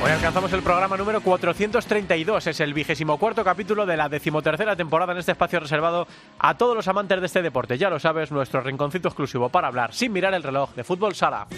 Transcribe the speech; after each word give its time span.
Hoy 0.00 0.12
alcanzamos 0.12 0.52
el 0.52 0.62
programa 0.62 0.96
número 0.96 1.20
432. 1.20 2.46
Es 2.46 2.60
el 2.60 2.72
vigésimo 2.72 3.18
cuarto 3.18 3.42
capítulo 3.42 3.84
de 3.84 3.96
la 3.96 4.08
decimotercera 4.08 4.76
temporada 4.76 5.12
en 5.12 5.18
este 5.18 5.32
espacio 5.32 5.58
reservado 5.58 6.06
a 6.38 6.56
todos 6.56 6.76
los 6.76 6.86
amantes 6.86 7.18
de 7.18 7.26
este 7.26 7.42
deporte. 7.42 7.76
Ya 7.78 7.90
lo 7.90 7.98
sabes, 7.98 8.30
nuestro 8.30 8.60
rinconcito 8.60 9.08
exclusivo 9.08 9.48
para 9.48 9.66
hablar 9.66 9.92
sin 9.92 10.12
mirar 10.12 10.34
el 10.34 10.44
reloj 10.44 10.72
de 10.74 10.84
fútbol 10.84 11.16
sala. 11.16 11.48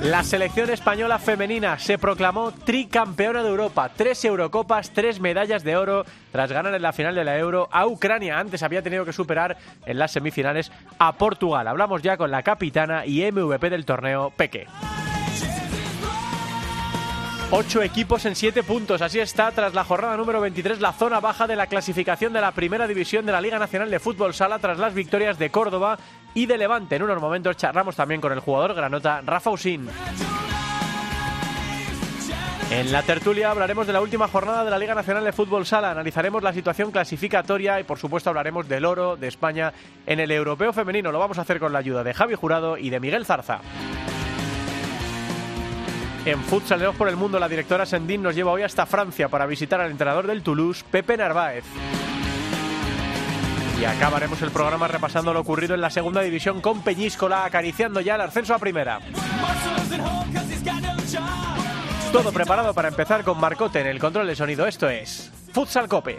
La 0.00 0.22
selección 0.22 0.70
española 0.70 1.18
femenina 1.18 1.78
se 1.78 1.98
proclamó 1.98 2.52
tricampeona 2.52 3.42
de 3.42 3.50
Europa. 3.50 3.90
Tres 3.94 4.24
Eurocopas, 4.24 4.90
tres 4.90 5.20
medallas 5.20 5.62
de 5.62 5.76
oro 5.76 6.06
tras 6.32 6.50
ganar 6.50 6.72
en 6.74 6.82
la 6.82 6.92
final 6.94 7.16
de 7.16 7.24
la 7.24 7.36
Euro 7.36 7.68
a 7.70 7.86
Ucrania. 7.86 8.38
Antes 8.38 8.62
había 8.62 8.80
tenido 8.80 9.04
que 9.04 9.12
superar 9.12 9.58
en 9.84 9.98
las 9.98 10.12
semifinales 10.12 10.72
a 10.98 11.12
Portugal. 11.12 11.68
Hablamos 11.68 12.00
ya 12.00 12.16
con 12.16 12.30
la 12.30 12.42
capitana 12.42 13.04
y 13.04 13.30
MVP 13.30 13.68
del 13.68 13.84
torneo, 13.84 14.32
Peque. 14.34 14.66
Ocho 17.50 17.80
equipos 17.82 18.26
en 18.26 18.36
siete 18.36 18.62
puntos. 18.62 19.00
Así 19.00 19.20
está, 19.20 19.50
tras 19.52 19.72
la 19.72 19.82
jornada 19.82 20.18
número 20.18 20.38
23, 20.38 20.82
la 20.82 20.92
zona 20.92 21.18
baja 21.18 21.46
de 21.46 21.56
la 21.56 21.66
clasificación 21.66 22.34
de 22.34 22.42
la 22.42 22.52
primera 22.52 22.86
división 22.86 23.24
de 23.24 23.32
la 23.32 23.40
Liga 23.40 23.58
Nacional 23.58 23.90
de 23.90 23.98
Fútbol 23.98 24.34
Sala, 24.34 24.58
tras 24.58 24.78
las 24.78 24.92
victorias 24.92 25.38
de 25.38 25.48
Córdoba 25.48 25.98
y 26.34 26.44
de 26.44 26.58
Levante. 26.58 26.96
En 26.96 27.04
unos 27.04 27.18
momentos 27.22 27.56
charlamos 27.56 27.96
también 27.96 28.20
con 28.20 28.32
el 28.32 28.40
jugador 28.40 28.74
granota 28.74 29.22
Rafa 29.24 29.48
Usín. 29.48 29.88
En 32.70 32.92
la 32.92 33.02
tertulia 33.02 33.50
hablaremos 33.50 33.86
de 33.86 33.94
la 33.94 34.02
última 34.02 34.28
jornada 34.28 34.62
de 34.62 34.70
la 34.70 34.78
Liga 34.78 34.94
Nacional 34.94 35.24
de 35.24 35.32
Fútbol 35.32 35.64
Sala, 35.64 35.90
analizaremos 35.90 36.42
la 36.42 36.52
situación 36.52 36.90
clasificatoria 36.90 37.80
y 37.80 37.84
por 37.84 37.98
supuesto 37.98 38.28
hablaremos 38.28 38.68
del 38.68 38.84
oro 38.84 39.16
de 39.16 39.26
España 39.26 39.72
en 40.04 40.20
el 40.20 40.30
Europeo 40.32 40.74
Femenino. 40.74 41.10
Lo 41.10 41.18
vamos 41.18 41.38
a 41.38 41.42
hacer 41.42 41.58
con 41.58 41.72
la 41.72 41.78
ayuda 41.78 42.04
de 42.04 42.12
Javi 42.12 42.34
Jurado 42.34 42.76
y 42.76 42.90
de 42.90 43.00
Miguel 43.00 43.24
Zarza. 43.24 43.62
En 46.24 46.42
Futsaleros 46.42 46.96
por 46.96 47.08
el 47.08 47.16
Mundo, 47.16 47.38
la 47.38 47.48
directora 47.48 47.86
Sendín 47.86 48.22
nos 48.22 48.34
lleva 48.34 48.52
hoy 48.52 48.62
hasta 48.62 48.86
Francia 48.86 49.28
para 49.28 49.46
visitar 49.46 49.80
al 49.80 49.90
entrenador 49.90 50.26
del 50.26 50.42
Toulouse, 50.42 50.84
Pepe 50.90 51.16
Narváez. 51.16 51.64
Y 53.80 53.84
acabaremos 53.84 54.42
el 54.42 54.50
programa 54.50 54.88
repasando 54.88 55.32
lo 55.32 55.40
ocurrido 55.40 55.74
en 55.74 55.80
la 55.80 55.90
segunda 55.90 56.20
división 56.20 56.60
con 56.60 56.82
Peñíscola, 56.82 57.44
acariciando 57.44 58.00
ya 58.00 58.16
el 58.16 58.22
ascenso 58.22 58.54
a 58.54 58.58
primera. 58.58 59.00
Todo 62.12 62.32
preparado 62.32 62.74
para 62.74 62.88
empezar 62.88 63.22
con 63.22 63.38
Marcote 63.38 63.80
en 63.80 63.86
el 63.86 63.98
control 63.98 64.26
de 64.26 64.34
sonido. 64.34 64.66
Esto 64.66 64.88
es 64.88 65.30
Futsal 65.52 65.88
Cope. 65.88 66.18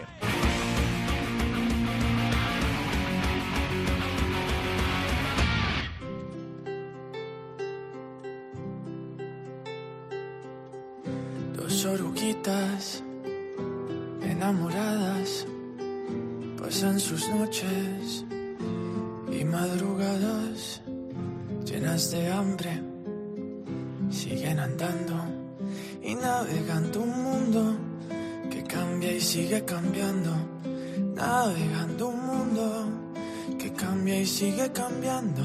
Cambiando. 34.72 35.42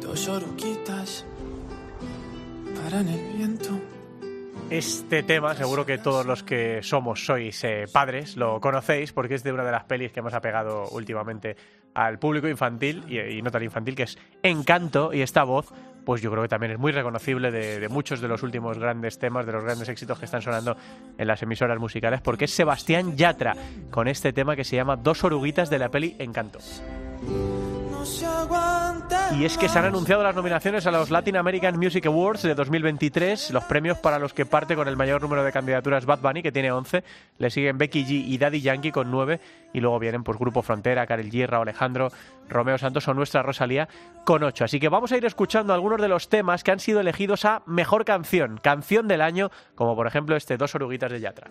Dos 0.00 0.28
oruguitas 0.28 1.24
paran 2.82 3.08
el 3.08 3.36
viento. 3.36 3.70
Este 4.70 5.22
tema, 5.22 5.54
seguro 5.54 5.86
que 5.86 5.96
todos 5.96 6.26
los 6.26 6.42
que 6.42 6.82
somos, 6.82 7.24
sois 7.24 7.64
eh, 7.64 7.86
padres, 7.90 8.36
lo 8.36 8.60
conocéis 8.60 9.14
porque 9.14 9.34
es 9.34 9.42
de 9.42 9.52
una 9.52 9.64
de 9.64 9.72
las 9.72 9.84
pelis 9.84 10.12
que 10.12 10.20
hemos 10.20 10.34
apegado 10.34 10.88
últimamente 10.90 11.56
al 11.94 12.18
público 12.18 12.48
infantil 12.48 13.02
y, 13.08 13.40
no 13.40 13.50
tan 13.50 13.62
infantil, 13.62 13.96
que 13.96 14.02
es 14.02 14.18
Encanto 14.42 15.14
y 15.14 15.22
esta 15.22 15.42
voz, 15.44 15.72
pues 16.04 16.20
yo 16.20 16.30
creo 16.30 16.42
que 16.42 16.48
también 16.48 16.72
es 16.72 16.78
muy 16.78 16.92
reconocible 16.92 17.50
de, 17.50 17.88
muchos 17.88 18.20
de 18.20 18.28
los 18.28 18.42
últimos 18.42 18.78
grandes 18.78 19.18
temas, 19.18 19.46
de 19.46 19.52
los 19.52 19.64
grandes 19.64 19.88
éxitos 19.88 20.18
que 20.18 20.26
están 20.26 20.42
sonando 20.42 20.76
en 21.16 21.26
las 21.26 21.42
emisoras 21.42 21.78
musicales, 21.78 22.20
porque 22.20 22.44
es 22.44 22.50
Sebastián 22.50 23.16
Yatra 23.16 23.54
con 23.90 24.06
este 24.06 24.34
tema 24.34 24.54
que 24.54 24.64
se 24.64 24.76
llama 24.76 24.96
Dos 24.96 25.24
oruguitas 25.24 25.70
de 25.70 25.78
la 25.78 25.88
peli 25.88 26.14
Encanto. 26.18 26.58
Y 29.36 29.44
es 29.44 29.58
que 29.58 29.68
se 29.68 29.78
han 29.78 29.84
anunciado 29.84 30.22
las 30.22 30.34
nominaciones 30.34 30.86
a 30.86 30.90
los 30.90 31.10
Latin 31.10 31.36
American 31.36 31.78
Music 31.78 32.06
Awards 32.06 32.42
de 32.42 32.54
2023, 32.54 33.50
los 33.50 33.64
premios 33.64 33.98
para 33.98 34.18
los 34.18 34.32
que 34.32 34.46
parte 34.46 34.74
con 34.74 34.88
el 34.88 34.96
mayor 34.96 35.20
número 35.20 35.44
de 35.44 35.52
candidaturas 35.52 36.06
Bad 36.06 36.20
Bunny, 36.20 36.42
que 36.42 36.50
tiene 36.50 36.72
11, 36.72 37.04
le 37.38 37.50
siguen 37.50 37.78
Becky 37.78 38.04
G 38.04 38.24
y 38.26 38.38
Daddy 38.38 38.60
Yankee 38.60 38.90
con 38.90 39.10
9, 39.10 39.38
y 39.72 39.80
luego 39.80 39.98
vienen 39.98 40.24
pues 40.24 40.38
Grupo 40.38 40.62
Frontera, 40.62 41.06
Karel 41.06 41.30
G, 41.30 41.46
Raúl 41.46 41.68
Alejandro, 41.68 42.10
Romeo 42.48 42.78
Santos 42.78 43.06
o 43.06 43.14
nuestra 43.14 43.42
Rosalía 43.42 43.88
con 44.24 44.42
8. 44.42 44.64
Así 44.64 44.80
que 44.80 44.88
vamos 44.88 45.12
a 45.12 45.16
ir 45.16 45.24
escuchando 45.24 45.74
algunos 45.74 46.00
de 46.00 46.08
los 46.08 46.28
temas 46.28 46.64
que 46.64 46.72
han 46.72 46.80
sido 46.80 47.00
elegidos 47.00 47.44
a 47.44 47.62
Mejor 47.66 48.04
Canción, 48.04 48.58
Canción 48.62 49.08
del 49.08 49.20
Año, 49.20 49.50
como 49.74 49.94
por 49.94 50.06
ejemplo 50.06 50.36
este 50.36 50.56
Dos 50.56 50.74
Oruguitas 50.74 51.12
de 51.12 51.20
Yatra. 51.20 51.48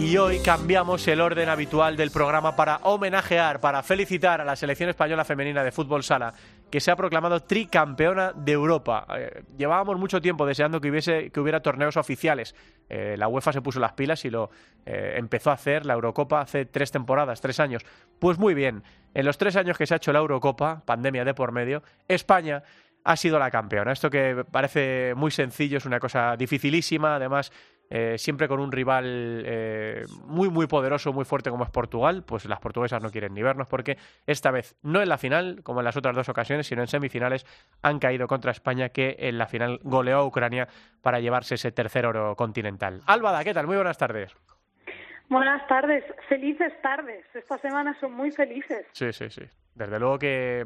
Y 0.00 0.16
hoy 0.16 0.38
cambiamos 0.38 1.08
el 1.08 1.20
orden 1.20 1.48
habitual 1.48 1.96
del 1.96 2.12
programa 2.12 2.54
para 2.54 2.76
homenajear, 2.84 3.58
para 3.58 3.82
felicitar 3.82 4.40
a 4.40 4.44
la 4.44 4.54
selección 4.54 4.88
española 4.88 5.24
femenina 5.24 5.64
de 5.64 5.72
fútbol 5.72 6.04
sala, 6.04 6.32
que 6.70 6.78
se 6.78 6.92
ha 6.92 6.96
proclamado 6.96 7.40
tricampeona 7.40 8.32
de 8.32 8.52
Europa. 8.52 9.08
Eh, 9.18 9.42
llevábamos 9.56 9.98
mucho 9.98 10.20
tiempo 10.20 10.46
deseando 10.46 10.80
que 10.80 10.88
hubiese 10.88 11.30
que 11.30 11.40
hubiera 11.40 11.60
torneos 11.62 11.96
oficiales. 11.96 12.54
Eh, 12.88 13.16
la 13.18 13.26
UEFA 13.26 13.52
se 13.52 13.60
puso 13.60 13.80
las 13.80 13.94
pilas 13.94 14.24
y 14.24 14.30
lo 14.30 14.50
eh, 14.86 15.14
empezó 15.16 15.50
a 15.50 15.54
hacer 15.54 15.84
la 15.84 15.94
Eurocopa 15.94 16.42
hace 16.42 16.64
tres 16.64 16.92
temporadas, 16.92 17.40
tres 17.40 17.58
años. 17.58 17.84
Pues 18.20 18.38
muy 18.38 18.54
bien, 18.54 18.84
en 19.14 19.26
los 19.26 19.36
tres 19.36 19.56
años 19.56 19.76
que 19.76 19.86
se 19.86 19.94
ha 19.94 19.96
hecho 19.96 20.12
la 20.12 20.20
Eurocopa, 20.20 20.80
pandemia 20.86 21.24
de 21.24 21.34
por 21.34 21.50
medio, 21.50 21.82
España 22.06 22.62
ha 23.02 23.16
sido 23.16 23.38
la 23.40 23.50
campeona. 23.50 23.92
Esto 23.92 24.10
que 24.10 24.44
parece 24.48 25.14
muy 25.16 25.32
sencillo 25.32 25.78
es 25.78 25.86
una 25.86 25.98
cosa 25.98 26.36
dificilísima, 26.36 27.16
además 27.16 27.50
eh, 27.90 28.18
siempre 28.18 28.48
con 28.48 28.60
un 28.60 28.72
rival 28.72 29.42
eh, 29.46 30.04
muy 30.24 30.48
muy 30.50 30.66
poderoso, 30.66 31.12
muy 31.12 31.24
fuerte 31.24 31.50
como 31.50 31.64
es 31.64 31.70
Portugal, 31.70 32.22
pues 32.26 32.44
las 32.46 32.60
portuguesas 32.60 33.02
no 33.02 33.10
quieren 33.10 33.34
ni 33.34 33.42
vernos 33.42 33.68
porque 33.68 33.96
esta 34.26 34.50
vez 34.50 34.76
no 34.82 35.00
en 35.00 35.08
la 35.08 35.18
final, 35.18 35.60
como 35.62 35.80
en 35.80 35.84
las 35.84 35.96
otras 35.96 36.14
dos 36.14 36.28
ocasiones, 36.28 36.66
sino 36.66 36.82
en 36.82 36.88
semifinales 36.88 37.46
han 37.82 37.98
caído 37.98 38.26
contra 38.26 38.50
España 38.50 38.90
que 38.90 39.16
en 39.18 39.38
la 39.38 39.46
final 39.46 39.80
goleó 39.82 40.18
a 40.18 40.26
Ucrania 40.26 40.68
para 41.02 41.20
llevarse 41.20 41.54
ese 41.54 41.72
tercer 41.72 42.06
oro 42.06 42.36
continental. 42.36 43.02
Álvada, 43.06 43.42
¿qué 43.44 43.54
tal? 43.54 43.66
Muy 43.66 43.76
buenas 43.76 43.98
tardes. 43.98 44.34
Buenas 45.28 45.66
tardes, 45.68 46.04
felices 46.28 46.72
tardes. 46.82 47.24
Estas 47.34 47.60
semanas 47.60 47.96
son 48.00 48.12
muy 48.12 48.30
felices. 48.30 48.86
Sí, 48.92 49.12
sí, 49.12 49.28
sí. 49.28 49.42
Desde 49.74 49.98
luego 49.98 50.18
que 50.18 50.64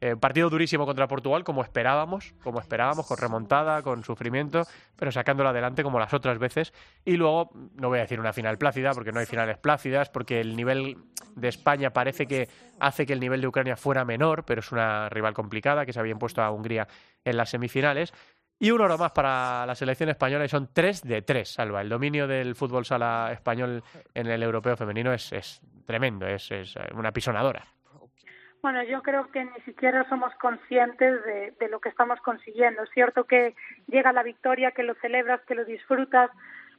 eh, 0.00 0.14
partido 0.14 0.50
durísimo 0.50 0.84
contra 0.84 1.08
Portugal, 1.08 1.42
como 1.42 1.62
esperábamos, 1.62 2.34
como 2.42 2.60
esperábamos, 2.60 3.06
con 3.06 3.16
remontada, 3.16 3.82
con 3.82 4.04
sufrimiento, 4.04 4.62
pero 4.94 5.10
sacándolo 5.10 5.48
adelante 5.48 5.82
como 5.82 5.98
las 5.98 6.12
otras 6.12 6.38
veces. 6.38 6.74
Y 7.04 7.16
luego, 7.16 7.50
no 7.76 7.88
voy 7.88 7.98
a 7.98 8.02
decir 8.02 8.20
una 8.20 8.34
final 8.34 8.58
plácida, 8.58 8.92
porque 8.92 9.12
no 9.12 9.20
hay 9.20 9.26
finales 9.26 9.56
plácidas, 9.56 10.10
porque 10.10 10.40
el 10.40 10.54
nivel 10.54 10.98
de 11.34 11.48
España 11.48 11.90
parece 11.90 12.26
que 12.26 12.48
hace 12.78 13.06
que 13.06 13.14
el 13.14 13.20
nivel 13.20 13.40
de 13.40 13.48
Ucrania 13.48 13.76
fuera 13.76 14.04
menor, 14.04 14.44
pero 14.44 14.60
es 14.60 14.70
una 14.70 15.08
rival 15.08 15.32
complicada 15.32 15.86
que 15.86 15.94
se 15.94 16.00
había 16.00 16.12
impuesto 16.12 16.42
a 16.42 16.50
Hungría 16.50 16.86
en 17.24 17.36
las 17.38 17.48
semifinales. 17.48 18.12
Y 18.58 18.70
un 18.70 18.80
oro 18.80 18.96
más 18.96 19.12
para 19.12 19.66
la 19.66 19.74
selección 19.74 20.08
española 20.08 20.44
y 20.44 20.48
son 20.48 20.70
tres 20.72 21.02
de 21.02 21.22
tres, 21.22 21.50
Salva. 21.50 21.82
El 21.82 21.88
dominio 21.90 22.26
del 22.26 22.54
fútbol 22.54 22.86
sala 22.86 23.30
español 23.32 23.82
en 24.14 24.26
el 24.26 24.42
europeo 24.42 24.76
femenino 24.76 25.12
es, 25.12 25.32
es 25.32 25.60
tremendo, 25.86 26.26
es, 26.26 26.50
es 26.50 26.74
una 26.94 27.12
pisonadora. 27.12 27.75
Bueno, 28.66 28.82
yo 28.82 29.00
creo 29.00 29.30
que 29.30 29.44
ni 29.44 29.60
siquiera 29.64 30.08
somos 30.08 30.34
conscientes 30.40 31.24
de, 31.24 31.68
lo 31.68 31.78
que 31.78 31.88
estamos 31.88 32.20
consiguiendo. 32.20 32.82
Es 32.82 32.90
cierto 32.90 33.22
que 33.22 33.54
llega 33.86 34.12
la 34.12 34.24
victoria, 34.24 34.72
que 34.72 34.82
lo 34.82 34.96
celebras, 34.96 35.40
que 35.42 35.54
lo 35.54 35.64
disfrutas, 35.64 36.32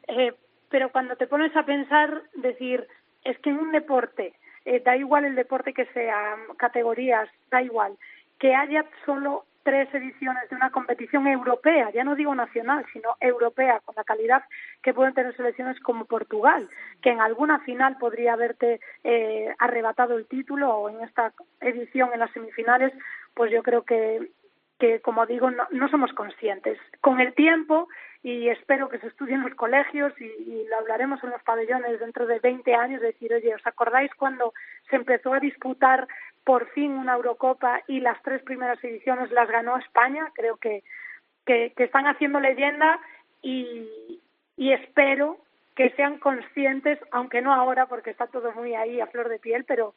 eh, 0.10 0.34
pero 0.70 0.92
cuando 0.92 1.16
te 1.16 1.28
pones 1.28 1.56
a 1.56 1.64
pensar, 1.64 2.24
decir, 2.34 2.86
es 3.24 3.40
que 3.40 3.52
en 3.52 3.60
un 3.60 3.72
deporte, 3.72 4.34
eh, 4.66 4.82
da 4.82 4.98
igual 4.98 5.24
el 5.24 5.36
deporte 5.36 5.74
que 5.74 5.86
sea, 5.94 6.36
categorías, 6.58 7.30
da 7.50 7.62
igual, 7.62 7.98
que 8.38 8.54
haya 8.54 8.84
solo 9.06 9.46
tres 9.68 9.94
ediciones 9.94 10.50
de 10.50 10.56
una 10.56 10.70
competición 10.70 11.28
europea, 11.28 11.92
ya 11.92 12.06
no 12.06 12.16
digo 12.16 12.34
nacional, 12.34 12.86
sino 12.94 13.18
europea, 13.20 13.82
con 13.84 13.96
la 13.98 14.06
calidad 14.06 14.42
que 14.82 14.94
pueden 14.94 15.14
tener 15.14 15.36
selecciones 15.36 15.78
como 15.82 16.06
Portugal, 16.06 16.70
que 17.02 17.10
en 17.10 17.20
alguna 17.20 17.60
final 17.60 17.98
podría 17.98 18.32
haberte 18.32 18.80
eh, 19.04 19.54
arrebatado 19.60 20.18
el 20.18 20.26
título 20.26 20.74
o 20.74 20.90
en 20.90 21.02
esta 21.02 21.34
edición 21.60 22.12
en 22.14 22.22
las 22.22 22.32
semifinales, 22.32 22.94
pues 23.34 23.52
yo 23.52 23.62
creo 23.62 23.84
que, 23.84 24.32
que 24.80 25.02
como 25.02 25.26
digo, 25.26 25.52
no, 25.52 25.68
no 25.72 25.90
somos 25.90 26.14
conscientes. 26.14 26.80
Con 27.02 27.20
el 27.20 27.34
tiempo 27.34 27.90
y 28.24 28.50
espero 28.50 28.90
que 28.90 29.00
se 29.00 29.08
estudie 29.08 29.36
en 29.36 29.44
los 29.44 29.54
colegios 29.56 30.14
y, 30.20 30.66
lo 30.70 30.78
hablaremos 30.78 31.24
en 31.24 31.30
los 31.30 31.42
pabellones 31.44 32.00
dentro 32.00 32.26
de 32.26 32.40
20 32.40 32.74
años, 32.76 33.02
decir, 33.02 33.34
oye, 33.34 33.56
¿os 33.56 33.66
acordáis 33.66 34.12
cuando 34.16 34.54
se 34.90 34.98
empezó 34.98 35.34
a 35.34 35.40
disputar 35.40 36.08
por 36.48 36.70
fin 36.70 36.94
una 36.94 37.16
Eurocopa 37.16 37.82
y 37.90 38.00
las 38.00 38.24
tres 38.24 38.42
primeras 38.42 38.82
ediciones 38.82 39.30
las 39.32 39.50
ganó 39.50 39.78
España? 39.78 40.32
Creo 40.34 40.56
que, 40.56 40.82
que, 41.46 41.74
están 41.76 42.08
haciendo 42.08 42.40
leyenda 42.40 43.02
y, 43.42 44.22
y 44.56 44.72
espero 44.72 45.40
que 45.76 45.90
sean 45.98 46.20
conscientes, 46.20 47.00
aunque 47.12 47.42
no 47.42 47.54
ahora 47.54 47.88
porque 47.88 48.12
está 48.12 48.28
todo 48.28 48.54
muy 48.54 48.76
ahí 48.76 49.02
a 49.02 49.08
flor 49.08 49.28
de 49.28 49.40
piel, 49.40 49.66
pero 49.66 49.94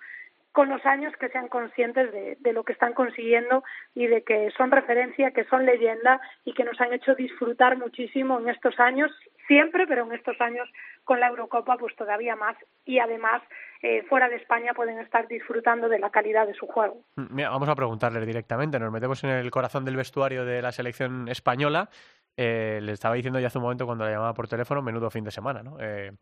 con 0.53 0.69
los 0.69 0.85
años 0.85 1.13
que 1.21 1.29
sean 1.29 1.49
conscientes 1.49 2.13
de, 2.13 2.37
de, 2.41 2.53
lo 2.53 2.65
que 2.65 2.73
están 2.73 2.93
consiguiendo 2.93 3.63
y 3.95 4.07
de 4.07 4.23
que 4.23 4.51
son 4.57 4.71
referencia, 4.71 5.31
que 5.31 5.45
son 5.45 5.65
leyenda 5.65 6.21
y 6.45 6.55
que 6.55 6.65
nos 6.65 6.81
han 6.81 6.93
hecho 6.93 7.15
disfrutar 7.15 7.79
muchísimo 7.79 8.39
en 8.41 8.49
estos 8.49 8.79
años, 8.81 9.11
siempre, 9.47 9.87
pero 9.87 10.05
en 10.05 10.13
estos 10.13 10.41
años 10.41 10.69
con 11.05 11.21
la 11.21 11.29
Eurocopa 11.29 11.77
pues 11.77 11.95
todavía 11.97 12.37
más 12.37 12.57
y 12.85 12.99
además 12.99 13.43
eh, 13.83 14.05
fuera 14.09 14.29
de 14.29 14.37
España 14.37 14.75
pueden 14.75 14.99
estar 14.99 15.27
disfrutando 15.29 15.89
de 15.89 15.99
la 15.99 16.11
calidad 16.11 16.47
de 16.47 16.55
su 16.55 16.67
juego. 16.67 17.03
Mm, 17.17 17.35
mira, 17.35 17.51
vamos 17.51 17.69
a 17.69 17.75
preguntarles 17.75 18.27
directamente, 18.27 18.79
nos 18.79 18.93
metemos 18.93 19.23
en 19.25 19.31
el 19.31 19.51
corazón 19.51 19.85
del 19.85 19.97
vestuario 19.97 20.45
de 20.45 20.63
la 20.63 20.73
selección 20.73 21.29
española. 21.29 21.89
Eh, 22.37 22.81
le 22.83 22.93
estaba 22.93 23.15
diciendo 23.15 23.41
ya 23.41 23.49
hace 23.49 23.59
un 23.59 23.65
momento 23.65 23.87
cuando 23.87 24.05
la 24.05 24.11
llamaba 24.11 24.35
por 24.35 24.49
teléfono, 24.49 24.83
menudo 24.83 25.11
fin 25.11 25.25
de 25.25 25.31
semana, 25.31 25.63
¿no? 25.63 25.77
Eh, 25.81 26.13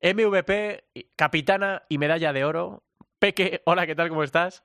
MVP, 0.00 0.84
capitana 1.16 1.82
y 1.88 1.98
medalla 1.98 2.32
de 2.32 2.44
oro, 2.44 2.82
Peque, 3.18 3.62
hola, 3.64 3.86
¿qué 3.86 3.94
tal? 3.94 4.08
¿Cómo 4.08 4.22
estás? 4.22 4.64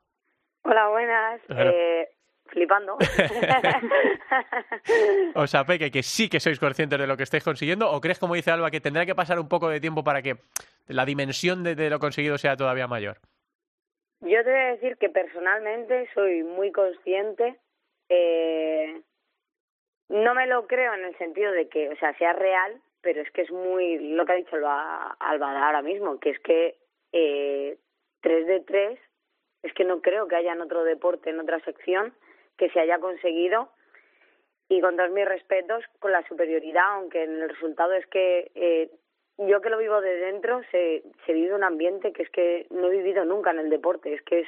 Hola, 0.64 0.90
buenas. 0.90 1.42
Eh, 1.50 2.10
flipando. 2.48 2.98
o 5.36 5.48
sea, 5.48 5.66
Peque, 5.66 5.92
que 5.92 6.04
sí 6.04 6.30
que 6.30 6.40
sois 6.40 6.60
conscientes 6.60 7.00
de 7.00 7.08
lo 7.08 7.16
que 7.16 7.24
estáis 7.24 7.44
consiguiendo, 7.44 7.90
o 7.90 8.02
crees, 8.02 8.20
como 8.20 8.36
dice 8.36 8.52
Alba, 8.52 8.72
que 8.72 8.82
tendrá 8.82 9.06
que 9.06 9.16
pasar 9.16 9.40
un 9.40 9.48
poco 9.48 9.70
de 9.70 9.80
tiempo 9.80 10.04
para 10.04 10.22
que 10.22 10.38
la 10.88 11.06
dimensión 11.06 11.64
de, 11.64 11.90
lo 11.90 12.00
conseguido 12.00 12.38
sea 12.38 12.58
todavía 12.58 12.88
mayor? 12.88 13.18
Yo 14.22 14.44
te 14.44 14.52
voy 14.52 14.60
a 14.60 14.74
decir 14.74 14.98
que 14.98 15.10
personalmente 15.10 16.10
soy 16.14 16.44
muy 16.44 16.72
consciente. 16.72 17.58
Eh, 18.10 19.02
no 20.10 20.34
me 20.34 20.48
lo 20.48 20.68
creo 20.68 20.94
en 20.96 21.06
el 21.06 21.18
sentido 21.18 21.52
de 21.52 21.70
que, 21.70 21.90
o 21.90 21.96
sea, 21.98 22.18
sea 22.18 22.34
real, 22.34 22.82
pero 23.02 23.22
es 23.22 23.32
que 23.32 23.44
es 23.44 23.52
muy 23.52 24.00
lo 24.00 24.26
que 24.26 24.32
ha 24.34 24.36
dicho 24.36 24.58
Alba 24.58 25.66
ahora 25.66 25.82
mismo, 25.82 26.20
que 26.20 26.32
es 26.32 26.40
que 26.40 26.76
eh, 27.14 27.78
3 28.22 28.48
de 28.48 28.60
3, 28.62 29.00
es 29.64 29.74
que 29.74 29.86
no 29.86 30.02
creo 30.02 30.28
que 30.28 30.36
haya 30.36 30.54
en 30.54 30.62
otro 30.62 30.84
deporte, 30.84 31.30
en 31.30 31.40
otra 31.40 31.60
sección, 31.62 32.14
que 32.58 32.70
se 32.70 32.80
haya 32.80 33.00
conseguido. 33.00 33.70
Y 34.68 34.82
con 34.82 34.96
todos 34.98 35.12
mis 35.12 35.26
respetos, 35.26 35.84
con 36.00 36.12
la 36.12 36.26
superioridad, 36.28 36.96
aunque 36.96 37.24
en 37.24 37.42
el 37.42 37.50
resultado 37.50 37.94
es 37.94 38.06
que 38.08 38.52
eh, 38.54 38.92
yo 39.38 39.62
que 39.62 39.70
lo 39.70 39.78
vivo 39.78 40.02
de 40.02 40.18
dentro, 40.18 40.62
se, 40.70 41.04
se 41.26 41.34
vive 41.34 41.56
un 41.56 41.64
ambiente 41.64 42.14
que 42.14 42.24
es 42.24 42.30
que 42.30 42.68
no 42.70 42.88
he 42.88 42.98
vivido 42.98 43.26
nunca 43.26 43.52
en 43.52 43.60
el 43.60 43.70
deporte. 43.70 44.14
Es 44.14 44.22
que 44.24 44.42
es, 44.42 44.48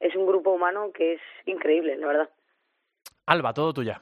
es 0.00 0.16
un 0.16 0.26
grupo 0.26 0.50
humano 0.50 0.90
que 0.92 1.14
es 1.14 1.20
increíble, 1.44 1.96
la 1.96 2.06
verdad. 2.06 2.30
Alba, 3.26 3.52
todo 3.52 3.72
tuya. 3.72 4.00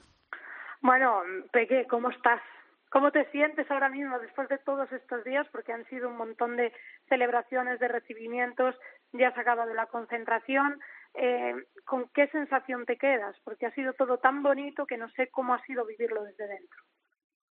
Bueno, 0.80 1.22
Peque, 1.52 1.86
¿cómo 1.86 2.08
estás? 2.10 2.40
¿Cómo 2.90 3.12
te 3.12 3.30
sientes 3.30 3.70
ahora 3.70 3.88
mismo 3.88 4.18
después 4.18 4.48
de 4.48 4.58
todos 4.58 4.90
estos 4.92 5.22
días? 5.24 5.46
Porque 5.52 5.72
han 5.72 5.84
sido 5.86 6.08
un 6.08 6.16
montón 6.16 6.56
de 6.56 6.72
celebraciones, 7.08 7.78
de 7.80 7.88
recibimientos, 7.88 8.74
ya 9.12 9.28
has 9.28 9.38
acabado 9.38 9.74
la 9.74 9.86
concentración. 9.86 10.80
Eh, 11.14 11.54
¿Con 11.84 12.08
qué 12.10 12.28
sensación 12.28 12.86
te 12.86 12.96
quedas? 12.96 13.36
Porque 13.44 13.66
ha 13.66 13.74
sido 13.74 13.92
todo 13.92 14.18
tan 14.18 14.42
bonito 14.42 14.86
que 14.86 14.96
no 14.96 15.08
sé 15.10 15.28
cómo 15.28 15.54
ha 15.54 15.62
sido 15.64 15.84
vivirlo 15.84 16.22
desde 16.24 16.46
dentro. 16.46 16.82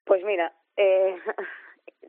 Pues 0.05 0.25
mira, 0.25 0.53
eh, 0.77 1.19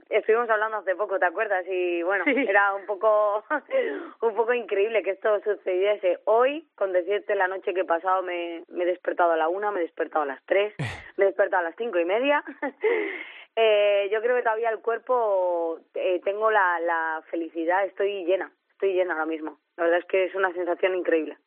estuvimos 0.10 0.50
hablando 0.50 0.78
hace 0.78 0.96
poco, 0.96 1.20
¿te 1.20 1.26
acuerdas? 1.26 1.66
Y 1.68 2.04
bueno, 2.04 2.24
era 2.28 2.74
un 2.74 2.86
poco, 2.86 3.44
un 4.22 4.36
poco 4.36 4.54
increíble 4.54 5.04
que 5.04 5.12
esto 5.12 5.40
sucediese. 5.42 6.20
Hoy, 6.26 6.68
con 6.76 6.94
decirte 6.94 7.36
la 7.36 7.48
noche 7.48 7.74
que 7.74 7.82
he 7.82 7.86
pasado, 7.86 8.24
me, 8.24 8.64
me 8.70 8.84
he 8.84 8.88
despertado 8.88 9.32
a 9.32 9.38
la 9.38 9.48
una, 9.48 9.72
me 9.72 9.80
he 9.80 9.84
despertado 9.84 10.24
a 10.24 10.28
las 10.28 10.44
tres, 10.46 10.74
me 11.18 11.26
he 11.26 11.28
despertado 11.28 11.62
a 11.62 11.70
las 11.70 11.76
cinco 11.78 12.00
y 12.00 12.06
media. 12.06 12.44
eh, 13.56 14.10
yo 14.12 14.22
creo 14.22 14.36
que 14.36 14.44
todavía 14.44 14.70
el 14.70 14.80
cuerpo, 14.80 15.80
eh, 15.94 16.22
tengo 16.24 16.52
la, 16.52 16.80
la 16.80 17.24
felicidad, 17.30 17.86
estoy 17.86 18.26
llena, 18.26 18.52
estoy 18.72 18.94
llena 18.94 19.14
ahora 19.14 19.26
mismo. 19.26 19.60
La 19.78 19.84
verdad 19.84 20.00
es 20.00 20.06
que 20.06 20.26
es 20.26 20.36
una 20.36 20.52
sensación 20.54 20.96
increíble. 20.96 21.38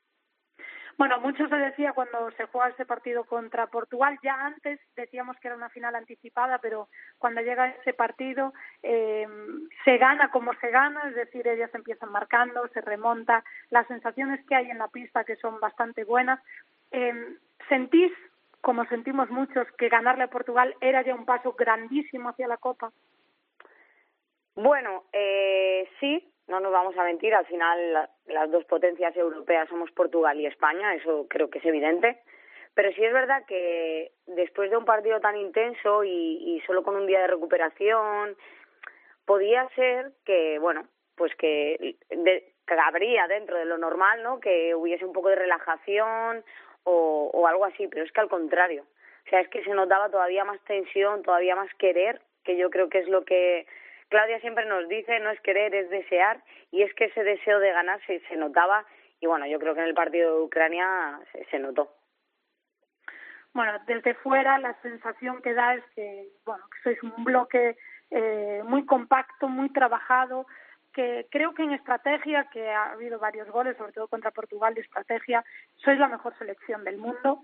Bueno, 1.00 1.18
mucho 1.18 1.48
se 1.48 1.56
decía 1.56 1.94
cuando 1.94 2.30
se 2.32 2.44
juega 2.44 2.68
ese 2.68 2.84
partido 2.84 3.24
contra 3.24 3.68
Portugal. 3.68 4.18
Ya 4.22 4.34
antes 4.34 4.78
decíamos 4.94 5.34
que 5.38 5.48
era 5.48 5.56
una 5.56 5.70
final 5.70 5.94
anticipada, 5.94 6.58
pero 6.58 6.88
cuando 7.16 7.40
llega 7.40 7.68
ese 7.68 7.94
partido 7.94 8.52
eh, 8.82 9.26
se 9.82 9.96
gana 9.96 10.30
como 10.30 10.52
se 10.60 10.68
gana, 10.68 11.08
es 11.08 11.14
decir, 11.14 11.48
ellas 11.48 11.74
empiezan 11.74 12.12
marcando, 12.12 12.68
se 12.74 12.82
remonta. 12.82 13.42
Las 13.70 13.86
sensaciones 13.86 14.44
que 14.46 14.54
hay 14.54 14.68
en 14.68 14.76
la 14.76 14.88
pista 14.88 15.24
que 15.24 15.36
son 15.36 15.58
bastante 15.58 16.04
buenas. 16.04 16.38
Eh, 16.90 17.14
¿Sentís, 17.70 18.12
como 18.60 18.84
sentimos 18.84 19.30
muchos, 19.30 19.66
que 19.78 19.88
ganarle 19.88 20.24
a 20.24 20.30
Portugal 20.30 20.74
era 20.82 21.00
ya 21.00 21.14
un 21.14 21.24
paso 21.24 21.54
grandísimo 21.54 22.28
hacia 22.28 22.46
la 22.46 22.58
Copa? 22.58 22.92
Bueno, 24.54 25.04
eh, 25.14 25.88
sí, 25.98 26.30
no 26.46 26.60
nos 26.60 26.72
vamos 26.72 26.94
a 26.98 27.04
mentir, 27.04 27.34
al 27.34 27.46
final 27.46 28.10
las 28.30 28.50
dos 28.50 28.64
potencias 28.64 29.16
europeas 29.16 29.68
somos 29.68 29.90
Portugal 29.92 30.38
y 30.40 30.46
España, 30.46 30.94
eso 30.94 31.26
creo 31.28 31.50
que 31.50 31.58
es 31.58 31.64
evidente. 31.64 32.20
Pero 32.74 32.92
sí 32.92 33.04
es 33.04 33.12
verdad 33.12 33.44
que 33.46 34.12
después 34.26 34.70
de 34.70 34.76
un 34.76 34.84
partido 34.84 35.20
tan 35.20 35.36
intenso 35.36 36.04
y, 36.04 36.62
solo 36.66 36.82
con 36.82 36.96
un 36.96 37.06
día 37.06 37.20
de 37.20 37.26
recuperación, 37.26 38.36
podía 39.24 39.68
ser 39.74 40.12
que, 40.24 40.58
bueno, 40.60 40.86
pues 41.16 41.34
que, 41.36 41.96
de, 42.08 42.52
cabría 42.64 43.26
dentro 43.26 43.58
de 43.58 43.64
lo 43.64 43.76
normal, 43.76 44.22
¿no? 44.22 44.40
Que 44.40 44.74
hubiese 44.74 45.04
un 45.04 45.12
poco 45.12 45.28
de 45.28 45.36
relajación 45.36 46.44
o 46.84 47.46
algo 47.46 47.64
así, 47.64 47.86
pero 47.88 48.04
es 48.04 48.12
que 48.12 48.20
al 48.20 48.28
contrario. 48.28 48.84
O 49.26 49.30
sea, 49.30 49.40
es 49.40 49.48
que 49.48 49.62
se 49.62 49.70
notaba 49.70 50.10
todavía 50.10 50.44
más 50.44 50.60
tensión, 50.64 51.22
todavía 51.22 51.54
más 51.54 51.72
querer, 51.74 52.20
que 52.42 52.56
yo 52.56 52.70
creo 52.70 52.88
que 52.88 52.98
es 52.98 53.08
lo 53.08 53.24
que 53.24 53.66
Claudia 54.10 54.40
siempre 54.40 54.66
nos 54.66 54.88
dice, 54.88 55.20
no 55.20 55.30
es 55.30 55.40
querer, 55.40 55.74
es 55.74 55.88
desear, 55.88 56.42
y 56.72 56.82
es 56.82 56.92
que 56.94 57.04
ese 57.06 57.22
deseo 57.22 57.60
de 57.60 57.70
ganar 57.70 58.00
se, 58.06 58.20
se 58.28 58.36
notaba, 58.36 58.84
y 59.20 59.26
bueno, 59.26 59.46
yo 59.46 59.58
creo 59.58 59.74
que 59.74 59.80
en 59.80 59.86
el 59.86 59.94
partido 59.94 60.34
de 60.34 60.42
Ucrania 60.42 61.20
se, 61.50 61.58
notó. 61.60 61.94
Bueno, 63.54 63.72
desde 63.86 64.14
fuera 64.14 64.58
la 64.58 64.74
sensación 64.82 65.40
que 65.42 65.54
da 65.54 65.74
es 65.74 65.84
que, 65.94 66.28
bueno, 66.44 66.64
que 66.72 66.82
sois 66.82 67.02
un 67.02 67.24
bloque 67.24 67.76
eh, 68.10 68.62
muy 68.64 68.84
compacto, 68.84 69.48
muy 69.48 69.70
trabajado, 69.72 70.46
que 70.92 71.28
creo 71.30 71.54
que 71.54 71.62
en 71.62 71.72
estrategia, 71.72 72.48
que 72.50 72.68
ha 72.68 72.92
habido 72.92 73.20
varios 73.20 73.48
goles, 73.48 73.76
sobre 73.76 73.92
todo 73.92 74.08
contra 74.08 74.32
Portugal 74.32 74.74
de 74.74 74.80
estrategia, 74.80 75.44
sois 75.76 75.98
la 75.98 76.08
mejor 76.08 76.36
selección 76.36 76.82
del 76.82 76.96
mundo. 76.96 77.42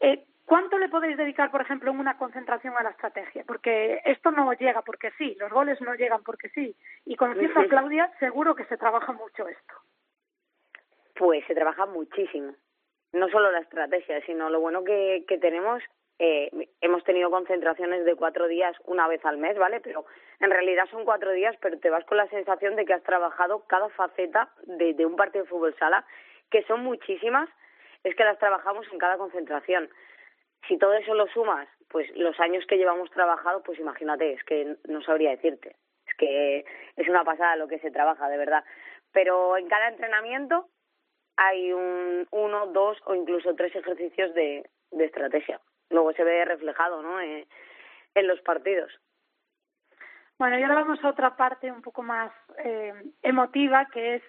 Eh, 0.00 0.24
¿Cuánto 0.48 0.78
le 0.78 0.88
podéis 0.88 1.18
dedicar, 1.18 1.50
por 1.50 1.60
ejemplo, 1.60 1.90
en 1.90 2.00
una 2.00 2.16
concentración 2.16 2.74
a 2.78 2.82
la 2.82 2.88
estrategia? 2.88 3.44
Porque 3.46 4.00
esto 4.06 4.30
no 4.30 4.50
llega 4.54 4.80
porque 4.80 5.10
sí, 5.18 5.36
los 5.38 5.52
goles 5.52 5.78
no 5.82 5.94
llegan 5.94 6.22
porque 6.22 6.48
sí. 6.48 6.74
Y 7.04 7.16
conociendo 7.16 7.60
a 7.60 7.66
Claudia, 7.66 8.10
seguro 8.18 8.54
que 8.54 8.64
se 8.64 8.78
trabaja 8.78 9.12
mucho 9.12 9.46
esto. 9.46 9.74
Pues 11.16 11.44
se 11.46 11.54
trabaja 11.54 11.84
muchísimo. 11.84 12.54
No 13.12 13.28
solo 13.28 13.52
la 13.52 13.58
estrategia, 13.58 14.24
sino 14.24 14.48
lo 14.48 14.58
bueno 14.58 14.84
que, 14.84 15.26
que 15.28 15.36
tenemos. 15.36 15.82
Eh, 16.18 16.48
hemos 16.80 17.04
tenido 17.04 17.30
concentraciones 17.30 18.06
de 18.06 18.16
cuatro 18.16 18.48
días 18.48 18.74
una 18.86 19.06
vez 19.06 19.22
al 19.26 19.36
mes, 19.36 19.58
¿vale? 19.58 19.80
Pero 19.80 20.06
en 20.40 20.50
realidad 20.50 20.88
son 20.90 21.04
cuatro 21.04 21.30
días, 21.32 21.56
pero 21.60 21.78
te 21.78 21.90
vas 21.90 22.06
con 22.06 22.16
la 22.16 22.28
sensación 22.30 22.74
de 22.74 22.86
que 22.86 22.94
has 22.94 23.02
trabajado 23.02 23.66
cada 23.66 23.90
faceta 23.90 24.48
de, 24.62 24.94
de 24.94 25.04
un 25.04 25.14
partido 25.14 25.44
de 25.44 25.50
fútbol 25.50 25.76
sala, 25.78 26.06
que 26.50 26.62
son 26.62 26.82
muchísimas, 26.84 27.50
es 28.02 28.16
que 28.16 28.24
las 28.24 28.38
trabajamos 28.38 28.86
en 28.90 28.98
cada 28.98 29.18
concentración 29.18 29.90
si 30.66 30.78
todo 30.78 30.94
eso 30.94 31.14
lo 31.14 31.26
sumas, 31.28 31.68
pues 31.88 32.10
los 32.16 32.38
años 32.40 32.64
que 32.66 32.76
llevamos 32.76 33.10
trabajado, 33.10 33.62
pues 33.62 33.78
imagínate, 33.78 34.32
es 34.32 34.44
que 34.44 34.76
no 34.88 35.02
sabría 35.02 35.30
decirte. 35.30 35.76
Es 36.06 36.14
que 36.16 36.64
es 36.96 37.08
una 37.08 37.24
pasada 37.24 37.56
lo 37.56 37.68
que 37.68 37.78
se 37.78 37.90
trabaja, 37.90 38.28
de 38.28 38.38
verdad. 38.38 38.64
Pero 39.12 39.56
en 39.56 39.68
cada 39.68 39.88
entrenamiento 39.88 40.68
hay 41.36 41.72
un 41.72 42.26
uno, 42.30 42.66
dos 42.68 42.98
o 43.04 43.14
incluso 43.14 43.54
tres 43.54 43.74
ejercicios 43.74 44.34
de, 44.34 44.68
de 44.90 45.04
estrategia. 45.04 45.60
Luego 45.90 46.12
se 46.12 46.24
ve 46.24 46.44
reflejado, 46.44 47.02
¿no? 47.02 47.20
Eh, 47.20 47.46
en 48.14 48.26
los 48.26 48.40
partidos. 48.40 48.92
Bueno, 50.38 50.58
y 50.58 50.62
ahora 50.62 50.76
vamos 50.76 51.02
a 51.02 51.08
otra 51.08 51.36
parte 51.36 51.70
un 51.70 51.82
poco 51.82 52.02
más 52.02 52.30
eh, 52.58 52.92
emotiva, 53.22 53.86
que 53.92 54.16
es 54.16 54.22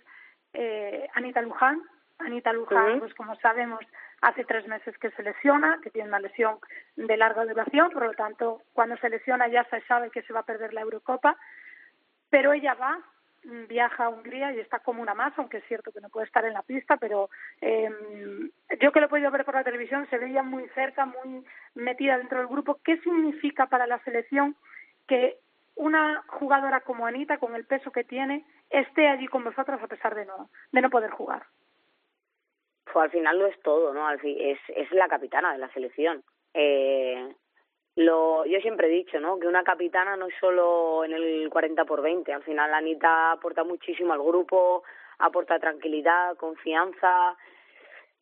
eh, 0.53 1.07
Anita 1.13 1.41
Luján. 1.41 1.81
Anita 2.17 2.51
Luján, 2.51 2.99
pues 2.99 3.13
como 3.13 3.35
sabemos, 3.37 3.79
hace 4.21 4.43
tres 4.43 4.67
meses 4.67 4.97
que 4.97 5.11
se 5.11 5.23
lesiona, 5.23 5.79
que 5.81 5.89
tiene 5.89 6.09
una 6.09 6.19
lesión 6.19 6.57
de 6.95 7.17
larga 7.17 7.45
duración, 7.45 7.91
por 7.91 8.05
lo 8.05 8.13
tanto, 8.13 8.61
cuando 8.73 8.97
se 8.97 9.09
lesiona 9.09 9.47
ya 9.47 9.63
se 9.65 9.81
sabe 9.81 10.09
que 10.09 10.21
se 10.23 10.33
va 10.33 10.41
a 10.41 10.45
perder 10.45 10.73
la 10.73 10.81
Eurocopa, 10.81 11.37
pero 12.29 12.53
ella 12.53 12.73
va, 12.73 12.99
viaja 13.43 14.05
a 14.05 14.09
Hungría 14.09 14.53
y 14.53 14.59
está 14.59 14.79
como 14.79 15.01
una 15.01 15.13
más, 15.13 15.33
aunque 15.37 15.57
es 15.57 15.67
cierto 15.67 15.91
que 15.91 16.01
no 16.01 16.09
puede 16.09 16.27
estar 16.27 16.45
en 16.45 16.53
la 16.53 16.63
pista, 16.63 16.97
pero 16.97 17.29
eh, 17.61 17.89
yo 18.79 18.91
que 18.91 18.99
lo 18.99 19.05
he 19.05 19.09
podido 19.09 19.31
ver 19.31 19.45
por 19.45 19.55
la 19.55 19.63
televisión 19.63 20.07
se 20.09 20.17
veía 20.17 20.43
muy 20.43 20.67
cerca, 20.69 21.05
muy 21.05 21.45
metida 21.75 22.17
dentro 22.17 22.39
del 22.39 22.47
grupo. 22.47 22.79
¿Qué 22.83 22.97
significa 22.99 23.67
para 23.67 23.87
la 23.87 23.99
selección 24.03 24.55
que 25.07 25.37
una 25.75 26.23
jugadora 26.27 26.81
como 26.81 27.05
Anita, 27.05 27.37
con 27.37 27.55
el 27.55 27.65
peso 27.65 27.91
que 27.91 28.03
tiene, 28.03 28.45
esté 28.69 29.07
allí 29.07 29.27
con 29.27 29.43
vosotros 29.43 29.81
a 29.81 29.87
pesar 29.87 30.13
de 30.13 30.25
no, 30.25 30.49
de 30.71 30.81
no 30.81 30.89
poder 30.89 31.11
jugar? 31.11 31.43
Pues 32.91 33.03
al 33.03 33.11
final 33.11 33.37
lo 33.37 33.47
es 33.47 33.59
todo, 33.61 33.93
¿no? 33.93 34.07
Al 34.07 34.19
fin, 34.19 34.37
es, 34.39 34.59
es 34.75 34.91
la 34.91 35.07
capitana 35.07 35.51
de 35.51 35.59
la 35.59 35.71
selección. 35.73 36.23
Eh, 36.53 37.33
lo, 37.95 38.45
yo 38.45 38.59
siempre 38.61 38.87
he 38.87 38.91
dicho, 38.91 39.19
¿no? 39.19 39.39
Que 39.39 39.47
una 39.47 39.63
capitana 39.63 40.15
no 40.15 40.27
es 40.27 40.35
solo 40.39 41.03
en 41.03 41.13
el 41.13 41.49
40 41.49 41.85
por 41.85 42.01
20. 42.01 42.31
Al 42.33 42.43
final, 42.43 42.73
Anita 42.73 43.33
aporta 43.33 43.63
muchísimo 43.63 44.13
al 44.13 44.23
grupo, 44.23 44.83
aporta 45.19 45.59
tranquilidad, 45.59 46.37
confianza. 46.37 47.37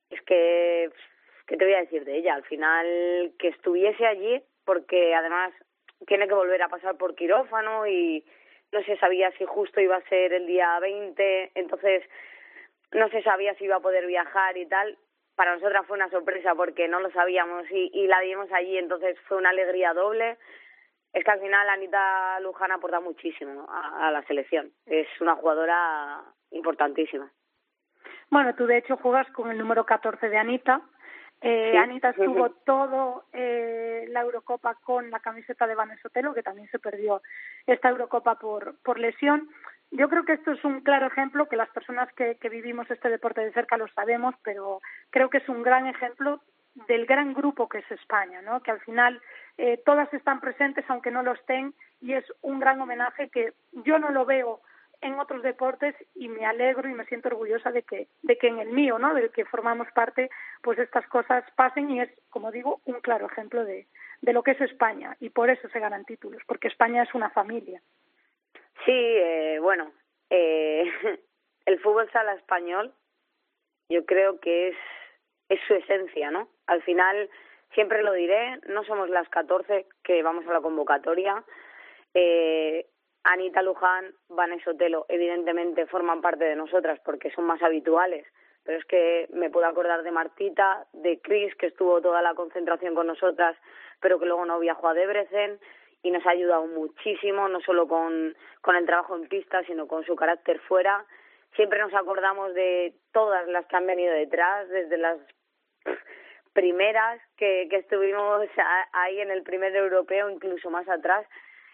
Es 0.09 0.21
que, 0.23 0.89
¿qué 1.45 1.57
te 1.57 1.65
voy 1.65 1.75
a 1.75 1.81
decir 1.81 2.05
de 2.05 2.17
ella? 2.17 2.35
Al 2.35 2.43
final, 2.43 3.33
que 3.37 3.49
estuviese 3.49 4.05
allí, 4.05 4.41
porque 4.65 5.13
además 5.13 5.53
tiene 6.05 6.27
que 6.27 6.33
volver 6.33 6.61
a 6.61 6.69
pasar 6.69 6.97
por 6.97 7.15
quirófano 7.15 7.87
y 7.87 8.23
no 8.71 8.83
se 8.83 8.97
sabía 8.97 9.31
si 9.37 9.45
justo 9.45 9.79
iba 9.79 9.95
a 9.95 10.09
ser 10.09 10.33
el 10.33 10.45
día 10.45 10.79
20, 10.79 11.51
entonces 11.55 12.03
no 12.91 13.09
se 13.09 13.21
sabía 13.23 13.53
si 13.55 13.65
iba 13.65 13.77
a 13.77 13.81
poder 13.81 14.05
viajar 14.05 14.57
y 14.57 14.65
tal. 14.65 14.97
Para 15.35 15.53
nosotras 15.53 15.85
fue 15.85 15.97
una 15.97 16.09
sorpresa 16.09 16.55
porque 16.55 16.87
no 16.87 16.99
lo 16.99 17.11
sabíamos 17.11 17.69
y, 17.71 17.91
y 17.93 18.07
la 18.07 18.21
vimos 18.21 18.51
allí, 18.51 18.77
entonces 18.77 19.17
fue 19.27 19.37
una 19.37 19.49
alegría 19.49 19.93
doble. 19.93 20.37
Es 21.13 21.23
que 21.23 21.31
al 21.31 21.39
final 21.39 21.69
Anita 21.69 22.39
Luján 22.41 22.71
aporta 22.71 22.99
muchísimo 22.99 23.65
a, 23.69 24.07
a 24.07 24.11
la 24.11 24.23
selección. 24.23 24.71
Es 24.85 25.07
una 25.21 25.35
jugadora 25.35 26.23
importantísima. 26.51 27.31
Bueno, 28.29 28.55
tú 28.55 28.65
de 28.65 28.77
hecho 28.77 28.97
juegas 28.97 29.29
con 29.31 29.51
el 29.51 29.57
número 29.57 29.85
14 29.85 30.29
de 30.29 30.37
Anita, 30.37 30.81
eh, 31.41 31.77
Anita 31.77 32.09
estuvo 32.17 32.49
todo 32.65 33.25
eh, 33.33 34.05
la 34.09 34.21
Eurocopa 34.21 34.75
con 34.75 35.09
la 35.11 35.19
camiseta 35.19 35.67
de 35.67 35.75
Vanessa 35.75 36.07
Otelo, 36.07 36.33
que 36.33 36.43
también 36.43 36.67
se 36.69 36.79
perdió 36.79 37.21
esta 37.65 37.89
Eurocopa 37.89 38.35
por, 38.35 38.77
por 38.81 38.99
lesión. 38.99 39.49
Yo 39.91 40.09
creo 40.09 40.25
que 40.25 40.33
esto 40.33 40.51
es 40.51 40.63
un 40.65 40.81
claro 40.81 41.07
ejemplo, 41.07 41.47
que 41.47 41.55
las 41.55 41.69
personas 41.69 42.11
que, 42.13 42.35
que 42.35 42.49
vivimos 42.49 42.89
este 42.91 43.09
deporte 43.09 43.41
de 43.41 43.53
cerca 43.53 43.77
lo 43.77 43.87
sabemos, 43.89 44.35
pero 44.43 44.81
creo 45.09 45.29
que 45.29 45.37
es 45.37 45.49
un 45.49 45.63
gran 45.63 45.87
ejemplo 45.87 46.41
del 46.87 47.05
gran 47.05 47.33
grupo 47.33 47.67
que 47.67 47.79
es 47.79 47.91
España, 47.91 48.41
¿no? 48.41 48.61
que 48.61 48.71
al 48.71 48.79
final 48.81 49.19
eh, 49.57 49.81
todas 49.85 50.13
están 50.13 50.39
presentes 50.39 50.85
aunque 50.89 51.09
no 51.09 51.23
lo 51.23 51.33
estén 51.33 51.73
y 52.01 52.13
es 52.13 52.25
un 52.41 52.59
gran 52.59 52.79
homenaje 52.79 53.29
que 53.29 53.53
yo 53.71 53.97
no 53.97 54.11
lo 54.11 54.25
veo 54.25 54.61
en 55.01 55.19
otros 55.19 55.43
deportes 55.43 55.95
y 56.15 56.27
me 56.27 56.45
alegro 56.45 56.89
y 56.89 56.93
me 56.93 57.05
siento 57.05 57.29
orgullosa 57.29 57.71
de 57.71 57.83
que, 57.83 58.07
de 58.23 58.37
que 58.37 58.47
en 58.47 58.59
el 58.59 58.69
mío, 58.69 58.97
¿no? 58.97 59.13
Del 59.13 59.31
que 59.31 59.45
formamos 59.45 59.87
parte, 59.93 60.29
pues 60.61 60.79
estas 60.79 61.05
cosas 61.07 61.43
pasen 61.55 61.89
y 61.91 62.01
es, 62.01 62.09
como 62.29 62.51
digo, 62.51 62.81
un 62.85 62.99
claro 63.01 63.27
ejemplo 63.27 63.63
de, 63.63 63.87
de 64.21 64.33
lo 64.33 64.41
que 64.41 64.51
es 64.51 64.61
España 64.61 65.15
y 65.19 65.29
por 65.29 65.49
eso 65.49 65.67
se 65.69 65.79
ganan 65.79 66.05
títulos, 66.05 66.41
porque 66.47 66.67
España 66.67 67.03
es 67.03 67.13
una 67.13 67.29
familia. 67.29 67.81
Sí, 68.85 68.91
eh, 68.93 69.59
bueno, 69.61 69.91
eh, 70.29 70.83
el 71.65 71.79
fútbol 71.79 72.09
sala 72.11 72.33
español 72.33 72.93
yo 73.89 74.05
creo 74.05 74.39
que 74.39 74.69
es, 74.69 74.77
es 75.49 75.59
su 75.67 75.73
esencia, 75.73 76.31
¿no? 76.31 76.49
Al 76.67 76.81
final, 76.83 77.29
siempre 77.73 78.03
lo 78.03 78.13
diré, 78.13 78.59
no 78.67 78.83
somos 78.83 79.09
las 79.09 79.29
14 79.29 79.87
que 80.03 80.21
vamos 80.23 80.45
a 80.47 80.53
la 80.53 80.61
convocatoria, 80.61 81.43
eh, 82.13 82.85
Anita 83.23 83.61
Luján, 83.61 84.13
Vanessa 84.29 84.71
Otelo, 84.71 85.05
evidentemente 85.09 85.85
forman 85.85 86.21
parte 86.21 86.45
de 86.45 86.55
nosotras 86.55 86.99
porque 87.03 87.31
son 87.31 87.45
más 87.45 87.61
habituales, 87.61 88.25
pero 88.63 88.77
es 88.79 88.85
que 88.85 89.27
me 89.33 89.49
puedo 89.49 89.65
acordar 89.65 90.03
de 90.03 90.11
Martita, 90.11 90.87
de 90.93 91.19
Chris, 91.19 91.53
que 91.55 91.67
estuvo 91.67 92.01
toda 92.01 92.21
la 92.21 92.35
concentración 92.35 92.95
con 92.95 93.07
nosotras, 93.07 93.57
pero 93.99 94.19
que 94.19 94.25
luego 94.25 94.45
no 94.45 94.59
viajó 94.59 94.87
a 94.87 94.93
Debrecen 94.93 95.59
y 96.03 96.11
nos 96.11 96.25
ha 96.25 96.31
ayudado 96.31 96.67
muchísimo, 96.67 97.47
no 97.47 97.59
solo 97.61 97.87
con, 97.87 98.35
con 98.61 98.75
el 98.75 98.85
trabajo 98.85 99.15
en 99.15 99.27
pista, 99.27 99.63
sino 99.63 99.87
con 99.87 100.05
su 100.05 100.15
carácter 100.15 100.59
fuera. 100.61 101.05
Siempre 101.55 101.79
nos 101.79 101.93
acordamos 101.93 102.53
de 102.53 102.93
todas 103.11 103.47
las 103.47 103.65
que 103.65 103.75
han 103.75 103.87
venido 103.87 104.13
detrás, 104.13 104.69
desde 104.69 104.97
las 104.97 105.17
primeras 106.53 107.21
que, 107.35 107.67
que 107.69 107.77
estuvimos 107.77 108.47
ahí 108.93 109.19
en 109.19 109.31
el 109.31 109.43
primer 109.43 109.75
europeo, 109.75 110.29
incluso 110.29 110.69
más 110.69 110.87
atrás, 110.87 111.25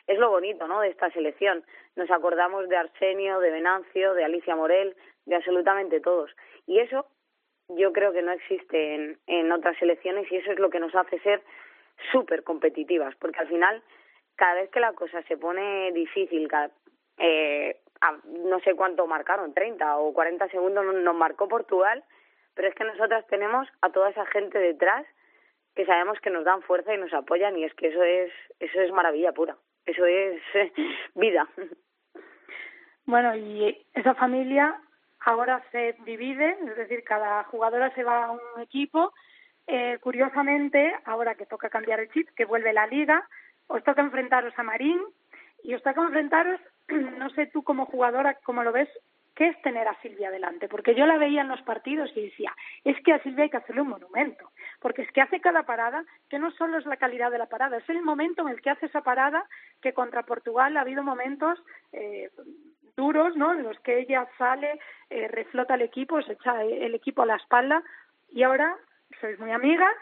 es 0.08 0.18
lo 0.20 0.30
bonito 0.30 0.68
¿no? 0.68 0.82
de 0.82 0.90
esta 0.90 1.10
selección. 1.12 1.64
Nos 1.96 2.10
acordamos 2.12 2.68
de 2.70 2.78
Arsenio, 2.78 3.40
de 3.40 3.52
Venancio, 3.52 4.14
de 4.14 4.24
Alicia 4.24 4.56
Morel, 4.56 4.96
de 5.26 5.36
absolutamente 5.36 6.00
todos. 6.02 6.32
Y 6.68 6.80
eso 6.80 7.06
yo 7.70 7.94
creo 7.94 8.12
que 8.12 8.22
no 8.22 8.32
existe 8.32 8.96
en, 8.96 9.18
en 9.28 9.52
otras 9.52 9.78
selecciones 9.78 10.30
y 10.32 10.38
eso 10.38 10.52
es 10.52 10.60
lo 10.60 10.70
que 10.70 10.80
nos 10.80 10.94
hace 10.96 11.20
ser 11.20 11.42
súper 12.12 12.44
competitivas, 12.44 13.16
porque 13.16 13.40
al 13.40 13.48
final, 13.48 13.82
cada 14.36 14.56
vez 14.56 14.70
que 14.72 14.80
la 14.80 14.94
cosa 14.94 15.22
se 15.24 15.38
pone 15.38 15.92
difícil, 15.92 16.50
eh, 17.18 17.80
no 18.26 18.60
sé 18.62 18.76
cuánto 18.76 19.08
marcaron, 19.08 19.54
30 19.54 19.98
o 19.98 20.14
40 20.14 20.48
segundos 20.50 20.86
nos 20.86 21.16
marcó 21.16 21.48
Portugal, 21.48 22.04
pero 22.54 22.68
es 22.68 22.76
que 22.76 22.84
nosotras 22.84 23.26
tenemos 23.28 23.68
a 23.82 23.90
toda 23.90 24.10
esa 24.10 24.26
gente 24.28 24.60
detrás 24.60 25.06
que 25.76 25.86
sabemos 25.86 26.20
que 26.20 26.30
nos 26.30 26.44
dan 26.44 26.62
fuerza 26.62 26.94
y 26.94 26.98
nos 26.98 27.14
apoyan 27.14 27.58
y 27.58 27.64
es 27.64 27.74
que 27.74 27.88
eso 27.88 28.04
es 28.04 28.32
eso 28.60 28.82
es 28.82 28.92
maravilla 28.92 29.32
pura. 29.32 29.58
Eso 29.86 30.06
es 30.06 30.42
vida. 31.16 31.48
Bueno, 33.06 33.36
y 33.36 33.86
esa 33.94 34.16
familia 34.16 34.80
ahora 35.26 35.64
se 35.72 35.96
divide, 36.06 36.58
es 36.66 36.76
decir, 36.78 37.04
cada 37.04 37.44
jugadora 37.46 37.94
se 37.96 38.04
va 38.04 38.26
a 38.26 38.32
un 38.32 38.62
equipo. 38.62 39.14
Eh, 39.68 39.98
curiosamente, 40.02 40.94
ahora 41.06 41.36
que 41.36 41.46
toca 41.46 41.70
cambiar 41.70 42.00
el 42.00 42.12
chip, 42.12 42.30
que 42.36 42.46
vuelve 42.46 42.74
la 42.74 42.88
liga, 42.88 43.28
os 43.68 43.84
toca 43.84 44.02
enfrentaros 44.02 44.54
a 44.58 44.64
Marín 44.64 45.02
y 45.64 45.74
os 45.74 45.84
toca 45.84 46.02
enfrentaros, 46.02 46.60
no 47.18 47.30
sé 47.32 47.48
tú 47.48 47.64
como 47.64 47.86
jugadora, 47.86 48.38
cómo 48.44 48.64
lo 48.64 48.72
ves, 48.72 48.90
¿qué 49.36 49.48
es 49.48 49.62
tener 49.62 49.88
a 49.88 50.00
Silvia 50.02 50.30
delante? 50.32 50.68
Porque 50.68 50.96
yo 50.96 51.06
la 51.06 51.18
veía 51.18 51.42
en 51.42 51.48
los 51.48 51.62
partidos 51.64 52.12
y 52.16 52.26
decía, 52.26 52.54
es 52.84 53.02
que 53.04 53.14
a 53.14 53.24
Silvia 53.24 53.46
hay 53.46 53.50
que 53.50 53.58
hacerle 53.58 53.82
un 53.82 53.90
monumento, 53.90 54.52
porque 54.80 55.04
es 55.04 55.12
que 55.12 55.22
hace 55.22 55.42
cada 55.42 55.64
parada, 55.64 56.04
que 56.30 56.40
no 56.40 56.52
solo 56.52 56.78
es 56.78 56.86
la 56.86 56.98
calidad 56.98 57.32
de 57.32 57.40
la 57.40 57.48
parada, 57.48 57.78
es 57.78 57.90
el 57.90 58.02
momento 58.02 58.44
en 58.44 58.50
el 58.50 58.62
que 58.62 58.70
hace 58.70 58.86
esa 58.88 59.02
parada, 59.02 59.46
que 59.82 59.94
contra 59.94 60.24
Portugal 60.24 60.78
ha 60.78 60.82
habido 60.82 61.04
momentos 61.04 61.60
eh, 61.92 62.30
duros, 62.96 63.36
¿no? 63.36 63.54
En 63.54 63.64
los 63.64 63.80
que 63.80 64.00
ella 64.00 64.28
sale, 64.38 64.80
eh, 65.10 65.28
reflota 65.28 65.76
el 65.76 65.82
equipo, 65.82 66.22
se 66.22 66.34
echa 66.34 66.64
el 66.64 66.94
equipo 66.94 67.24
a 67.24 67.26
la 67.26 67.36
espalda, 67.36 67.84
y 68.30 68.44
ahora 68.44 68.76
sois 69.20 69.40
muy 69.40 69.52
amigas, 69.52 69.94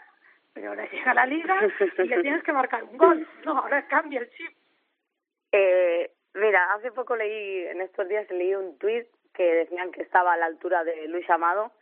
pero 0.52 0.70
ahora 0.70 0.88
llega 0.90 1.14
la 1.14 1.26
liga 1.26 1.56
y 1.98 2.02
le 2.02 2.22
tienes 2.22 2.42
que 2.42 2.52
marcar 2.52 2.84
un 2.84 2.96
gol, 2.96 3.26
no, 3.44 3.58
ahora 3.58 3.86
cambia 3.86 4.20
el 4.20 4.30
chip. 4.30 4.52
Eh, 5.52 6.10
mira, 6.34 6.72
hace 6.74 6.92
poco 6.92 7.16
leí, 7.16 7.66
en 7.66 7.80
estos 7.80 8.08
días 8.08 8.30
leí 8.30 8.54
un 8.54 8.78
tuit 8.78 9.06
que 9.34 9.54
decían 9.54 9.92
que 9.92 10.02
estaba 10.02 10.34
a 10.34 10.36
la 10.36 10.46
altura 10.46 10.84
de 10.84 11.08
Luis 11.08 11.28
Amado. 11.30 11.72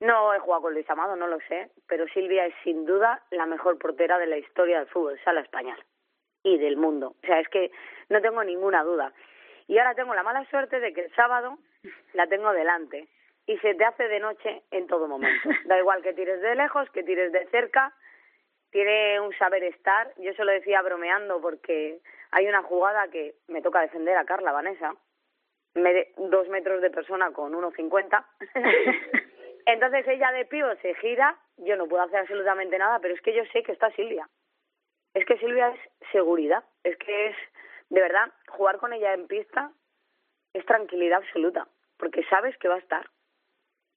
No 0.00 0.34
he 0.34 0.38
jugado 0.38 0.62
con 0.62 0.74
Luis 0.74 0.88
Amado, 0.90 1.16
no 1.16 1.28
lo 1.28 1.38
sé, 1.48 1.70
pero 1.86 2.06
Silvia 2.08 2.46
es 2.46 2.54
sin 2.62 2.84
duda 2.84 3.22
la 3.30 3.46
mejor 3.46 3.78
portera 3.78 4.18
de 4.18 4.26
la 4.26 4.36
historia 4.36 4.78
del 4.78 4.88
fútbol 4.88 5.18
sala 5.24 5.40
español 5.40 5.82
y 6.42 6.58
del 6.58 6.76
mundo. 6.76 7.14
O 7.22 7.26
sea, 7.26 7.40
es 7.40 7.48
que 7.48 7.70
no 8.10 8.20
tengo 8.20 8.44
ninguna 8.44 8.82
duda. 8.82 9.12
Y 9.66 9.78
ahora 9.78 9.94
tengo 9.94 10.14
la 10.14 10.22
mala 10.22 10.44
suerte 10.50 10.78
de 10.78 10.92
que 10.92 11.02
el 11.02 11.14
sábado 11.14 11.58
la 12.12 12.26
tengo 12.26 12.52
delante 12.52 13.08
y 13.46 13.58
se 13.58 13.74
te 13.74 13.84
hace 13.84 14.08
de 14.08 14.20
noche 14.20 14.62
en 14.70 14.86
todo 14.86 15.08
momento. 15.08 15.48
Da 15.66 15.78
igual 15.78 16.02
que 16.02 16.12
tires 16.12 16.40
de 16.40 16.54
lejos, 16.54 16.88
que 16.90 17.02
tires 17.02 17.32
de 17.32 17.46
cerca, 17.46 17.92
tiene 18.70 19.20
un 19.20 19.32
saber 19.34 19.62
estar. 19.64 20.12
Yo 20.18 20.32
se 20.34 20.44
lo 20.44 20.52
decía 20.52 20.82
bromeando 20.82 21.40
porque 21.40 22.00
hay 22.30 22.48
una 22.48 22.62
jugada 22.62 23.08
que 23.08 23.34
me 23.48 23.62
toca 23.62 23.80
defender 23.80 24.16
a 24.16 24.24
Carla 24.24 24.52
Vanessa 24.52 24.94
me, 25.74 26.08
dos 26.16 26.48
metros 26.48 26.80
de 26.82 26.90
persona 26.90 27.32
con 27.32 27.52
1,50. 27.52 28.24
Entonces 29.66 30.06
ella 30.08 30.30
de 30.32 30.44
pío 30.44 30.74
se 30.76 30.94
gira, 30.96 31.38
yo 31.58 31.76
no 31.76 31.86
puedo 31.86 32.02
hacer 32.02 32.20
absolutamente 32.20 32.78
nada, 32.78 32.98
pero 33.00 33.14
es 33.14 33.20
que 33.22 33.34
yo 33.34 33.44
sé 33.52 33.62
que 33.62 33.72
está 33.72 33.90
Silvia. 33.92 34.28
Es 35.14 35.24
que 35.24 35.38
Silvia 35.38 35.68
es 35.68 36.10
seguridad, 36.12 36.64
es 36.82 36.96
que 36.98 37.28
es, 37.28 37.36
de 37.88 38.00
verdad, 38.00 38.32
jugar 38.48 38.78
con 38.78 38.92
ella 38.92 39.14
en 39.14 39.26
pista 39.26 39.70
es 40.52 40.64
tranquilidad 40.66 41.18
absoluta, 41.18 41.66
porque 41.96 42.24
sabes 42.24 42.56
que 42.58 42.68
va 42.68 42.76
a 42.76 42.78
estar. 42.78 43.08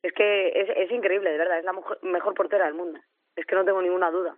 Es 0.07 0.13
que 0.13 0.49
es, 0.49 0.69
es 0.69 0.91
increíble, 0.91 1.31
de 1.31 1.37
verdad, 1.37 1.59
es 1.59 1.65
la 1.65 1.73
mejor, 1.73 2.01
mejor 2.01 2.33
portera 2.33 2.65
del 2.65 2.75
mundo. 2.75 2.97
Es 3.35 3.45
que 3.45 3.55
no 3.55 3.65
tengo 3.65 3.81
ninguna 3.81 4.09
duda. 4.09 4.37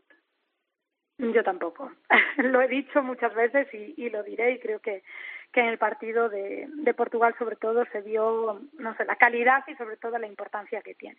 Yo 1.20 1.44
tampoco. 1.44 1.92
lo 2.38 2.62
he 2.62 2.68
dicho 2.68 3.04
muchas 3.04 3.36
veces 3.36 3.72
y, 3.74 3.94
y 3.96 4.10
lo 4.10 4.24
diré 4.24 4.54
y 4.54 4.60
creo 4.60 4.80
que 4.80 5.04
que 5.52 5.62
en 5.62 5.68
el 5.68 5.78
partido 5.78 6.30
de, 6.30 6.68
de 6.70 6.94
Portugal 6.94 7.36
sobre 7.40 7.56
todo 7.56 7.84
se 7.92 8.02
vio, 8.02 8.62
no 8.78 8.96
sé, 8.96 9.06
la 9.06 9.16
calidad 9.16 9.64
y 9.68 9.76
sobre 9.76 9.98
todo 9.98 10.18
la 10.18 10.28
importancia 10.28 10.82
que 10.82 10.94
tiene. 10.94 11.18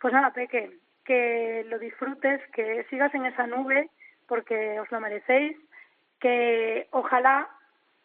Pues 0.00 0.12
nada, 0.12 0.32
Peque, 0.32 0.78
que 1.04 1.64
lo 1.68 1.78
disfrutes, 1.78 2.40
que 2.52 2.84
sigas 2.88 3.14
en 3.14 3.26
esa 3.26 3.46
nube, 3.46 3.90
porque 4.26 4.80
os 4.80 4.90
lo 4.90 5.00
merecéis, 5.00 5.56
que 6.18 6.88
ojalá 6.92 7.48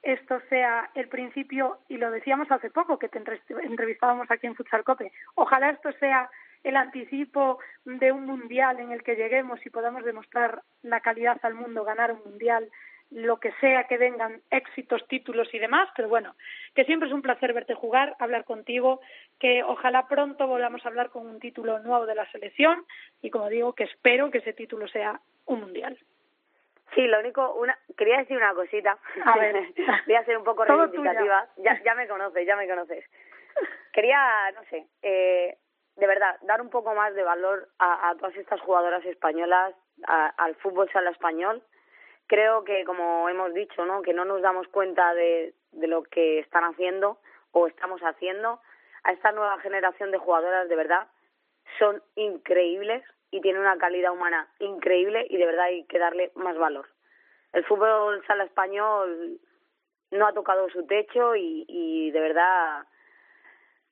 esto 0.04 0.42
sea 0.50 0.92
el 0.96 1.08
principio, 1.08 1.80
y 1.88 1.98
lo 1.98 2.12
decíamos 2.12 2.52
hace 2.52 2.70
poco, 2.70 3.00
que 3.00 3.10
te 3.10 3.18
entrevistábamos 3.20 4.30
aquí 4.30 4.48
en 4.48 4.56
Futsal 4.56 4.84
Cope, 4.84 5.12
ojalá 5.36 5.70
esto 5.72 5.92
sea 5.94 6.30
el 6.64 6.76
anticipo 6.76 7.60
de 7.86 8.12
un 8.12 8.26
mundial 8.26 8.80
en 8.80 8.92
el 8.92 9.04
que 9.04 9.16
lleguemos 9.16 9.66
y 9.66 9.70
podamos 9.70 10.04
demostrar 10.04 10.62
la 10.82 11.00
calidad 11.02 11.40
al 11.44 11.56
mundo, 11.56 11.84
ganar 11.84 12.12
un 12.12 12.22
mundial, 12.24 12.70
lo 13.12 13.40
que 13.40 13.52
sea 13.60 13.84
que 13.84 13.98
vengan 13.98 14.42
éxitos, 14.50 15.08
títulos 15.08 15.54
y 15.54 15.60
demás, 15.60 15.88
pero 15.96 16.10
bueno, 16.10 16.36
que 16.74 16.84
siempre 16.86 17.08
es 17.08 17.14
un 17.14 17.22
placer 17.22 17.54
verte 17.54 17.74
jugar, 17.74 18.16
hablar 18.20 18.44
contigo, 18.44 19.02
que 19.40 19.64
ojalá 19.64 20.08
pronto 20.08 20.48
volvamos 20.48 20.84
a 20.84 20.90
hablar 20.90 21.10
con 21.12 21.28
un 21.28 21.40
título 21.40 21.80
nuevo 21.80 22.06
de 22.06 22.16
la 22.16 22.30
selección. 22.32 22.86
Y 23.22 23.30
como 23.30 23.50
digo, 23.50 23.74
que 23.74 23.84
espero 23.84 24.32
que 24.32 24.40
ese 24.40 24.54
título 24.54 24.88
sea 24.88 25.22
un 25.46 25.60
mundial. 25.60 25.98
Sí, 26.96 27.08
lo 27.08 27.20
único, 27.20 27.54
una, 27.56 27.78
quería 27.98 28.18
decir 28.18 28.38
una 28.38 28.54
cosita. 28.54 28.98
A 29.26 29.38
ver. 29.38 29.56
Voy 30.06 30.16
a 30.16 30.26
ser 30.26 30.38
un 30.38 30.44
poco 30.44 30.66
reivindicativa. 30.66 31.48
Ya, 31.58 31.82
ya 31.84 31.96
me 31.96 32.08
conoces, 32.08 32.46
ya 32.46 32.56
me 32.56 32.68
conoces. 32.68 33.06
Quería, 33.92 34.52
no 34.56 34.64
sé, 34.70 34.88
eh, 35.02 35.58
de 35.96 36.08
verdad, 36.08 36.38
dar 36.42 36.62
un 36.62 36.70
poco 36.70 36.96
más 36.96 37.14
de 37.14 37.24
valor 37.24 37.70
a, 37.78 38.10
a 38.10 38.16
todas 38.16 38.36
estas 38.36 38.60
jugadoras 38.62 39.06
españolas, 39.06 39.76
al 40.08 40.56
fútbol 40.56 40.90
sala 40.92 41.12
español. 41.12 41.62
Creo 42.28 42.64
que, 42.64 42.84
como 42.86 43.30
hemos 43.30 43.54
dicho, 43.54 43.86
¿no? 43.86 44.02
que 44.02 44.14
no 44.14 44.26
nos 44.26 44.42
damos 44.42 44.68
cuenta 44.70 45.14
de, 45.14 45.54
de 45.72 45.88
lo 45.88 46.04
que 46.04 46.40
están 46.40 46.64
haciendo 46.64 47.20
o 47.52 47.68
estamos 47.68 48.02
haciendo. 48.02 48.60
A 49.04 49.12
esta 49.12 49.32
nueva 49.32 49.60
generación 49.60 50.12
de 50.12 50.18
jugadoras, 50.18 50.70
de 50.70 50.76
verdad, 50.76 51.08
son 51.78 52.02
increíbles 52.16 53.04
y 53.34 53.42
tienen 53.42 53.62
una 53.62 53.78
calidad 53.78 54.14
humana 54.14 54.48
increíble 54.60 55.26
y 55.28 55.38
de 55.38 55.46
verdad 55.48 55.66
hay 55.66 55.86
que 55.86 55.98
darle 55.98 56.32
más 56.36 56.56
valor. 56.56 56.88
El 57.52 57.66
fútbol 57.66 58.24
sala 58.28 58.44
español 58.44 59.40
no 60.12 60.28
ha 60.28 60.34
tocado 60.34 60.70
su 60.70 60.86
techo 60.86 61.36
y, 61.36 61.66
y 61.68 62.12
de 62.12 62.20
verdad 62.20 62.86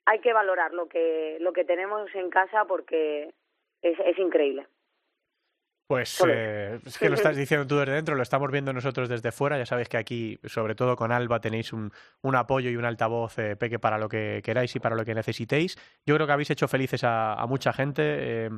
hay 0.05 0.19
que 0.19 0.31
valorar 0.31 0.73
lo 0.73 0.87
que 0.87 1.37
lo 1.39 1.53
que 1.53 1.65
tenemos 1.65 2.13
en 2.13 2.29
casa 2.29 2.65
porque 2.65 3.33
es, 3.81 3.97
es 4.05 4.19
increíble. 4.19 4.67
Pues 5.87 6.23
eh, 6.25 6.79
es 6.85 6.97
que 6.97 7.09
lo 7.09 7.15
estás 7.15 7.35
diciendo 7.35 7.67
tú 7.67 7.75
desde 7.77 7.91
dentro, 7.91 8.15
lo 8.15 8.23
estamos 8.23 8.49
viendo 8.49 8.71
nosotros 8.71 9.09
desde 9.09 9.33
fuera. 9.33 9.57
Ya 9.57 9.65
sabéis 9.65 9.89
que 9.89 9.97
aquí, 9.97 10.39
sobre 10.45 10.73
todo 10.73 10.95
con 10.95 11.11
Alba, 11.11 11.41
tenéis 11.41 11.73
un, 11.73 11.91
un 12.21 12.35
apoyo 12.37 12.69
y 12.69 12.77
un 12.77 12.85
altavoz, 12.85 13.37
eh, 13.39 13.57
Peque, 13.57 13.77
para 13.77 13.97
lo 13.97 14.07
que 14.07 14.41
queráis 14.41 14.73
y 14.73 14.79
para 14.79 14.95
lo 14.95 15.03
que 15.03 15.13
necesitéis. 15.13 15.75
Yo 16.05 16.15
creo 16.15 16.27
que 16.27 16.31
habéis 16.31 16.49
hecho 16.49 16.69
felices 16.69 17.03
a, 17.03 17.33
a 17.33 17.45
mucha 17.45 17.73
gente. 17.73 18.03
Eh, 18.05 18.49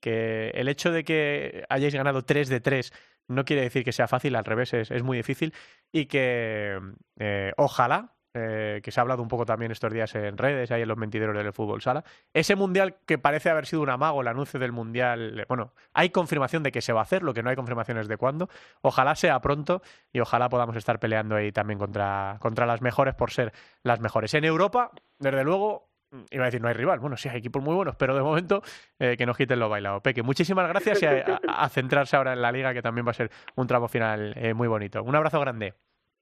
que 0.00 0.50
el 0.50 0.68
hecho 0.68 0.92
de 0.92 1.04
que 1.04 1.64
hayáis 1.68 1.94
ganado 1.94 2.24
3 2.24 2.48
de 2.48 2.60
3 2.60 2.92
no 3.28 3.44
quiere 3.44 3.62
decir 3.62 3.84
que 3.84 3.92
sea 3.92 4.08
fácil, 4.08 4.36
al 4.36 4.44
revés, 4.44 4.72
es, 4.74 4.90
es 4.90 5.02
muy 5.02 5.16
difícil. 5.16 5.52
Y 5.92 6.06
que 6.06 6.78
eh, 7.18 7.52
ojalá, 7.56 8.16
eh, 8.38 8.82
que 8.82 8.90
se 8.90 9.00
ha 9.00 9.02
hablado 9.02 9.22
un 9.22 9.28
poco 9.28 9.46
también 9.46 9.72
estos 9.72 9.90
días 9.90 10.14
en 10.14 10.36
redes, 10.36 10.70
ahí 10.70 10.82
en 10.82 10.88
los 10.88 10.98
mentideros 10.98 11.34
del 11.34 11.54
fútbol 11.54 11.80
sala. 11.80 12.04
Ese 12.34 12.54
mundial 12.54 12.98
que 13.06 13.16
parece 13.16 13.48
haber 13.48 13.64
sido 13.64 13.80
un 13.80 13.88
amago, 13.88 14.20
el 14.20 14.28
anuncio 14.28 14.60
del 14.60 14.72
mundial, 14.72 15.46
bueno, 15.48 15.72
hay 15.94 16.10
confirmación 16.10 16.62
de 16.62 16.70
que 16.70 16.82
se 16.82 16.92
va 16.92 17.00
a 17.00 17.04
hacer, 17.04 17.22
lo 17.22 17.32
que 17.32 17.42
no 17.42 17.48
hay 17.48 17.56
confirmación 17.56 17.96
es 17.96 18.08
de 18.08 18.18
cuándo. 18.18 18.50
Ojalá 18.82 19.14
sea 19.16 19.40
pronto 19.40 19.80
y 20.12 20.20
ojalá 20.20 20.50
podamos 20.50 20.76
estar 20.76 21.00
peleando 21.00 21.34
ahí 21.34 21.50
también 21.50 21.78
contra, 21.78 22.36
contra 22.38 22.66
las 22.66 22.82
mejores 22.82 23.14
por 23.14 23.30
ser 23.30 23.54
las 23.82 24.00
mejores. 24.00 24.34
En 24.34 24.44
Europa, 24.44 24.90
desde 25.18 25.42
luego, 25.42 25.88
iba 26.30 26.44
a 26.44 26.46
decir 26.46 26.60
no 26.60 26.68
hay 26.68 26.74
rival. 26.74 26.98
Bueno, 27.00 27.16
sí 27.16 27.28
hay 27.28 27.38
equipos 27.38 27.62
muy 27.62 27.74
buenos, 27.74 27.96
pero 27.96 28.14
de 28.14 28.22
momento 28.22 28.62
eh, 28.98 29.16
que 29.16 29.26
nos 29.26 29.36
quiten 29.36 29.58
lo 29.58 29.68
bailado. 29.68 30.00
Peque, 30.00 30.22
muchísimas 30.22 30.68
gracias 30.68 31.02
y 31.02 31.06
a, 31.06 31.40
a, 31.48 31.68
centrarse 31.68 32.16
ahora 32.16 32.32
en 32.32 32.42
la 32.42 32.52
liga, 32.52 32.72
que 32.74 32.82
también 32.82 33.06
va 33.06 33.10
a 33.10 33.14
ser 33.14 33.30
un 33.54 33.66
tramo 33.66 33.88
final 33.88 34.34
eh, 34.36 34.54
muy 34.54 34.68
bonito. 34.68 35.02
Un 35.02 35.14
abrazo 35.14 35.40
grande. 35.40 35.74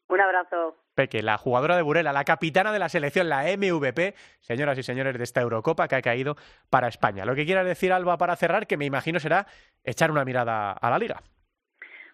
Un 0.08 0.20
abrazo. 0.20 0.76
Peque, 0.94 1.22
la 1.22 1.38
jugadora 1.38 1.76
de 1.76 1.82
Burela, 1.82 2.12
la 2.12 2.24
capitana 2.24 2.72
de 2.72 2.78
la 2.78 2.88
selección, 2.88 3.28
la 3.28 3.44
MVP, 3.44 4.14
señoras 4.40 4.78
y 4.78 4.82
señores 4.82 5.16
de 5.16 5.24
esta 5.24 5.40
Eurocopa 5.40 5.88
que 5.88 5.96
ha 5.96 6.02
caído 6.02 6.36
para 6.70 6.88
España. 6.88 7.24
Lo 7.24 7.34
que 7.34 7.46
quieras 7.46 7.66
decir, 7.66 7.92
Alba, 7.92 8.16
para 8.16 8.36
cerrar, 8.36 8.66
que 8.66 8.76
me 8.76 8.84
imagino 8.84 9.18
será 9.18 9.46
echar 9.82 10.10
una 10.10 10.24
mirada 10.24 10.72
a 10.72 10.90
la 10.90 10.98
liga. 10.98 11.20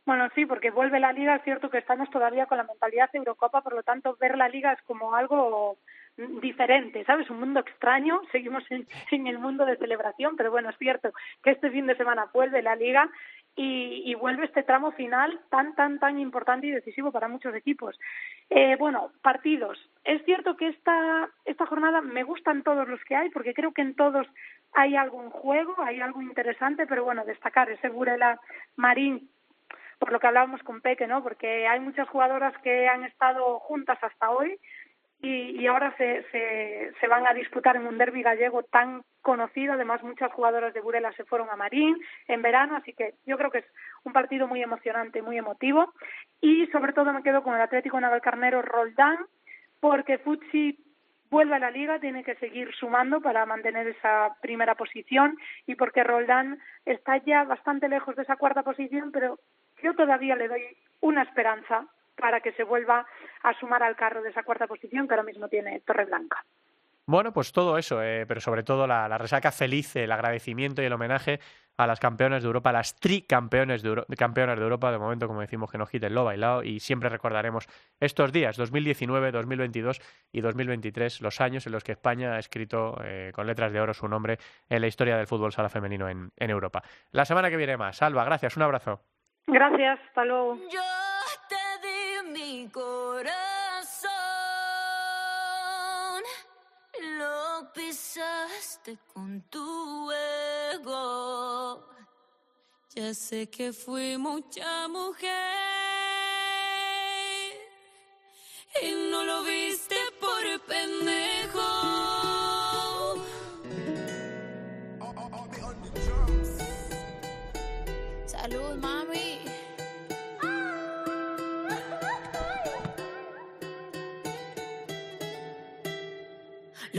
Bueno, 0.06 0.28
sí, 0.34 0.46
porque 0.46 0.70
vuelve 0.70 0.98
la 0.98 1.12
liga, 1.12 1.36
es 1.36 1.42
cierto 1.44 1.68
que 1.68 1.78
estamos 1.78 2.08
todavía 2.10 2.46
con 2.46 2.56
la 2.58 2.64
mentalidad 2.64 3.10
de 3.12 3.18
Eurocopa, 3.18 3.60
por 3.60 3.74
lo 3.74 3.82
tanto, 3.82 4.16
ver 4.18 4.36
la 4.38 4.48
liga 4.48 4.72
es 4.72 4.80
como 4.82 5.14
algo 5.14 5.78
diferente, 6.16 7.04
¿sabes? 7.04 7.30
Un 7.30 7.40
mundo 7.40 7.60
extraño, 7.60 8.20
seguimos 8.30 8.64
en, 8.70 9.26
el 9.26 9.38
mundo 9.38 9.64
de 9.64 9.76
celebración, 9.76 10.36
pero 10.36 10.50
bueno, 10.50 10.70
es 10.70 10.78
cierto 10.78 11.12
que 11.42 11.50
este 11.50 11.70
fin 11.70 11.86
de 11.86 11.96
semana 11.96 12.28
vuelve 12.32 12.62
la 12.62 12.76
liga 12.76 13.08
y, 13.56 14.02
y 14.04 14.14
vuelve 14.14 14.46
este 14.46 14.62
tramo 14.62 14.92
final 14.92 15.40
tan, 15.50 15.74
tan, 15.74 15.98
tan 15.98 16.18
importante 16.18 16.66
y 16.66 16.72
decisivo 16.72 17.10
para 17.10 17.28
muchos 17.28 17.54
equipos. 17.54 17.98
Eh, 18.48 18.76
bueno, 18.78 19.12
partidos. 19.22 19.78
Es 20.04 20.24
cierto 20.24 20.56
que 20.56 20.68
esta, 20.68 21.28
esta 21.44 21.66
jornada 21.66 22.00
me 22.00 22.22
gustan 22.22 22.62
todos 22.62 22.88
los 22.88 23.02
que 23.04 23.16
hay, 23.16 23.30
porque 23.30 23.54
creo 23.54 23.72
que 23.72 23.82
en 23.82 23.94
todos 23.94 24.26
hay 24.72 24.96
algo 24.96 25.22
en 25.22 25.30
juego, 25.30 25.74
hay 25.82 26.00
algo 26.00 26.22
interesante, 26.22 26.86
pero 26.86 27.04
bueno, 27.04 27.24
destacar 27.24 27.70
ese 27.70 27.88
Burela 27.88 28.40
Marín 28.76 29.30
por 30.00 30.12
lo 30.12 30.18
que 30.18 30.28
hablábamos 30.28 30.62
con 30.62 30.80
Peque, 30.80 31.06
¿no? 31.06 31.22
Porque 31.22 31.68
hay 31.68 31.78
muchas 31.78 32.08
jugadoras 32.08 32.56
que 32.62 32.88
han 32.88 33.04
estado 33.04 33.58
juntas 33.60 33.98
hasta 34.00 34.30
hoy, 34.30 34.58
y, 35.22 35.60
y 35.60 35.66
ahora 35.66 35.94
se, 35.98 36.24
se, 36.98 37.06
van 37.06 37.26
a 37.26 37.34
disputar 37.34 37.76
en 37.76 37.86
un 37.86 37.98
derby 37.98 38.22
gallego 38.22 38.62
tan 38.62 39.02
conocido. 39.20 39.74
Además, 39.74 40.02
muchas 40.02 40.32
jugadoras 40.32 40.72
de 40.72 40.80
Burela 40.80 41.12
se 41.12 41.24
fueron 41.24 41.50
a 41.50 41.56
Marín 41.56 41.98
en 42.26 42.40
verano, 42.40 42.76
así 42.76 42.94
que 42.94 43.14
yo 43.26 43.36
creo 43.36 43.50
que 43.50 43.58
es 43.58 43.66
un 44.04 44.12
partido 44.12 44.46
muy 44.46 44.62
emocionante, 44.62 45.20
muy 45.20 45.36
emotivo. 45.36 45.92
Y 46.40 46.66
sobre 46.68 46.94
todo 46.94 47.12
me 47.12 47.22
quedo 47.22 47.42
con 47.42 47.54
el 47.54 47.60
Atlético 47.60 48.00
Navalcarnero 48.00 48.62
Roldán, 48.62 49.18
porque 49.80 50.18
Futsi 50.18 50.78
vuelve 51.30 51.56
a 51.56 51.60
la 51.60 51.70
liga, 51.70 52.00
tiene 52.00 52.24
que 52.24 52.34
seguir 52.36 52.74
sumando 52.74 53.20
para 53.20 53.46
mantener 53.46 53.86
esa 53.86 54.36
primera 54.40 54.74
posición 54.74 55.36
y 55.66 55.76
porque 55.76 56.02
Roldán 56.02 56.58
está 56.84 57.18
ya 57.18 57.44
bastante 57.44 57.88
lejos 57.88 58.16
de 58.16 58.22
esa 58.22 58.36
cuarta 58.36 58.62
posición, 58.62 59.12
pero 59.12 59.38
yo 59.82 59.94
todavía 59.94 60.34
le 60.34 60.48
doy 60.48 60.62
una 61.00 61.22
esperanza 61.22 61.86
para 62.16 62.40
que 62.40 62.52
se 62.52 62.64
vuelva 62.64 63.06
a 63.42 63.58
sumar 63.58 63.82
al 63.82 63.96
carro 63.96 64.22
de 64.22 64.30
esa 64.30 64.42
cuarta 64.42 64.66
posición 64.66 65.06
que 65.06 65.14
ahora 65.14 65.24
mismo 65.24 65.48
tiene 65.48 65.80
Torreblanca. 65.80 66.44
Bueno, 67.06 67.32
pues 67.32 67.50
todo 67.50 67.76
eso, 67.76 68.02
eh, 68.02 68.24
pero 68.26 68.40
sobre 68.40 68.62
todo 68.62 68.86
la, 68.86 69.08
la, 69.08 69.18
resaca 69.18 69.50
feliz, 69.50 69.96
el 69.96 70.12
agradecimiento 70.12 70.80
y 70.80 70.84
el 70.84 70.92
homenaje 70.92 71.40
a 71.76 71.86
las 71.86 71.98
campeonas 71.98 72.42
de 72.42 72.46
Europa, 72.46 72.70
a 72.70 72.74
las 72.74 72.94
tricampeones 73.00 73.82
de, 73.82 73.88
Euro 73.88 74.06
campeonas 74.16 74.58
de 74.58 74.62
Europa, 74.62 74.92
de 74.92 74.98
momento, 74.98 75.26
como 75.26 75.40
decimos, 75.40 75.70
que 75.70 75.78
nos 75.78 75.88
quiten 75.88 76.14
lo 76.14 76.24
bailado 76.24 76.62
y 76.62 76.78
siempre 76.78 77.08
recordaremos 77.08 77.66
estos 77.98 78.32
días, 78.32 78.56
2019, 78.56 79.32
2022 79.32 80.00
y 80.30 80.40
2023, 80.40 81.22
los 81.22 81.40
años 81.40 81.66
en 81.66 81.72
los 81.72 81.82
que 81.82 81.92
España 81.92 82.34
ha 82.34 82.38
escrito 82.38 83.00
eh, 83.02 83.32
con 83.34 83.46
letras 83.46 83.72
de 83.72 83.80
oro 83.80 83.94
su 83.94 84.06
nombre 84.06 84.38
en 84.68 84.80
la 84.80 84.86
historia 84.86 85.16
del 85.16 85.26
fútbol 85.26 85.52
sala 85.52 85.70
femenino 85.70 86.08
en, 86.08 86.30
en 86.36 86.50
Europa. 86.50 86.82
La 87.12 87.24
semana 87.24 87.48
que 87.48 87.56
viene 87.56 87.76
más. 87.76 88.02
Alba, 88.02 88.24
gracias, 88.24 88.56
un 88.56 88.62
abrazo. 88.62 89.00
Gracias, 89.46 89.98
hasta 90.06 90.24
luego. 90.24 90.58
Yo 90.70 90.80
con 99.12 99.42
tu 99.50 100.10
ego. 100.72 101.84
Ya 102.94 103.14
sé 103.14 103.48
que 103.48 103.72
fui 103.72 104.16
mucha 104.16 104.88
mujer 104.88 105.30
y 108.82 109.10
no 109.10 109.24
lo 109.24 109.42
viste 109.42 109.96
por 110.20 110.60
pendejo. 110.66 112.29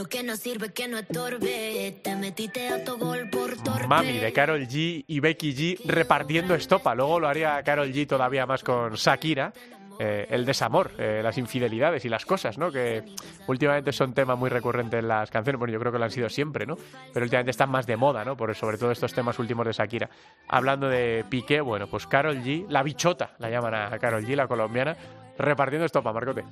Lo 0.02 0.10
que 0.10 0.24
no 0.24 0.36
sirve 0.36 0.74
que 0.74 0.88
no 0.88 0.98
estorbe. 0.98 2.00
Te 2.02 2.16
metiste 2.16 2.70
a 2.70 2.84
tu 2.84 2.98
gol 2.98 3.30
por 3.30 3.56
torpe. 3.58 3.86
Mami 3.86 4.18
de 4.18 4.34
Carol 4.34 4.68
G 4.68 5.06
y 5.06 5.20
Becky 5.20 5.54
G 5.54 5.80
repartiendo 5.86 6.56
estopa. 6.56 6.96
Luego 6.96 7.20
lo 7.20 7.28
haría 7.28 7.62
Carol 7.62 7.94
G 7.94 8.08
todavía 8.08 8.48
más 8.48 8.64
con 8.64 8.96
Shakira. 8.96 9.54
Eh, 10.00 10.26
el 10.32 10.44
desamor, 10.44 10.90
eh, 10.98 11.22
las 11.22 11.38
infidelidades 11.38 12.04
y 12.04 12.10
las 12.10 12.26
cosas, 12.26 12.58
¿no? 12.58 12.72
Que 12.72 13.04
últimamente 13.46 13.92
son 13.92 14.16
temas 14.16 14.40
muy 14.40 14.50
recurrentes 14.50 15.02
en 15.02 15.08
las 15.08 15.30
canciones. 15.30 15.60
Bueno, 15.60 15.72
yo 15.72 15.80
creo 15.80 15.92
que 15.92 16.00
lo 16.00 16.06
han 16.06 16.10
sido 16.10 16.30
siempre, 16.30 16.66
¿no? 16.66 16.76
Pero 17.14 17.24
últimamente 17.24 17.52
están 17.52 17.70
más 17.70 17.86
de 17.86 17.96
moda, 17.98 18.26
¿no? 18.26 18.36
Por 18.36 18.56
sobre 18.56 18.80
todo 18.80 18.90
estos 18.90 19.14
temas 19.14 19.38
últimos 19.38 19.68
de 19.68 19.74
Shakira. 19.74 20.10
Hablando 20.48 20.90
de 20.90 21.24
Piqué, 21.30 21.62
bueno, 21.62 21.86
pues 21.86 22.08
Carol 22.08 22.38
G, 22.38 22.66
la 22.70 22.82
bichota, 22.82 23.36
la 23.38 23.52
llaman 23.52 23.76
a 23.76 24.00
Carol 24.00 24.26
G, 24.26 24.36
la 24.36 24.48
colombiana, 24.48 24.98
repartiendo 25.42 25.86
estopa, 25.86 26.14
Marcote. 26.14 26.46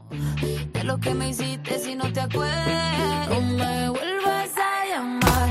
De 0.73 0.83
lo 0.83 0.97
que 0.97 1.13
me 1.13 1.29
hiciste 1.29 1.79
si 1.79 1.95
no 1.95 2.11
te 2.11 2.21
acuerdas, 2.21 3.29
no 3.29 3.41
me 3.41 3.89
vuelvas 3.89 4.49
a 4.57 4.85
llamar. 4.87 5.49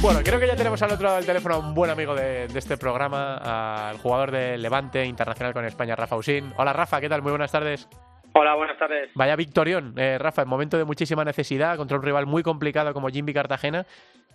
Bueno, 0.00 0.20
creo 0.22 0.38
que 0.38 0.46
ya 0.46 0.54
tenemos 0.54 0.82
al 0.82 0.92
otro 0.92 1.04
lado 1.04 1.16
del 1.16 1.24
teléfono 1.24 1.54
a 1.54 1.58
un 1.58 1.72
buen 1.74 1.90
amigo 1.90 2.14
de, 2.14 2.46
de 2.46 2.58
este 2.58 2.76
programa, 2.76 3.88
al 3.88 3.96
jugador 3.98 4.32
de 4.32 4.58
Levante 4.58 5.04
Internacional 5.06 5.54
con 5.54 5.64
España, 5.64 5.96
Rafa 5.96 6.16
Usín. 6.16 6.52
Hola 6.58 6.74
Rafa, 6.74 7.00
¿qué 7.00 7.08
tal? 7.08 7.22
Muy 7.22 7.30
buenas 7.30 7.50
tardes. 7.50 7.88
Hola, 8.36 8.56
buenas 8.56 8.76
tardes. 8.76 9.10
Vaya 9.14 9.36
victorión, 9.36 9.94
eh, 9.96 10.18
Rafa, 10.18 10.42
en 10.42 10.48
momento 10.48 10.76
de 10.76 10.84
muchísima 10.84 11.24
necesidad 11.24 11.76
contra 11.76 11.96
un 11.96 12.02
rival 12.02 12.26
muy 12.26 12.42
complicado 12.42 12.92
como 12.92 13.08
Jimmy 13.08 13.32
Cartagena, 13.32 13.86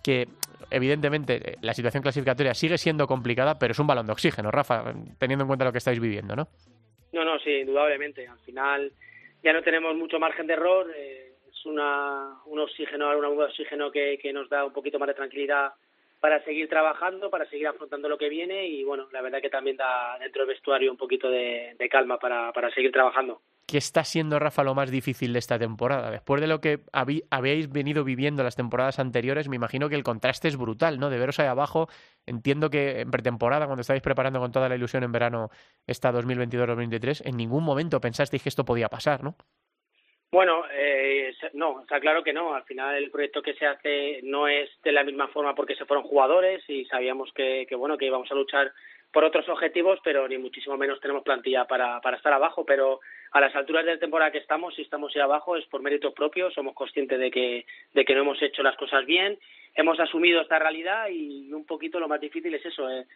que 0.02 0.26
evidentemente 0.70 1.34
eh, 1.36 1.56
la 1.60 1.74
situación 1.74 2.02
clasificatoria 2.02 2.54
sigue 2.54 2.78
siendo 2.78 3.06
complicada, 3.06 3.58
pero 3.58 3.72
es 3.72 3.78
un 3.78 3.86
balón 3.86 4.06
de 4.06 4.12
oxígeno, 4.12 4.50
Rafa, 4.50 4.94
teniendo 5.18 5.44
en 5.44 5.48
cuenta 5.48 5.66
lo 5.66 5.72
que 5.72 5.78
estáis 5.78 6.00
viviendo, 6.00 6.34
¿no? 6.34 6.48
No, 7.12 7.24
no, 7.24 7.38
sí, 7.40 7.50
indudablemente. 7.50 8.26
Al 8.26 8.38
final 8.38 8.90
ya 9.42 9.52
no 9.52 9.62
tenemos 9.62 9.94
mucho 9.94 10.18
margen 10.18 10.46
de 10.46 10.54
error. 10.54 10.90
eh, 10.96 11.34
es 11.50 11.66
una, 11.66 12.36
un 12.46 12.58
oxígeno, 12.58 13.06
una 13.18 13.28
de 13.28 13.44
oxígeno 13.50 13.90
que, 13.90 14.18
que 14.22 14.32
nos 14.32 14.48
da 14.48 14.64
un 14.64 14.72
poquito 14.72 14.98
más 14.98 15.08
de 15.08 15.14
tranquilidad 15.14 15.74
para 16.20 16.42
seguir 16.44 16.68
trabajando, 16.68 17.30
para 17.30 17.46
seguir 17.48 17.66
afrontando 17.66 18.08
lo 18.08 18.18
que 18.18 18.28
viene 18.28 18.66
y 18.66 18.84
bueno, 18.84 19.08
la 19.12 19.22
verdad 19.22 19.40
que 19.40 19.48
también 19.50 19.76
da 19.76 20.18
dentro 20.18 20.42
del 20.42 20.54
vestuario 20.54 20.90
un 20.90 20.96
poquito 20.98 21.30
de, 21.30 21.74
calma 21.90 22.18
para, 22.18 22.52
para 22.52 22.70
seguir 22.72 22.92
trabajando. 22.92 23.40
¿Qué 23.66 23.78
está 23.78 24.04
siendo, 24.04 24.38
Rafa, 24.38 24.64
lo 24.64 24.74
más 24.74 24.90
difícil 24.90 25.32
de 25.32 25.38
esta 25.38 25.58
temporada? 25.58 26.10
Después 26.10 26.40
de 26.40 26.46
lo 26.48 26.60
que 26.60 26.80
habí- 26.92 27.22
habéis 27.30 27.70
venido 27.70 28.04
viviendo 28.04 28.42
las 28.42 28.56
temporadas 28.56 28.98
anteriores, 28.98 29.48
me 29.48 29.56
imagino 29.56 29.88
que 29.88 29.94
el 29.94 30.02
contraste 30.02 30.48
es 30.48 30.56
brutal, 30.56 30.98
¿no? 30.98 31.08
De 31.08 31.18
veros 31.18 31.38
ahí 31.38 31.46
abajo, 31.46 31.88
entiendo 32.26 32.68
que 32.68 33.00
en 33.00 33.10
pretemporada, 33.10 33.66
cuando 33.66 33.80
estáis 33.82 34.02
preparando 34.02 34.40
con 34.40 34.50
toda 34.52 34.68
la 34.68 34.74
ilusión 34.74 35.04
en 35.04 35.12
verano 35.12 35.50
esta 35.86 36.12
2022-2023, 36.12 37.22
en 37.26 37.36
ningún 37.36 37.64
momento 37.64 38.00
pensasteis 38.00 38.42
que 38.42 38.48
esto 38.48 38.64
podía 38.64 38.88
pasar, 38.88 39.22
¿no? 39.22 39.36
Bueno, 40.32 40.62
eh, 40.72 41.34
no, 41.54 41.80
está 41.80 41.98
claro 41.98 42.22
que 42.22 42.32
no. 42.32 42.54
Al 42.54 42.62
final 42.62 42.94
el 42.94 43.10
proyecto 43.10 43.42
que 43.42 43.54
se 43.54 43.66
hace 43.66 44.20
no 44.22 44.46
es 44.46 44.70
de 44.84 44.92
la 44.92 45.02
misma 45.02 45.26
forma 45.28 45.56
porque 45.56 45.74
se 45.74 45.84
fueron 45.84 46.04
jugadores 46.04 46.62
y 46.68 46.84
sabíamos 46.84 47.32
que, 47.32 47.66
que 47.68 47.74
bueno 47.74 47.98
que 47.98 48.06
íbamos 48.06 48.30
a 48.30 48.36
luchar 48.36 48.72
por 49.12 49.24
otros 49.24 49.48
objetivos, 49.48 49.98
pero 50.04 50.28
ni 50.28 50.38
muchísimo 50.38 50.76
menos 50.76 51.00
tenemos 51.00 51.24
plantilla 51.24 51.64
para, 51.64 52.00
para 52.00 52.16
estar 52.16 52.32
abajo. 52.32 52.64
Pero 52.64 53.00
a 53.32 53.40
las 53.40 53.54
alturas 53.54 53.84
de 53.84 53.94
la 53.94 54.00
temporada 54.00 54.32
que 54.32 54.38
estamos, 54.38 54.74
si 54.74 54.82
estamos 54.82 55.14
ahí 55.14 55.22
abajo, 55.22 55.56
es 55.56 55.64
por 55.66 55.82
méritos 55.82 56.12
propios. 56.14 56.52
Somos 56.52 56.74
conscientes 56.74 57.18
de 57.18 57.30
que, 57.30 57.66
de 57.92 58.04
que 58.04 58.14
no 58.14 58.22
hemos 58.22 58.42
hecho 58.42 58.62
las 58.62 58.76
cosas 58.76 59.06
bien. 59.06 59.38
Hemos 59.74 60.00
asumido 60.00 60.40
esta 60.40 60.58
realidad 60.58 61.08
y 61.10 61.52
un 61.52 61.64
poquito 61.64 62.00
lo 62.00 62.08
más 62.08 62.20
difícil 62.20 62.52
es 62.54 62.66
eso, 62.66 62.90
eh, 62.90 63.06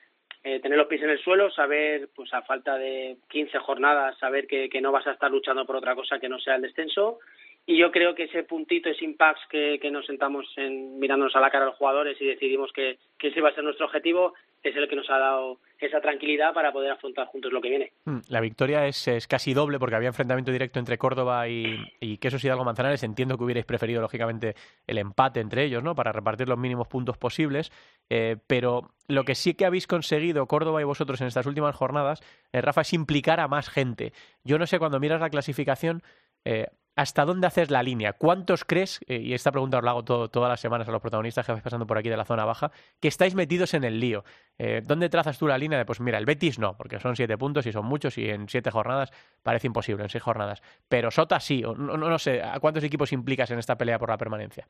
eh, 0.44 0.60
tener 0.60 0.78
los 0.78 0.86
pies 0.86 1.02
en 1.02 1.10
el 1.10 1.18
suelo, 1.18 1.50
saber, 1.50 2.10
pues 2.14 2.32
a 2.32 2.42
falta 2.42 2.76
de 2.76 3.16
15 3.28 3.58
jornadas, 3.58 4.16
saber 4.18 4.46
que, 4.46 4.68
que 4.68 4.80
no 4.80 4.92
vas 4.92 5.06
a 5.06 5.12
estar 5.12 5.30
luchando 5.30 5.66
por 5.66 5.76
otra 5.76 5.94
cosa 5.94 6.20
que 6.20 6.28
no 6.28 6.38
sea 6.38 6.56
el 6.56 6.62
descenso. 6.62 7.18
Y 7.66 7.78
yo 7.78 7.90
creo 7.90 8.14
que 8.14 8.24
ese 8.24 8.42
puntito, 8.42 8.90
ese 8.90 9.04
impact 9.04 9.40
que, 9.50 9.78
que 9.80 9.90
nos 9.90 10.04
sentamos 10.04 10.46
en, 10.56 10.98
mirándonos 10.98 11.34
a 11.34 11.40
la 11.40 11.50
cara 11.50 11.64
a 11.64 11.68
los 11.68 11.76
jugadores 11.76 12.20
y 12.20 12.26
decidimos 12.26 12.70
que, 12.72 12.98
que 13.18 13.28
ese 13.28 13.38
iba 13.38 13.48
a 13.48 13.54
ser 13.54 13.64
nuestro 13.64 13.86
objetivo, 13.86 14.34
es 14.62 14.76
el 14.76 14.88
que 14.88 14.96
nos 14.96 15.08
ha 15.08 15.18
dado 15.18 15.60
esa 15.78 16.00
tranquilidad 16.00 16.52
para 16.54 16.72
poder 16.72 16.90
afrontar 16.90 17.26
juntos 17.26 17.52
lo 17.52 17.60
que 17.60 17.68
viene. 17.70 17.92
Mm, 18.04 18.18
La 18.28 18.40
victoria 18.40 18.86
es, 18.86 19.08
es 19.08 19.26
casi 19.26 19.54
doble 19.54 19.78
porque 19.78 19.96
había 19.96 20.08
enfrentamiento 20.08 20.52
directo 20.52 20.78
entre 20.78 20.98
Córdoba 20.98 21.48
y, 21.48 21.76
y 22.00 22.18
Quesos 22.18 22.44
Hidalgo 22.44 22.64
Manzanares. 22.64 23.02
Entiendo 23.02 23.38
que 23.38 23.44
hubierais 23.44 23.66
preferido, 23.66 24.00
lógicamente, 24.02 24.54
el 24.86 24.98
empate 24.98 25.40
entre 25.40 25.64
ellos, 25.64 25.82
¿no? 25.82 25.94
Para 25.94 26.12
repartir 26.12 26.48
los 26.48 26.58
mínimos 26.58 26.88
puntos 26.88 27.18
posibles. 27.18 27.70
Eh, 28.10 28.36
pero 28.46 28.90
lo 29.08 29.24
que 29.24 29.34
sí 29.34 29.54
que 29.54 29.66
habéis 29.66 29.86
conseguido, 29.86 30.46
Córdoba 30.46 30.80
y 30.80 30.84
vosotros, 30.84 31.20
en 31.20 31.26
estas 31.28 31.46
últimas 31.46 31.76
jornadas, 31.76 32.22
eh, 32.52 32.60
Rafa, 32.60 32.82
es 32.82 32.92
implicar 32.92 33.40
a 33.40 33.48
más 33.48 33.68
gente. 33.68 34.12
Yo 34.44 34.58
no 34.58 34.66
sé, 34.66 34.78
cuando 34.78 35.00
miras 35.00 35.20
la 35.20 35.30
clasificación, 35.30 36.02
eh, 36.46 36.68
¿hasta 36.96 37.24
dónde 37.24 37.46
haces 37.46 37.70
la 37.70 37.82
línea? 37.82 38.12
¿Cuántos 38.12 38.64
crees, 38.64 39.00
eh, 39.08 39.18
y 39.18 39.34
esta 39.34 39.50
pregunta 39.50 39.78
os 39.78 39.84
la 39.84 39.90
hago 39.90 40.04
todo- 40.04 40.28
todas 40.28 40.48
las 40.48 40.60
semanas 40.60 40.88
a 40.88 40.92
los 40.92 41.00
protagonistas 41.00 41.44
que 41.44 41.52
vais 41.52 41.62
pasando 41.62 41.86
por 41.86 41.98
aquí 41.98 42.08
de 42.08 42.16
la 42.16 42.24
zona 42.24 42.44
baja, 42.44 42.70
que 43.00 43.08
estáis 43.08 43.34
metidos 43.34 43.74
en 43.74 43.84
el 43.84 44.00
lío? 44.00 44.24
Eh, 44.58 44.82
¿Dónde 44.84 45.08
trazas 45.08 45.38
tú 45.38 45.46
la 45.46 45.58
línea 45.58 45.78
de, 45.78 45.84
pues 45.84 46.00
mira, 46.00 46.18
el 46.18 46.24
Betis 46.24 46.58
no, 46.58 46.76
porque 46.76 47.00
son 47.00 47.16
siete 47.16 47.36
puntos 47.36 47.66
y 47.66 47.72
son 47.72 47.86
muchos 47.86 48.16
y 48.18 48.28
en 48.28 48.48
siete 48.48 48.70
jornadas 48.70 49.10
parece 49.42 49.66
imposible, 49.66 50.04
en 50.04 50.10
seis 50.10 50.22
jornadas. 50.22 50.62
Pero 50.88 51.10
Sota 51.10 51.40
sí, 51.40 51.64
o 51.64 51.74
no, 51.74 51.96
no, 51.96 52.18
sé, 52.18 52.42
¿a 52.42 52.60
cuántos 52.60 52.84
equipos 52.84 53.12
implicas 53.12 53.50
en 53.50 53.58
esta 53.58 53.76
pelea 53.76 53.98
por 53.98 54.10
la 54.10 54.16
permanencia? 54.16 54.68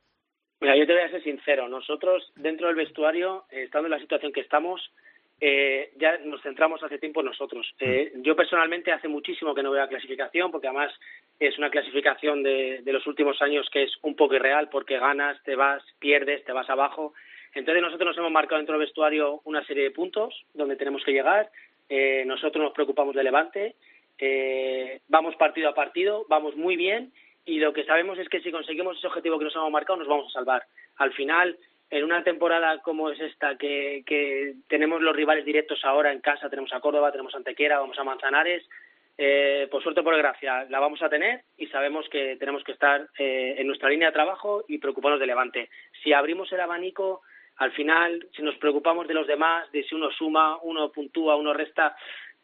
Mira, 0.60 0.76
yo 0.76 0.86
te 0.86 0.94
voy 0.94 1.02
a 1.02 1.10
ser 1.10 1.22
sincero. 1.22 1.68
Nosotros, 1.68 2.32
dentro 2.36 2.68
del 2.68 2.76
vestuario, 2.76 3.44
eh, 3.50 3.64
estando 3.64 3.86
en 3.86 3.90
la 3.92 3.98
situación 3.98 4.32
que 4.32 4.40
estamos, 4.40 4.80
eh, 5.40 5.92
ya 5.96 6.18
nos 6.18 6.42
centramos 6.42 6.82
hace 6.82 6.98
tiempo 6.98 7.20
en 7.20 7.26
nosotros. 7.26 7.74
Eh, 7.78 8.12
yo 8.16 8.36
personalmente 8.36 8.92
hace 8.92 9.08
muchísimo 9.08 9.54
que 9.54 9.62
no 9.62 9.70
veo 9.70 9.82
la 9.82 9.88
clasificación, 9.88 10.50
porque 10.50 10.68
además 10.68 10.92
es 11.38 11.58
una 11.58 11.70
clasificación 11.70 12.42
de, 12.42 12.82
de 12.82 12.92
los 12.92 13.06
últimos 13.06 13.40
años 13.42 13.68
que 13.70 13.82
es 13.84 13.92
un 14.02 14.14
poco 14.14 14.34
irreal, 14.34 14.68
porque 14.70 14.98
ganas, 14.98 15.42
te 15.42 15.56
vas, 15.56 15.82
pierdes, 15.98 16.44
te 16.44 16.52
vas 16.52 16.70
abajo. 16.70 17.14
Entonces 17.54 17.82
nosotros 17.82 18.08
nos 18.08 18.18
hemos 18.18 18.32
marcado 18.32 18.58
dentro 18.58 18.74
del 18.74 18.86
vestuario 18.86 19.40
una 19.44 19.64
serie 19.64 19.84
de 19.84 19.90
puntos 19.90 20.44
donde 20.54 20.76
tenemos 20.76 21.04
que 21.04 21.12
llegar. 21.12 21.50
Eh, 21.88 22.24
nosotros 22.26 22.62
nos 22.62 22.72
preocupamos 22.72 23.14
de 23.14 23.22
Levante, 23.22 23.76
eh, 24.18 25.00
vamos 25.08 25.36
partido 25.36 25.68
a 25.68 25.74
partido, 25.74 26.24
vamos 26.28 26.56
muy 26.56 26.76
bien 26.76 27.12
y 27.44 27.58
lo 27.58 27.72
que 27.72 27.84
sabemos 27.84 28.18
es 28.18 28.28
que 28.28 28.40
si 28.40 28.50
conseguimos 28.50 28.96
ese 28.96 29.06
objetivo 29.06 29.38
que 29.38 29.44
nos 29.44 29.54
hemos 29.54 29.70
marcado 29.70 29.98
nos 29.98 30.08
vamos 30.08 30.28
a 30.28 30.38
salvar. 30.38 30.64
Al 30.96 31.12
final, 31.12 31.56
en 31.94 32.02
una 32.02 32.24
temporada 32.24 32.78
como 32.78 33.08
es 33.10 33.20
esta, 33.20 33.56
que, 33.56 34.02
que 34.04 34.54
tenemos 34.68 35.00
los 35.00 35.14
rivales 35.14 35.44
directos 35.44 35.84
ahora 35.84 36.12
en 36.12 36.20
casa, 36.20 36.50
tenemos 36.50 36.72
a 36.72 36.80
Córdoba, 36.80 37.12
tenemos 37.12 37.32
a 37.34 37.38
Antequera, 37.38 37.78
vamos 37.78 37.96
a 37.96 38.04
Manzanares, 38.04 38.64
eh, 39.16 39.68
por 39.70 39.80
suerte 39.80 40.00
o 40.00 40.04
por 40.04 40.14
desgracia 40.14 40.64
la 40.70 40.80
vamos 40.80 41.00
a 41.02 41.08
tener 41.08 41.42
y 41.56 41.68
sabemos 41.68 42.08
que 42.08 42.36
tenemos 42.36 42.64
que 42.64 42.72
estar 42.72 43.06
eh, 43.16 43.54
en 43.58 43.68
nuestra 43.68 43.88
línea 43.88 44.08
de 44.08 44.12
trabajo 44.12 44.64
y 44.66 44.78
preocuparnos 44.78 45.20
de 45.20 45.26
Levante. 45.26 45.70
Si 46.02 46.12
abrimos 46.12 46.50
el 46.52 46.60
abanico, 46.60 47.22
al 47.58 47.70
final, 47.70 48.26
si 48.34 48.42
nos 48.42 48.56
preocupamos 48.56 49.06
de 49.06 49.14
los 49.14 49.28
demás, 49.28 49.70
de 49.70 49.84
si 49.84 49.94
uno 49.94 50.10
suma, 50.10 50.58
uno 50.62 50.90
puntúa, 50.90 51.36
uno 51.36 51.54
resta, 51.54 51.94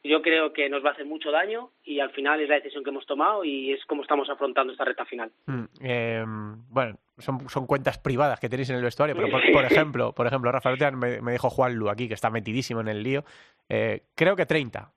yo 0.04 0.22
creo 0.22 0.52
que 0.52 0.68
nos 0.68 0.84
va 0.84 0.90
a 0.90 0.92
hacer 0.92 1.06
mucho 1.06 1.32
daño 1.32 1.70
y 1.82 1.98
al 1.98 2.10
final 2.10 2.40
es 2.40 2.48
la 2.48 2.54
decisión 2.54 2.84
que 2.84 2.90
hemos 2.90 3.04
tomado 3.04 3.44
y 3.44 3.72
es 3.72 3.84
como 3.86 4.02
estamos 4.02 4.30
afrontando 4.30 4.72
esta 4.72 4.84
recta 4.84 5.04
final. 5.06 5.32
Mm, 5.46 5.64
eh, 5.82 6.24
bueno, 6.68 6.96
son, 7.20 7.48
son 7.48 7.66
cuentas 7.66 7.98
privadas 7.98 8.40
que 8.40 8.48
tenéis 8.48 8.70
en 8.70 8.76
el 8.76 8.82
vestuario, 8.82 9.14
pero 9.16 9.28
por, 9.30 9.40
por 9.52 9.64
ejemplo, 9.64 10.12
por 10.12 10.26
ejemplo, 10.26 10.50
Rafael 10.52 10.74
Otean 10.76 10.98
me, 10.98 11.20
me 11.20 11.32
dijo 11.32 11.50
Juan 11.50 11.74
Lu 11.74 11.88
aquí, 11.90 12.08
que 12.08 12.14
está 12.14 12.30
metidísimo 12.30 12.80
en 12.80 12.88
el 12.88 13.02
lío, 13.02 13.24
eh, 13.68 14.02
creo 14.14 14.36
que 14.36 14.46
30. 14.46 14.90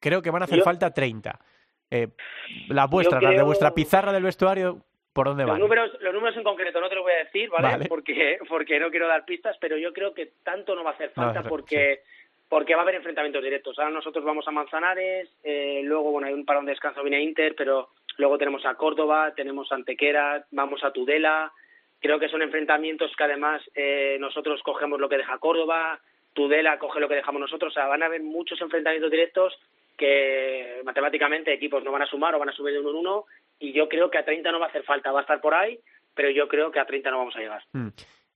Creo 0.00 0.20
que 0.22 0.30
van 0.30 0.42
a 0.42 0.44
hacer 0.46 0.58
Yo- 0.58 0.64
falta 0.64 0.92
30. 0.92 1.38
Eh, 1.90 2.08
las 2.68 2.88
vuestras, 2.88 3.22
las 3.22 3.36
de 3.36 3.42
vuestra 3.42 3.72
pizarra 3.74 4.12
del 4.12 4.22
vestuario, 4.22 4.78
¿por 5.12 5.26
dónde 5.26 5.42
Los 5.44 5.52
van? 5.52 5.60
números, 5.60 5.90
los 6.00 6.14
números 6.14 6.36
en 6.36 6.42
concreto 6.42 6.80
no 6.80 6.88
te 6.88 6.94
los 6.94 7.04
voy 7.04 7.12
a 7.12 7.24
decir, 7.24 7.50
¿vale? 7.50 7.68
Vale. 7.68 7.86
Porque, 7.86 8.38
porque 8.48 8.80
no 8.80 8.90
quiero 8.90 9.06
dar 9.08 9.24
pistas, 9.24 9.56
pero 9.60 9.76
yo 9.76 9.92
creo 9.92 10.14
que 10.14 10.32
tanto 10.42 10.74
no 10.74 10.82
va 10.84 10.90
a 10.90 10.94
hacer 10.94 11.10
falta 11.10 11.42
porque, 11.42 12.00
porque 12.48 12.74
va 12.74 12.80
a 12.80 12.82
haber 12.84 12.94
enfrentamientos 12.96 13.42
directos. 13.42 13.78
Ahora 13.78 13.90
nosotros 13.90 14.24
vamos 14.24 14.48
a 14.48 14.50
Manzanares, 14.52 15.28
eh, 15.44 15.82
luego, 15.84 16.10
bueno, 16.12 16.28
hay 16.28 16.32
un 16.34 16.46
parón 16.46 16.64
de 16.64 16.72
descanso, 16.72 17.02
viene 17.02 17.22
Inter, 17.22 17.54
pero 17.56 17.90
luego 18.16 18.38
tenemos 18.38 18.64
a 18.64 18.74
Córdoba, 18.74 19.34
tenemos 19.36 19.70
a 19.70 19.74
Antequera, 19.74 20.46
vamos 20.50 20.82
a 20.82 20.92
Tudela. 20.92 21.52
Creo 22.02 22.18
que 22.18 22.28
son 22.28 22.42
enfrentamientos 22.42 23.12
que 23.16 23.24
además 23.24 23.62
eh, 23.74 24.16
nosotros 24.20 24.60
cogemos 24.62 25.00
lo 25.00 25.08
que 25.08 25.16
deja 25.16 25.38
Córdoba, 25.38 26.00
Tudela 26.34 26.78
coge 26.78 27.00
lo 27.00 27.08
que 27.08 27.14
dejamos 27.14 27.40
nosotros. 27.40 27.72
O 27.72 27.74
sea, 27.74 27.86
van 27.86 28.02
a 28.02 28.06
haber 28.06 28.22
muchos 28.22 28.60
enfrentamientos 28.60 29.10
directos 29.10 29.56
que 29.96 30.80
matemáticamente 30.84 31.52
equipos 31.52 31.84
no 31.84 31.92
van 31.92 32.02
a 32.02 32.06
sumar 32.06 32.34
o 32.34 32.38
van 32.38 32.48
a 32.48 32.52
subir 32.52 32.72
de 32.72 32.80
uno 32.80 32.90
en 32.90 32.96
uno 32.96 33.24
y 33.60 33.72
yo 33.72 33.88
creo 33.88 34.10
que 34.10 34.18
a 34.18 34.24
30 34.24 34.50
no 34.50 34.58
va 34.58 34.66
a 34.66 34.68
hacer 34.68 34.82
falta, 34.82 35.12
va 35.12 35.20
a 35.20 35.22
estar 35.22 35.40
por 35.40 35.54
ahí, 35.54 35.78
pero 36.14 36.30
yo 36.30 36.48
creo 36.48 36.72
que 36.72 36.80
a 36.80 36.86
30 36.86 37.10
no 37.10 37.18
vamos 37.18 37.36
a 37.36 37.40
llegar. 37.40 37.62
Mm. 37.72 37.88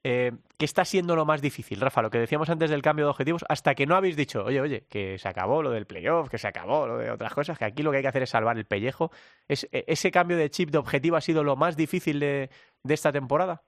Eh, 0.08 0.30
¿Qué 0.56 0.64
está 0.64 0.84
siendo 0.84 1.16
lo 1.16 1.24
más 1.24 1.42
difícil, 1.42 1.80
Rafa? 1.80 2.00
Lo 2.00 2.10
que 2.10 2.18
decíamos 2.18 2.48
antes 2.48 2.70
del 2.70 2.80
cambio 2.80 3.06
de 3.06 3.10
objetivos, 3.10 3.44
hasta 3.48 3.74
que 3.74 3.86
no 3.86 3.96
habéis 3.96 4.16
dicho, 4.16 4.44
oye, 4.44 4.60
oye, 4.60 4.84
que 4.88 5.18
se 5.18 5.28
acabó 5.28 5.64
lo 5.64 5.72
del 5.72 5.86
playoff, 5.86 6.30
que 6.30 6.38
se 6.38 6.46
acabó 6.46 6.86
lo 6.86 6.98
de 6.98 7.10
otras 7.10 7.34
cosas, 7.34 7.58
que 7.58 7.64
aquí 7.64 7.82
lo 7.82 7.90
que 7.90 7.96
hay 7.96 8.02
que 8.04 8.08
hacer 8.08 8.22
es 8.22 8.30
salvar 8.30 8.56
el 8.56 8.66
pellejo. 8.66 9.10
¿Es, 9.48 9.68
e- 9.72 9.84
¿Ese 9.88 10.12
cambio 10.12 10.36
de 10.36 10.48
chip 10.48 10.70
de 10.70 10.78
objetivo 10.78 11.16
ha 11.16 11.20
sido 11.20 11.42
lo 11.42 11.56
más 11.56 11.76
difícil 11.76 12.20
de, 12.20 12.50
de 12.86 12.94
esta 12.94 13.12
temporada? 13.12 13.62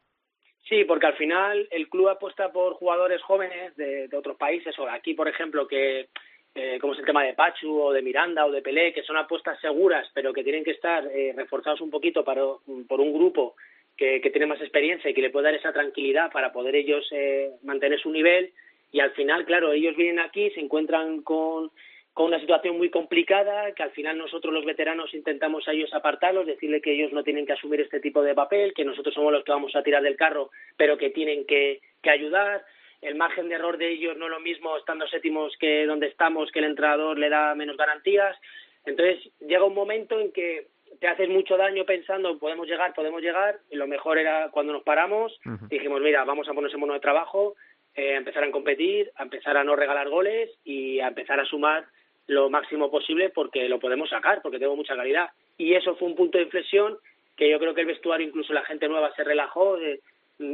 Sí, 0.68 0.84
porque 0.84 1.06
al 1.06 1.16
final 1.16 1.66
el 1.70 1.88
club 1.88 2.08
apuesta 2.08 2.52
por 2.52 2.74
jugadores 2.74 3.22
jóvenes 3.22 3.74
de, 3.76 4.08
otros 4.14 4.36
países, 4.36 4.78
o 4.78 4.86
aquí, 4.88 5.14
por 5.14 5.26
ejemplo, 5.26 5.66
que 5.66 6.08
eh, 6.54 6.78
como 6.80 6.92
es 6.92 6.98
el 6.98 7.06
tema 7.06 7.24
de 7.24 7.32
Pachu 7.32 7.80
o 7.80 7.92
de 7.92 8.02
Miranda 8.02 8.44
o 8.44 8.50
de 8.50 8.60
Pelé, 8.60 8.92
que 8.92 9.02
son 9.02 9.16
apuestas 9.16 9.58
seguras, 9.60 10.06
pero 10.12 10.32
que 10.32 10.42
tienen 10.42 10.64
que 10.64 10.72
estar 10.72 11.06
eh, 11.06 11.32
reforzados 11.34 11.80
un 11.80 11.90
poquito 11.90 12.22
para, 12.22 12.42
por 12.86 13.00
un 13.00 13.14
grupo 13.14 13.56
que, 13.96 14.20
que 14.20 14.30
tiene 14.30 14.46
más 14.46 14.60
experiencia 14.60 15.10
y 15.10 15.14
que 15.14 15.22
le 15.22 15.30
puede 15.30 15.46
dar 15.46 15.54
esa 15.54 15.72
tranquilidad 15.72 16.30
para 16.30 16.52
poder 16.52 16.76
ellos 16.76 17.06
eh, 17.12 17.50
mantener 17.62 17.98
su 18.00 18.10
nivel. 18.10 18.52
Y 18.92 19.00
al 19.00 19.12
final, 19.12 19.46
claro, 19.46 19.72
ellos 19.72 19.96
vienen 19.96 20.18
aquí, 20.18 20.50
se 20.50 20.60
encuentran 20.60 21.22
con, 21.22 21.70
con 22.18 22.26
una 22.26 22.40
situación 22.40 22.76
muy 22.76 22.90
complicada, 22.90 23.70
que 23.76 23.84
al 23.84 23.92
final 23.92 24.18
nosotros 24.18 24.52
los 24.52 24.64
veteranos 24.64 25.14
intentamos 25.14 25.68
a 25.68 25.72
ellos 25.72 25.94
apartarlos, 25.94 26.46
decirle 26.46 26.80
que 26.80 26.90
ellos 26.90 27.12
no 27.12 27.22
tienen 27.22 27.46
que 27.46 27.52
asumir 27.52 27.80
este 27.80 28.00
tipo 28.00 28.22
de 28.22 28.34
papel, 28.34 28.74
que 28.74 28.84
nosotros 28.84 29.14
somos 29.14 29.32
los 29.32 29.44
que 29.44 29.52
vamos 29.52 29.76
a 29.76 29.84
tirar 29.84 30.02
del 30.02 30.16
carro, 30.16 30.50
pero 30.76 30.98
que 30.98 31.10
tienen 31.10 31.46
que, 31.46 31.80
que 32.02 32.10
ayudar. 32.10 32.64
El 33.02 33.14
margen 33.14 33.48
de 33.48 33.54
error 33.54 33.78
de 33.78 33.92
ellos 33.92 34.16
no 34.16 34.24
es 34.24 34.32
lo 34.32 34.40
mismo 34.40 34.76
estando 34.76 35.06
séptimos 35.06 35.56
que 35.60 35.86
donde 35.86 36.08
estamos, 36.08 36.50
que 36.50 36.58
el 36.58 36.64
entrenador 36.64 37.16
le 37.16 37.28
da 37.28 37.54
menos 37.54 37.76
garantías. 37.76 38.36
Entonces 38.84 39.30
llega 39.38 39.62
un 39.62 39.76
momento 39.76 40.18
en 40.18 40.32
que 40.32 40.66
te 40.98 41.06
haces 41.06 41.28
mucho 41.28 41.56
daño 41.56 41.84
pensando 41.84 42.36
podemos 42.40 42.66
llegar, 42.66 42.94
podemos 42.94 43.22
llegar, 43.22 43.60
y 43.70 43.76
lo 43.76 43.86
mejor 43.86 44.18
era 44.18 44.48
cuando 44.50 44.72
nos 44.72 44.82
paramos, 44.82 45.38
dijimos, 45.70 46.00
mira, 46.00 46.24
vamos 46.24 46.48
a 46.48 46.52
ponerse 46.52 46.78
mono 46.78 46.94
de 46.94 47.00
trabajo, 47.00 47.54
eh, 47.94 48.14
a 48.14 48.16
empezar 48.16 48.42
a 48.42 48.50
competir, 48.50 49.12
a 49.14 49.22
empezar 49.22 49.56
a 49.56 49.62
no 49.62 49.76
regalar 49.76 50.08
goles 50.08 50.50
y 50.64 50.98
a 50.98 51.06
empezar 51.06 51.38
a 51.38 51.44
sumar 51.44 51.86
lo 52.28 52.48
máximo 52.50 52.90
posible 52.90 53.30
porque 53.30 53.68
lo 53.68 53.80
podemos 53.80 54.08
sacar, 54.08 54.40
porque 54.42 54.58
tengo 54.58 54.76
mucha 54.76 54.94
calidad. 54.94 55.30
Y 55.56 55.74
eso 55.74 55.96
fue 55.96 56.08
un 56.08 56.14
punto 56.14 56.38
de 56.38 56.44
inflexión 56.44 56.96
que 57.36 57.50
yo 57.50 57.58
creo 57.58 57.74
que 57.74 57.80
el 57.80 57.86
vestuario, 57.86 58.26
incluso 58.26 58.52
la 58.52 58.64
gente 58.64 58.88
nueva 58.88 59.14
se 59.14 59.24
relajó, 59.24 59.78
eh, 59.78 60.00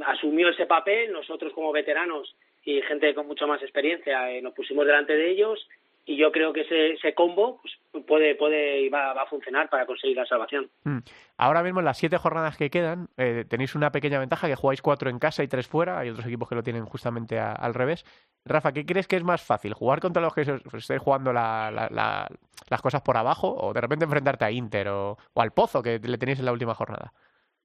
asumió 0.06 0.48
ese 0.48 0.66
papel, 0.66 1.12
nosotros 1.12 1.52
como 1.52 1.72
veteranos 1.72 2.34
y 2.64 2.80
gente 2.82 3.14
con 3.14 3.26
mucha 3.26 3.46
más 3.46 3.62
experiencia 3.62 4.30
eh, 4.30 4.40
nos 4.40 4.54
pusimos 4.54 4.87
delante 4.87 5.14
de 5.14 5.30
ellos 5.30 5.68
y 6.07 6.17
yo 6.17 6.31
creo 6.31 6.53
que 6.53 6.62
ese, 6.62 6.93
ese 6.93 7.14
combo 7.14 7.61
pues, 7.62 8.05
puede 8.05 8.35
puede 8.35 8.81
y 8.83 8.88
va, 8.88 9.12
a 9.12 9.27
funcionar 9.27 9.71
para 9.71 9.87
conseguir 9.87 10.17
la 10.17 10.27
salvación. 10.27 10.71
Mm. 10.85 10.99
Ahora 11.38 11.62
mismo 11.62 11.81
en 11.81 11.87
las 11.87 11.99
siete 11.99 12.19
jornadas 12.19 12.57
que 12.57 12.71
quedan 12.71 13.09
eh, 13.17 13.45
tenéis 13.49 13.75
una 13.75 13.90
pequeña 13.90 14.19
ventaja 14.19 14.47
que 14.47 14.55
jugáis 14.55 14.83
cuatro 14.83 15.09
en 15.09 15.19
casa 15.19 15.43
y 15.43 15.49
tres 15.49 15.67
fuera. 15.67 15.99
Hay 15.99 16.11
otros 16.11 16.27
equipos 16.27 16.49
que 16.49 16.55
lo 16.55 16.62
tienen 16.62 16.85
justamente 16.85 17.38
al 17.38 17.75
revés. 17.75 18.05
Rafa, 18.45 18.73
¿qué 18.73 18.85
crees 18.85 19.09
que 19.09 19.17
es 19.17 19.25
más 19.25 19.43
fácil? 19.43 19.73
¿Jugar 19.73 20.01
contra 20.01 20.21
los 20.21 20.35
que 20.35 20.43
estéis 20.43 21.01
jugando 21.01 21.33
las 21.33 22.83
cosas 22.83 23.01
por 23.03 23.17
abajo 23.17 23.49
o 23.49 23.73
de 23.73 23.81
repente 23.81 24.05
enfrentarte 24.05 24.45
a 24.45 24.51
Inter 24.51 24.88
o, 24.88 25.17
al 25.37 25.53
Pozo 25.53 25.83
que 25.83 25.99
le 25.99 26.19
tenéis 26.19 26.38
en 26.38 26.45
la 26.45 26.53
última 26.53 26.75
jornada? 26.75 27.12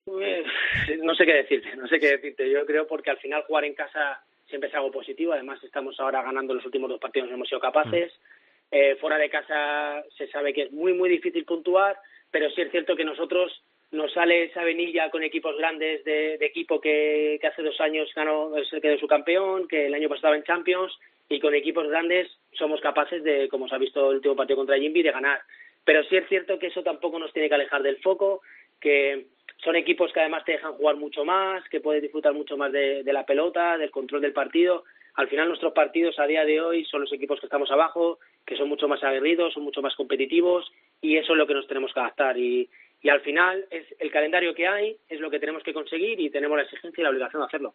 Pues, 0.06 0.45
no 1.04 1.13
sé 1.13 1.25
qué 1.25 1.34
decirte, 1.34 1.75
no 1.75 1.88
sé 1.88 1.99
qué 1.99 2.12
decirte. 2.12 2.49
Yo 2.49 2.65
creo 2.65 2.88
porque 2.88 3.10
al 3.10 3.17
final 3.17 3.43
jugar 3.43 3.65
en 3.65 3.75
casa 3.75 4.23
siempre 4.49 4.69
es 4.69 4.75
algo 4.75 4.91
positivo. 4.91 5.33
Además, 5.33 5.63
estamos 5.63 5.99
ahora 5.99 6.21
ganando 6.21 6.53
los 6.53 6.65
últimos 6.65 6.89
dos 6.89 6.99
partidos, 6.99 7.31
hemos 7.31 7.47
sido 7.47 7.62
capaces. 7.62 8.12
Mm. 8.12 8.39
Eh, 8.71 8.95
fuera 8.97 9.17
de 9.17 9.29
casa 9.29 10.03
se 10.17 10.27
sabe 10.27 10.53
que 10.53 10.63
es 10.63 10.71
muy, 10.71 10.93
muy 10.93 11.09
difícil 11.09 11.45
puntuar, 11.45 11.97
pero 12.29 12.49
sí 12.51 12.62
es 12.62 12.71
cierto 12.71 12.95
que 12.95 13.03
nosotros 13.03 13.63
nos 13.91 14.13
sale 14.13 14.43
esa 14.43 14.63
venilla 14.63 15.09
con 15.09 15.23
equipos 15.23 15.57
grandes 15.57 16.03
de, 16.03 16.35
equipo 16.35 16.79
que, 16.79 17.39
hace 17.41 17.63
dos 17.63 17.79
años 17.81 18.12
ganó, 18.15 18.51
quedó 18.81 18.97
su 18.99 19.07
campeón, 19.07 19.67
que 19.67 19.88
el 19.88 19.93
año 19.93 20.07
pasado 20.09 20.17
estaba 20.17 20.38
en 20.38 20.43
Champions, 20.43 20.95
y 21.27 21.39
con 21.39 21.55
equipos 21.55 21.88
grandes 21.88 22.27
somos 22.53 22.81
capaces 22.81 23.23
de, 23.23 23.49
como 23.49 23.67
se 23.67 23.75
ha 23.75 23.79
visto 23.79 24.09
el 24.09 24.17
último 24.17 24.35
partido 24.35 24.57
contra 24.57 24.77
Jimby, 24.77 25.01
de 25.01 25.12
ganar. 25.12 25.41
Pero 25.83 26.03
sí 26.03 26.17
es 26.17 26.27
cierto 26.27 26.59
que 26.59 26.67
eso 26.67 26.83
tampoco 26.83 27.17
nos 27.17 27.33
tiene 27.33 27.49
que 27.49 27.55
alejar 27.55 27.81
del 27.81 27.97
foco, 27.97 28.41
que 28.79 29.25
son 29.63 29.75
equipos 29.75 30.11
que 30.13 30.19
además 30.21 30.45
te 30.45 30.53
dejan 30.53 30.73
jugar 30.73 30.95
mucho 30.95 31.25
más, 31.25 31.67
que 31.69 31.81
puedes 31.81 32.01
disfrutar 32.01 32.33
mucho 32.33 32.57
más 32.57 32.71
de, 32.71 33.03
la 33.05 33.25
pelota, 33.25 33.77
del 33.77 33.91
control 33.91 34.21
del 34.21 34.33
partido. 34.33 34.85
Al 35.15 35.27
final 35.27 35.47
nuestros 35.47 35.73
partidos 35.73 36.17
a 36.19 36.27
día 36.27 36.45
de 36.45 36.61
hoy 36.61 36.85
son 36.85 37.01
los 37.01 37.11
equipos 37.11 37.39
que 37.39 37.47
estamos 37.47 37.69
abajo, 37.71 38.19
que 38.45 38.55
son 38.55 38.69
mucho 38.69 38.87
más 38.87 39.03
aguerridos, 39.03 39.53
son 39.53 39.63
mucho 39.63 39.81
más 39.81 39.95
competitivos 39.95 40.71
y 41.01 41.17
eso 41.17 41.33
es 41.33 41.37
lo 41.37 41.47
que 41.47 41.53
nos 41.53 41.67
tenemos 41.67 41.93
que 41.93 41.99
adaptar. 41.99 42.37
Y, 42.37 42.69
y 43.01 43.09
al 43.09 43.21
final 43.21 43.65
es 43.69 43.85
el 43.99 44.11
calendario 44.11 44.55
que 44.55 44.67
hay, 44.67 44.97
es 45.09 45.19
lo 45.19 45.29
que 45.29 45.39
tenemos 45.39 45.63
que 45.63 45.73
conseguir 45.73 46.19
y 46.19 46.29
tenemos 46.29 46.57
la 46.57 46.63
exigencia 46.63 47.01
y 47.01 47.03
la 47.03 47.09
obligación 47.09 47.41
de 47.41 47.47
hacerlo. 47.47 47.73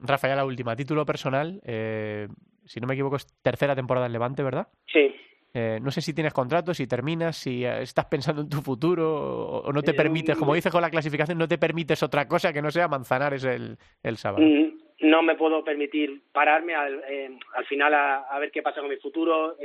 Rafa, 0.00 0.28
ya 0.28 0.36
la 0.36 0.46
última, 0.46 0.74
título 0.74 1.04
personal, 1.04 1.60
eh, 1.66 2.28
si 2.64 2.80
no 2.80 2.86
me 2.86 2.94
equivoco 2.94 3.16
es 3.16 3.26
tercera 3.42 3.76
temporada 3.76 4.06
en 4.06 4.12
Levante, 4.12 4.42
¿verdad? 4.42 4.68
Sí. 4.86 5.14
Eh, 5.52 5.80
no 5.82 5.90
sé 5.90 6.00
si 6.00 6.14
tienes 6.14 6.32
contrato, 6.32 6.72
si 6.72 6.86
terminas, 6.86 7.36
si 7.36 7.64
eh, 7.64 7.82
estás 7.82 8.06
pensando 8.06 8.42
en 8.42 8.48
tu 8.48 8.58
futuro 8.58 9.62
o, 9.64 9.72
no 9.72 9.82
te 9.82 9.94
permites, 9.94 10.36
como 10.36 10.54
dices 10.54 10.70
con 10.70 10.80
la 10.80 10.90
clasificación, 10.90 11.38
no 11.38 11.48
te 11.48 11.58
permites 11.58 12.02
otra 12.04 12.28
cosa 12.28 12.52
que 12.52 12.62
no 12.62 12.70
sea 12.70 12.86
Manzanares 12.86 13.42
el, 13.44 13.76
el 14.02 14.16
sábado. 14.16 14.46
Mm, 14.46 14.78
no 15.00 15.22
me 15.22 15.34
puedo 15.34 15.64
permitir 15.64 16.20
pararme 16.30 16.76
al, 16.76 17.02
eh, 17.08 17.36
al 17.56 17.66
final 17.66 17.94
a, 17.94 18.38
ver 18.38 18.52
qué 18.52 18.62
pasa 18.62 18.80
con 18.80 18.90
mi 18.90 18.96
futuro. 18.96 19.56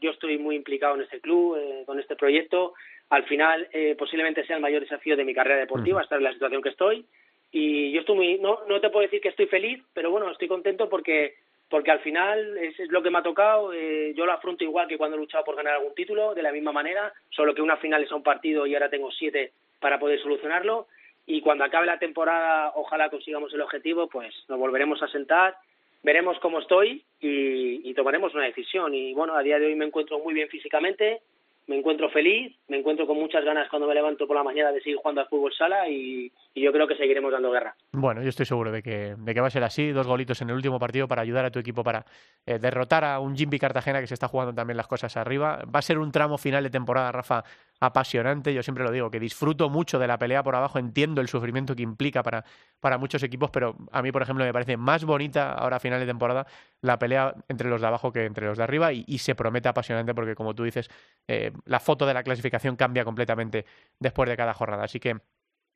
yo 0.00 0.10
estoy 0.10 0.38
muy 0.38 0.54
implicado 0.54 0.94
en 0.94 1.02
este 1.02 1.20
club, 1.20 1.56
con 1.86 1.98
este 1.98 2.14
proyecto. 2.14 2.74
Al 3.08 3.24
final 3.24 3.68
posiblemente 3.98 4.46
sea 4.46 4.56
el 4.56 4.62
mayor 4.62 4.82
desafío 4.82 5.16
de 5.16 5.24
mi 5.24 5.34
carrera 5.34 5.58
deportiva, 5.58 6.02
estar 6.02 6.18
en 6.18 6.24
la 6.24 6.32
situación 6.32 6.62
que 6.62 6.68
estoy. 6.68 7.04
Y 7.50 7.92
yo 7.92 8.00
estoy 8.00 8.16
muy, 8.16 8.38
no, 8.38 8.60
no 8.68 8.80
te 8.80 8.90
puedo 8.90 9.02
decir 9.02 9.20
que 9.20 9.28
estoy 9.28 9.46
feliz, 9.46 9.82
pero 9.92 10.10
bueno, 10.10 10.30
estoy 10.30 10.48
contento 10.48 10.88
porque 10.88 11.34
porque 11.72 11.90
al 11.90 12.00
final 12.00 12.58
es, 12.58 12.78
lo 12.90 13.02
que 13.02 13.08
me 13.08 13.16
ha 13.16 13.22
tocado. 13.22 13.72
Eh, 13.72 14.12
yo 14.14 14.26
lo 14.26 14.32
afronto 14.32 14.62
igual 14.62 14.86
que 14.86 14.98
cuando 14.98 15.16
he 15.16 15.20
luchado 15.20 15.42
por 15.42 15.56
ganar 15.56 15.76
algún 15.76 15.94
título, 15.94 16.34
de 16.34 16.42
la 16.42 16.52
misma 16.52 16.70
manera, 16.70 17.10
solo 17.30 17.54
que 17.54 17.62
una 17.62 17.78
final 17.78 18.04
es 18.04 18.12
un 18.12 18.22
partido 18.22 18.66
y 18.66 18.74
ahora 18.74 18.90
tengo 18.90 19.10
siete 19.10 19.52
para 19.80 19.98
poder 19.98 20.20
solucionarlo. 20.20 20.86
Y 21.24 21.40
cuando 21.40 21.64
acabe 21.64 21.86
la 21.86 21.98
temporada, 21.98 22.72
ojalá 22.74 23.08
consigamos 23.08 23.54
el 23.54 23.62
objetivo, 23.62 24.06
pues 24.06 24.34
nos 24.50 24.58
volveremos 24.58 25.02
a 25.02 25.08
sentar, 25.08 25.56
veremos 26.02 26.38
cómo 26.40 26.58
estoy 26.58 27.02
y, 27.20 27.88
y 27.88 27.94
tomaremos 27.94 28.34
una 28.34 28.44
decisión. 28.44 28.94
Y 28.94 29.14
bueno, 29.14 29.34
a 29.34 29.42
día 29.42 29.58
de 29.58 29.64
hoy 29.64 29.74
me 29.74 29.86
encuentro 29.86 30.18
muy 30.18 30.34
bien 30.34 30.50
físicamente, 30.50 31.22
me 31.66 31.78
encuentro 31.78 32.10
feliz, 32.10 32.56
me 32.68 32.78
encuentro 32.78 33.06
con 33.06 33.18
muchas 33.18 33.44
ganas 33.44 33.68
cuando 33.68 33.86
me 33.86 33.94
levanto 33.94 34.26
por 34.26 34.36
la 34.36 34.42
mañana 34.42 34.72
de 34.72 34.80
seguir 34.80 34.96
jugando 34.96 35.20
al 35.20 35.28
fútbol 35.28 35.52
sala 35.52 35.88
y, 35.88 36.32
yo 36.54 36.70
creo 36.72 36.86
que 36.86 36.96
seguiremos 36.96 37.32
dando 37.32 37.50
guerra. 37.50 37.74
Bueno, 37.92 38.22
yo 38.22 38.28
estoy 38.28 38.46
seguro 38.46 38.70
de 38.70 38.82
que, 38.82 39.14
de 39.16 39.34
que 39.34 39.40
va 39.40 39.46
a 39.46 39.50
ser 39.50 39.64
así. 39.64 39.90
Dos 39.90 40.06
golitos 40.06 40.40
en 40.42 40.50
el 40.50 40.56
último 40.56 40.78
partido 40.78 41.08
para 41.08 41.22
ayudar 41.22 41.44
a 41.44 41.50
tu 41.50 41.58
equipo 41.58 41.82
para 41.82 42.04
eh, 42.46 42.58
derrotar 42.58 43.04
a 43.04 43.20
un 43.20 43.36
Jimby 43.36 43.58
Cartagena 43.58 44.00
que 44.00 44.06
se 44.06 44.14
está 44.14 44.28
jugando 44.28 44.54
también 44.54 44.76
las 44.76 44.86
cosas 44.86 45.16
arriba. 45.16 45.62
Va 45.64 45.78
a 45.78 45.82
ser 45.82 45.98
un 45.98 46.12
tramo 46.12 46.36
final 46.38 46.62
de 46.62 46.70
temporada, 46.70 47.10
Rafa, 47.10 47.42
apasionante. 47.82 48.54
Yo 48.54 48.62
siempre 48.62 48.84
lo 48.84 48.92
digo, 48.92 49.10
que 49.10 49.18
disfruto 49.18 49.68
mucho 49.68 49.98
de 49.98 50.06
la 50.06 50.16
pelea 50.16 50.44
por 50.44 50.54
abajo, 50.54 50.78
entiendo 50.78 51.20
el 51.20 51.26
sufrimiento 51.26 51.74
que 51.74 51.82
implica 51.82 52.22
para, 52.22 52.44
para 52.78 52.96
muchos 52.96 53.24
equipos, 53.24 53.50
pero 53.50 53.76
a 53.90 54.02
mí, 54.02 54.12
por 54.12 54.22
ejemplo, 54.22 54.44
me 54.44 54.52
parece 54.52 54.76
más 54.76 55.04
bonita 55.04 55.52
ahora 55.52 55.76
a 55.76 55.80
final 55.80 55.98
de 55.98 56.06
temporada 56.06 56.46
la 56.80 56.96
pelea 57.00 57.34
entre 57.48 57.68
los 57.68 57.80
de 57.80 57.86
abajo 57.88 58.12
que 58.12 58.24
entre 58.24 58.46
los 58.46 58.56
de 58.56 58.64
arriba 58.64 58.92
y, 58.92 59.18
se 59.18 59.34
promete 59.34 59.68
apasionante 59.68 60.14
porque, 60.14 60.36
como 60.36 60.54
tú 60.54 60.62
dices, 60.62 60.88
eh, 61.26 61.50
la 61.64 61.80
foto 61.80 62.06
de 62.06 62.14
la 62.14 62.22
clasificación 62.22 62.76
cambia 62.76 63.04
completamente 63.04 63.66
después 63.98 64.28
de 64.28 64.36
cada 64.36 64.54
jornada. 64.54 64.84
Así 64.84 65.00
que 65.00 65.16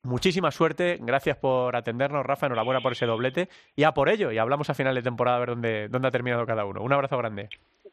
muchísima 0.05 0.53
suerte, 0.53 0.99
gracias 1.01 1.37
por 1.39 1.75
atendernos, 1.75 2.25
Rafa, 2.25 2.47
enhorabuena 2.47 2.81
por 2.81 2.93
ese 2.93 3.07
doblete 3.07 3.49
y 3.75 3.83
a 3.83 3.93
por 3.93 4.09
ello, 4.09 4.31
y 4.31 4.39
hablamos 4.39 4.71
a 4.71 4.75
final 4.75 4.95
de 4.95 5.03
temporada 5.03 5.39
a 5.39 5.41
ver 5.41 5.49
dónde, 5.49 5.89
dónde 5.89 6.07
ha 6.07 6.13
terminado 6.13 6.47
cada 6.47 6.65
uno. 6.65 6.83
Un 6.83 6.93
abrazo 6.93 7.19
grande. 7.19 7.49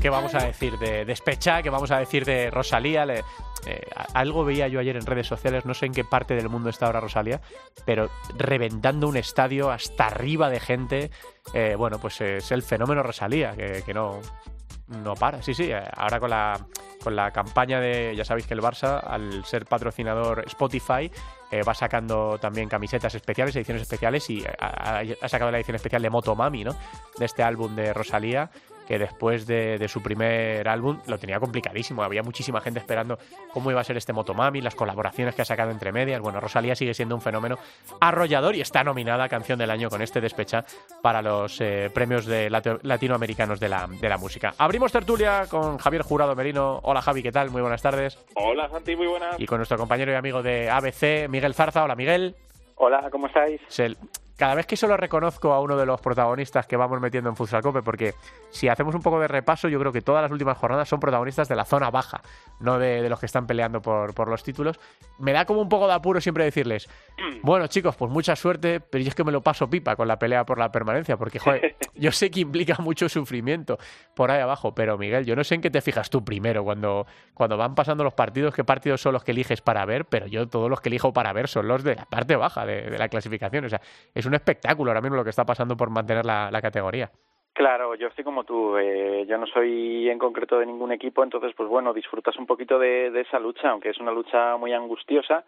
¿Qué 0.00 0.10
vamos 0.10 0.34
a 0.34 0.46
decir 0.46 0.78
de 0.78 1.04
Despecha? 1.04 1.60
¿Qué 1.60 1.70
vamos 1.70 1.90
a 1.90 1.98
decir 1.98 2.24
de 2.24 2.50
Rosalía? 2.50 3.04
Eh, 3.04 3.22
algo 4.14 4.44
veía 4.44 4.68
yo 4.68 4.78
ayer 4.78 4.96
en 4.96 5.04
redes 5.04 5.26
sociales, 5.26 5.66
no 5.66 5.74
sé 5.74 5.86
en 5.86 5.92
qué 5.92 6.04
parte 6.04 6.34
del 6.36 6.48
mundo 6.48 6.70
está 6.70 6.86
ahora 6.86 7.00
Rosalía, 7.00 7.40
pero 7.84 8.08
reventando 8.36 9.08
un 9.08 9.16
estadio 9.16 9.70
hasta 9.70 10.06
arriba 10.06 10.50
de 10.50 10.60
gente. 10.60 11.10
Eh, 11.52 11.74
bueno, 11.76 11.98
pues 11.98 12.20
es 12.20 12.52
el 12.52 12.62
fenómeno 12.62 13.02
Rosalía, 13.02 13.56
que, 13.56 13.92
no, 13.92 14.20
no 14.86 15.14
para. 15.14 15.42
Sí, 15.42 15.52
sí, 15.52 15.64
eh, 15.64 15.82
ahora 15.96 16.20
con 16.20 16.30
la, 16.30 16.66
con 17.02 17.16
la 17.16 17.32
campaña 17.32 17.80
de, 17.80 18.14
ya 18.16 18.24
sabéis 18.24 18.46
que 18.46 18.54
el 18.54 18.60
Barça, 18.60 19.02
al 19.04 19.44
ser 19.44 19.64
patrocinador 19.64 20.44
Spotify, 20.46 21.10
va 21.66 21.74
sacando 21.74 22.38
también 22.38 22.68
camisetas 22.68 23.14
especiales, 23.16 23.56
ediciones 23.56 23.82
especiales, 23.82 24.30
y 24.30 24.44
ha, 24.60 25.28
sacado 25.28 25.50
la 25.50 25.58
edición 25.58 25.76
especial 25.76 26.02
de 26.02 26.10
Motomami, 26.10 26.62
¿no? 26.62 26.76
De 27.18 27.24
este 27.24 27.42
álbum 27.42 27.74
de 27.74 27.92
Rosalía 27.92 28.50
que 28.88 28.98
después 28.98 29.46
de, 29.46 29.86
su 29.86 30.02
primer 30.02 30.66
álbum 30.66 30.98
lo 31.06 31.18
tenía 31.18 31.38
complicadísimo. 31.38 32.02
Había 32.02 32.22
muchísima 32.22 32.62
gente 32.62 32.80
esperando 32.80 33.18
cómo 33.52 33.70
iba 33.70 33.82
a 33.82 33.84
ser 33.84 33.98
este 33.98 34.14
Motomami, 34.14 34.62
las 34.62 34.74
colaboraciones 34.74 35.34
que 35.34 35.42
ha 35.42 35.44
sacado 35.44 35.70
entre 35.70 35.92
medias. 35.92 36.22
Bueno, 36.22 36.40
Rosalía 36.40 36.74
sigue 36.74 36.94
siendo 36.94 37.14
un 37.14 37.20
fenómeno 37.20 37.58
arrollador 38.00 38.56
y 38.56 38.62
está 38.62 38.82
nominada 38.82 39.24
a 39.24 39.28
Canción 39.28 39.58
del 39.58 39.70
Año 39.70 39.90
con 39.90 40.00
este 40.00 40.22
despecha 40.22 40.64
para 41.02 41.20
los 41.20 41.60
eh, 41.60 41.90
premios 41.92 42.24
de 42.24 42.48
latinoamericanos 42.48 43.60
de 43.60 43.68
la, 43.68 43.86
de 43.86 44.08
la 44.08 44.16
música. 44.16 44.54
Abrimos 44.56 44.90
tertulia 44.90 45.44
con 45.50 45.76
Javier 45.76 46.00
Jurado 46.00 46.34
Merino. 46.34 46.80
Hola 46.82 47.02
Javi, 47.02 47.22
¿qué 47.22 47.30
tal? 47.30 47.50
Muy 47.50 47.60
buenas 47.60 47.82
tardes. 47.82 48.18
Hola 48.36 48.70
Santi, 48.70 48.96
muy 48.96 49.06
buenas. 49.06 49.38
Y 49.38 49.44
con 49.44 49.58
nuestro 49.58 49.76
compañero 49.76 50.12
y 50.12 50.14
amigo 50.14 50.42
de 50.42 50.70
ABC, 50.70 51.28
Miguel 51.28 51.52
Zarza. 51.52 51.84
Hola 51.84 51.94
Miguel. 51.94 52.36
Hola, 52.76 53.10
¿cómo 53.10 53.26
estáis? 53.26 53.60
Cada 54.38 54.54
vez 54.54 54.66
que 54.66 54.76
solo 54.76 54.96
reconozco 54.96 55.52
a 55.52 55.60
uno 55.60 55.76
de 55.76 55.84
los 55.84 56.00
protagonistas 56.00 56.64
que 56.66 56.76
vamos 56.76 57.00
metiendo 57.00 57.28
en 57.28 57.34
Futsal 57.34 57.60
Cope, 57.60 57.82
porque 57.82 58.14
si 58.50 58.68
hacemos 58.68 58.94
un 58.94 59.02
poco 59.02 59.18
de 59.18 59.26
repaso, 59.26 59.68
yo 59.68 59.80
creo 59.80 59.92
que 59.92 60.00
todas 60.00 60.22
las 60.22 60.30
últimas 60.30 60.56
jornadas 60.56 60.88
son 60.88 61.00
protagonistas 61.00 61.48
de 61.48 61.56
la 61.56 61.64
zona 61.64 61.90
baja, 61.90 62.22
no 62.60 62.78
de, 62.78 63.08
los 63.08 63.18
que 63.18 63.26
están 63.26 63.48
peleando 63.48 63.82
por, 63.82 64.14
por, 64.14 64.28
los 64.28 64.44
títulos. 64.44 64.78
Me 65.18 65.32
da 65.32 65.44
como 65.44 65.60
un 65.60 65.68
poco 65.68 65.86
de 65.86 65.94
apuro 65.94 66.20
siempre 66.20 66.44
decirles, 66.44 66.88
bueno 67.42 67.66
chicos, 67.66 67.96
pues 67.96 68.10
mucha 68.10 68.36
suerte, 68.36 68.80
pero 68.80 69.02
yo 69.02 69.08
es 69.08 69.14
que 69.14 69.24
me 69.24 69.32
lo 69.32 69.42
paso 69.42 69.68
pipa 69.68 69.96
con 69.96 70.08
la 70.08 70.18
pelea 70.18 70.44
por 70.44 70.58
la 70.58 70.70
permanencia, 70.70 71.16
porque 71.16 71.38
joder, 71.38 71.76
yo 71.94 72.12
sé 72.12 72.30
que 72.30 72.40
implica 72.40 72.76
mucho 72.78 73.08
sufrimiento 73.08 73.78
por 74.14 74.30
ahí 74.30 74.40
abajo, 74.40 74.74
pero 74.74 74.98
Miguel, 74.98 75.24
yo 75.24 75.36
no 75.36 75.44
sé 75.44 75.56
en 75.56 75.60
qué 75.60 75.70
te 75.70 75.80
fijas 75.80 76.10
tú 76.10 76.24
primero 76.24 76.64
cuando, 76.64 77.06
cuando 77.34 77.56
van 77.56 77.74
pasando 77.74 78.04
los 78.04 78.14
partidos, 78.14 78.54
qué 78.54 78.64
partidos 78.64 79.00
son 79.00 79.12
los 79.12 79.24
que 79.24 79.32
eliges 79.32 79.60
para 79.60 79.84
ver, 79.84 80.04
pero 80.04 80.26
yo 80.26 80.48
todos 80.48 80.70
los 80.70 80.80
que 80.80 80.88
elijo 80.88 81.12
para 81.12 81.32
ver 81.32 81.48
son 81.48 81.68
los 81.68 81.82
de 81.82 81.96
la 81.96 82.04
parte 82.04 82.36
baja 82.36 82.64
de, 82.64 82.90
de 82.90 82.98
la 82.98 83.08
clasificación, 83.08 83.64
o 83.64 83.68
sea, 83.68 83.80
es 84.14 84.26
un 84.26 84.34
espectáculo 84.34 84.90
ahora 84.90 85.00
mismo 85.00 85.16
lo 85.16 85.24
que 85.24 85.30
está 85.30 85.44
pasando 85.44 85.76
por 85.76 85.90
mantener 85.90 86.24
la, 86.24 86.60
categoría. 86.62 87.10
Claro, 87.58 87.96
yo 87.96 88.06
estoy 88.06 88.22
como 88.22 88.44
tú. 88.44 88.76
Eh, 88.76 89.26
yo 89.26 89.36
no 89.36 89.44
soy 89.48 90.08
en 90.08 90.16
concreto 90.20 90.60
de 90.60 90.66
ningún 90.66 90.92
equipo, 90.92 91.24
entonces, 91.24 91.52
pues 91.56 91.68
bueno, 91.68 91.92
disfrutas 91.92 92.36
un 92.36 92.46
poquito 92.46 92.78
de, 92.78 93.10
de 93.10 93.22
esa 93.22 93.40
lucha, 93.40 93.70
aunque 93.70 93.88
es 93.90 93.98
una 93.98 94.12
lucha 94.12 94.56
muy 94.56 94.72
angustiosa. 94.72 95.44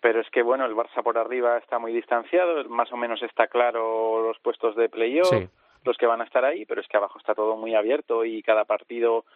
Pero 0.00 0.22
es 0.22 0.30
que, 0.30 0.40
bueno, 0.42 0.64
el 0.64 0.74
Barça 0.74 1.02
por 1.02 1.18
arriba 1.18 1.58
está 1.58 1.78
muy 1.78 1.92
distanciado, 1.92 2.64
más 2.70 2.90
o 2.90 2.96
menos 2.96 3.22
está 3.22 3.48
claro 3.48 4.22
los 4.26 4.38
puestos 4.38 4.74
de 4.76 4.88
playoff, 4.88 5.28
Sí. 5.28 5.46
los 5.84 5.98
que 5.98 6.06
van 6.06 6.22
a 6.22 6.24
estar 6.24 6.42
ahí, 6.42 6.64
pero 6.64 6.80
es 6.80 6.88
que 6.88 6.96
abajo 6.96 7.18
está 7.18 7.34
todo 7.34 7.54
muy 7.58 7.74
abierto 7.74 8.24
y 8.24 8.42
cada 8.42 8.64
partido 8.64 9.26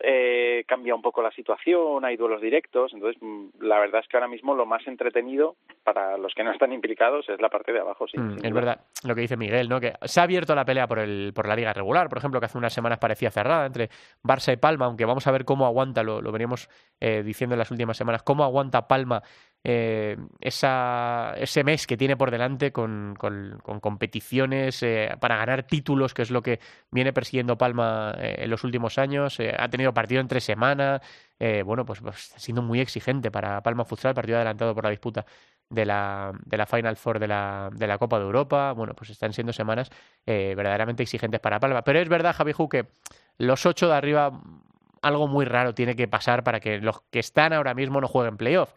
eh, 0.00 0.64
cambia 0.66 0.94
un 0.94 1.00
poco 1.00 1.22
la 1.22 1.30
situación, 1.30 2.04
hay 2.04 2.16
duelos 2.16 2.42
directos, 2.42 2.92
entonces 2.92 3.20
mm, 3.22 3.62
la 3.62 3.78
verdad 3.78 4.02
es 4.02 4.08
que 4.08 4.16
ahora 4.16 4.28
mismo 4.28 4.54
lo 4.54 4.66
más 4.66 4.86
entretenido 4.86 5.56
para 5.84 6.18
los 6.18 6.34
que 6.34 6.44
no 6.44 6.52
están 6.52 6.72
implicados 6.72 7.26
es 7.28 7.40
la 7.40 7.48
parte 7.48 7.72
de 7.72 7.80
abajo, 7.80 8.06
sí. 8.06 8.18
Mm, 8.18 8.44
es 8.44 8.52
verdad 8.52 8.80
lo 9.04 9.14
que 9.14 9.22
dice 9.22 9.38
Miguel, 9.38 9.68
¿no? 9.68 9.80
Que 9.80 9.94
se 10.02 10.20
ha 10.20 10.24
abierto 10.24 10.54
la 10.54 10.66
pelea 10.66 10.86
por 10.86 10.98
el 10.98 11.32
por 11.34 11.48
la 11.48 11.56
liga 11.56 11.72
regular, 11.72 12.08
por 12.08 12.18
ejemplo, 12.18 12.40
que 12.40 12.46
hace 12.46 12.58
unas 12.58 12.74
semanas 12.74 12.98
parecía 12.98 13.30
cerrada 13.30 13.66
entre 13.66 13.88
Barça 14.22 14.52
y 14.52 14.56
Palma, 14.56 14.84
aunque 14.84 15.06
vamos 15.06 15.26
a 15.26 15.30
ver 15.30 15.44
cómo 15.44 15.64
aguanta, 15.64 16.02
lo, 16.02 16.20
lo 16.20 16.30
veníamos 16.30 16.68
eh, 17.00 17.22
diciendo 17.22 17.54
en 17.54 17.60
las 17.60 17.70
últimas 17.70 17.96
semanas, 17.96 18.22
cómo 18.22 18.44
aguanta 18.44 18.88
Palma 18.88 19.22
eh, 19.68 20.16
esa, 20.40 21.34
ese 21.38 21.64
mes 21.64 21.88
que 21.88 21.96
tiene 21.96 22.16
por 22.16 22.30
delante 22.30 22.70
con, 22.70 23.16
competiciones 23.80 24.80
eh, 24.84 25.16
para 25.18 25.38
ganar 25.38 25.64
títulos, 25.64 26.14
que 26.14 26.22
es 26.22 26.30
lo 26.30 26.40
que 26.40 26.60
viene 26.92 27.12
persiguiendo 27.12 27.58
Palma 27.58 28.14
eh, 28.16 28.36
en 28.44 28.50
los 28.50 28.62
últimos 28.62 28.96
años. 28.96 29.38
Ha 29.40 29.68
tenido 29.68 29.92
partido 29.92 30.20
entre 30.20 30.40
semana. 30.40 31.02
bueno, 31.64 31.84
pues, 31.84 32.00
pues 32.00 32.32
siendo 32.36 32.62
muy 32.62 32.78
exigente 32.78 33.32
para 33.32 33.60
Palma 33.60 33.84
Futsal, 33.84 34.14
partido 34.14 34.36
adelantado 34.36 34.72
por 34.72 34.84
la 34.84 34.90
disputa 34.90 35.26
de 35.68 35.84
la, 35.84 36.30
de 36.44 36.56
la 36.56 36.66
Final 36.66 36.96
Four 36.96 37.18
de 37.18 37.26
la, 37.26 37.68
de 37.72 37.88
la 37.88 37.98
Copa 37.98 38.20
de 38.20 38.24
Europa. 38.24 38.72
Bueno, 38.72 38.94
pues 38.94 39.10
están 39.10 39.32
siendo 39.32 39.52
semanas 39.52 39.90
verdaderamente 40.24 41.02
exigentes 41.02 41.40
para 41.40 41.58
Palma. 41.58 41.82
Pero 41.82 41.98
es 41.98 42.08
verdad, 42.08 42.36
Javi 42.36 42.52
Ju, 42.52 42.68
que 42.68 42.86
los 43.36 43.66
ocho 43.66 43.88
de 43.88 43.94
arriba, 43.96 44.30
algo 45.02 45.26
muy 45.26 45.44
raro 45.44 45.74
tiene 45.74 45.96
que 45.96 46.06
pasar 46.06 46.44
para 46.44 46.60
que 46.60 46.78
los 46.78 47.02
que 47.10 47.18
están 47.18 47.52
ahora 47.52 47.74
mismo 47.74 48.00
no 48.00 48.06
jueguen 48.06 48.36
playoff. 48.36 48.72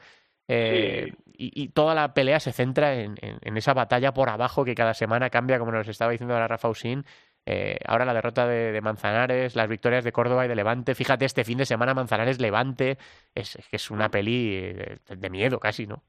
Eh, 0.51 1.13
y, 1.37 1.63
y 1.63 1.69
toda 1.69 1.93
la 1.95 2.13
pelea 2.13 2.39
se 2.39 2.51
centra 2.51 2.95
en, 2.95 3.15
en- 3.21 3.37
en 3.41 3.55
esa 3.57 3.73
batalla 3.73 4.11
por 4.13 4.29
abajo 4.29 4.65
que 4.65 4.75
cada 4.75 4.93
semana 4.93 5.29
cambia, 5.29 5.59
como 5.59 5.71
nos 5.71 5.87
estaba 5.87 6.11
diciendo 6.11 6.33
ahora 6.33 6.47
Rafa 6.47 6.69
Usín. 6.69 7.03
Eh, 7.45 7.77
ahora 7.87 8.03
la 8.05 8.13
derrota 8.13 8.45
de, 8.47 8.71
de 8.71 8.81
Manzanares, 8.81 9.55
las 9.55 9.69
victorias 9.69 10.03
de 10.03 10.11
Córdoba 10.11 10.45
y 10.45 10.49
de 10.49 10.55
Levante. 10.55 10.93
Fíjate, 10.95 11.25
este 11.25 11.43
fin 11.43 11.57
de 11.57 11.65
semana 11.65 11.93
Manzanares-Levante 11.93 12.97
es, 13.33 13.55
es 13.55 13.67
que 13.69 13.77
es 13.77 13.89
una 13.91 14.09
peli 14.09 14.55
eh, 14.55 14.97
de, 15.07 15.15
de 15.15 15.29
miedo 15.29 15.59
casi, 15.59 15.87
¿no? 15.87 16.03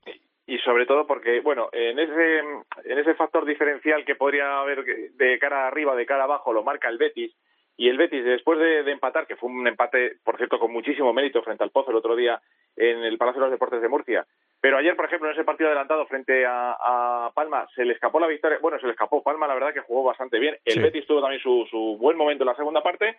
y 0.46 0.58
sobre 0.58 0.84
todo 0.84 1.06
porque, 1.06 1.40
bueno, 1.40 1.68
en 1.72 1.96
ese, 2.00 2.38
en 2.40 2.98
ese 2.98 3.14
factor 3.14 3.44
diferencial 3.46 4.04
que 4.04 4.16
podría 4.16 4.58
haber 4.58 4.84
de 4.84 5.38
cara 5.38 5.68
arriba, 5.68 5.94
de 5.94 6.04
cara 6.04 6.24
abajo, 6.24 6.52
lo 6.52 6.64
marca 6.64 6.88
el 6.88 6.98
Betis, 6.98 7.32
y 7.80 7.88
el 7.88 7.96
Betis, 7.96 8.22
después 8.22 8.58
de, 8.58 8.82
de 8.82 8.92
empatar, 8.92 9.26
que 9.26 9.36
fue 9.36 9.48
un 9.48 9.66
empate, 9.66 10.16
por 10.22 10.36
cierto, 10.36 10.58
con 10.58 10.70
muchísimo 10.70 11.14
mérito 11.14 11.40
frente 11.40 11.64
al 11.64 11.70
Pozo 11.70 11.90
el 11.90 11.96
otro 11.96 12.14
día 12.14 12.38
en 12.76 13.02
el 13.02 13.16
Palacio 13.16 13.40
de 13.40 13.46
los 13.46 13.52
Deportes 13.52 13.80
de 13.80 13.88
Murcia, 13.88 14.26
pero 14.60 14.76
ayer, 14.76 14.94
por 14.94 15.06
ejemplo, 15.06 15.28
en 15.28 15.34
ese 15.34 15.44
partido 15.44 15.68
adelantado 15.68 16.04
frente 16.04 16.44
a, 16.44 16.76
a 16.78 17.30
Palma, 17.34 17.66
se 17.74 17.86
le 17.86 17.94
escapó 17.94 18.20
la 18.20 18.26
victoria, 18.26 18.58
bueno, 18.60 18.78
se 18.78 18.84
le 18.84 18.92
escapó, 18.92 19.22
Palma 19.22 19.46
la 19.46 19.54
verdad 19.54 19.72
que 19.72 19.80
jugó 19.80 20.02
bastante 20.04 20.38
bien, 20.38 20.58
el 20.66 20.74
Sí. 20.74 20.80
Betis 20.80 21.06
tuvo 21.06 21.22
también 21.22 21.40
su, 21.40 21.66
su 21.70 21.96
buen 21.98 22.18
momento 22.18 22.44
en 22.44 22.48
la 22.48 22.54
segunda 22.54 22.82
parte, 22.82 23.16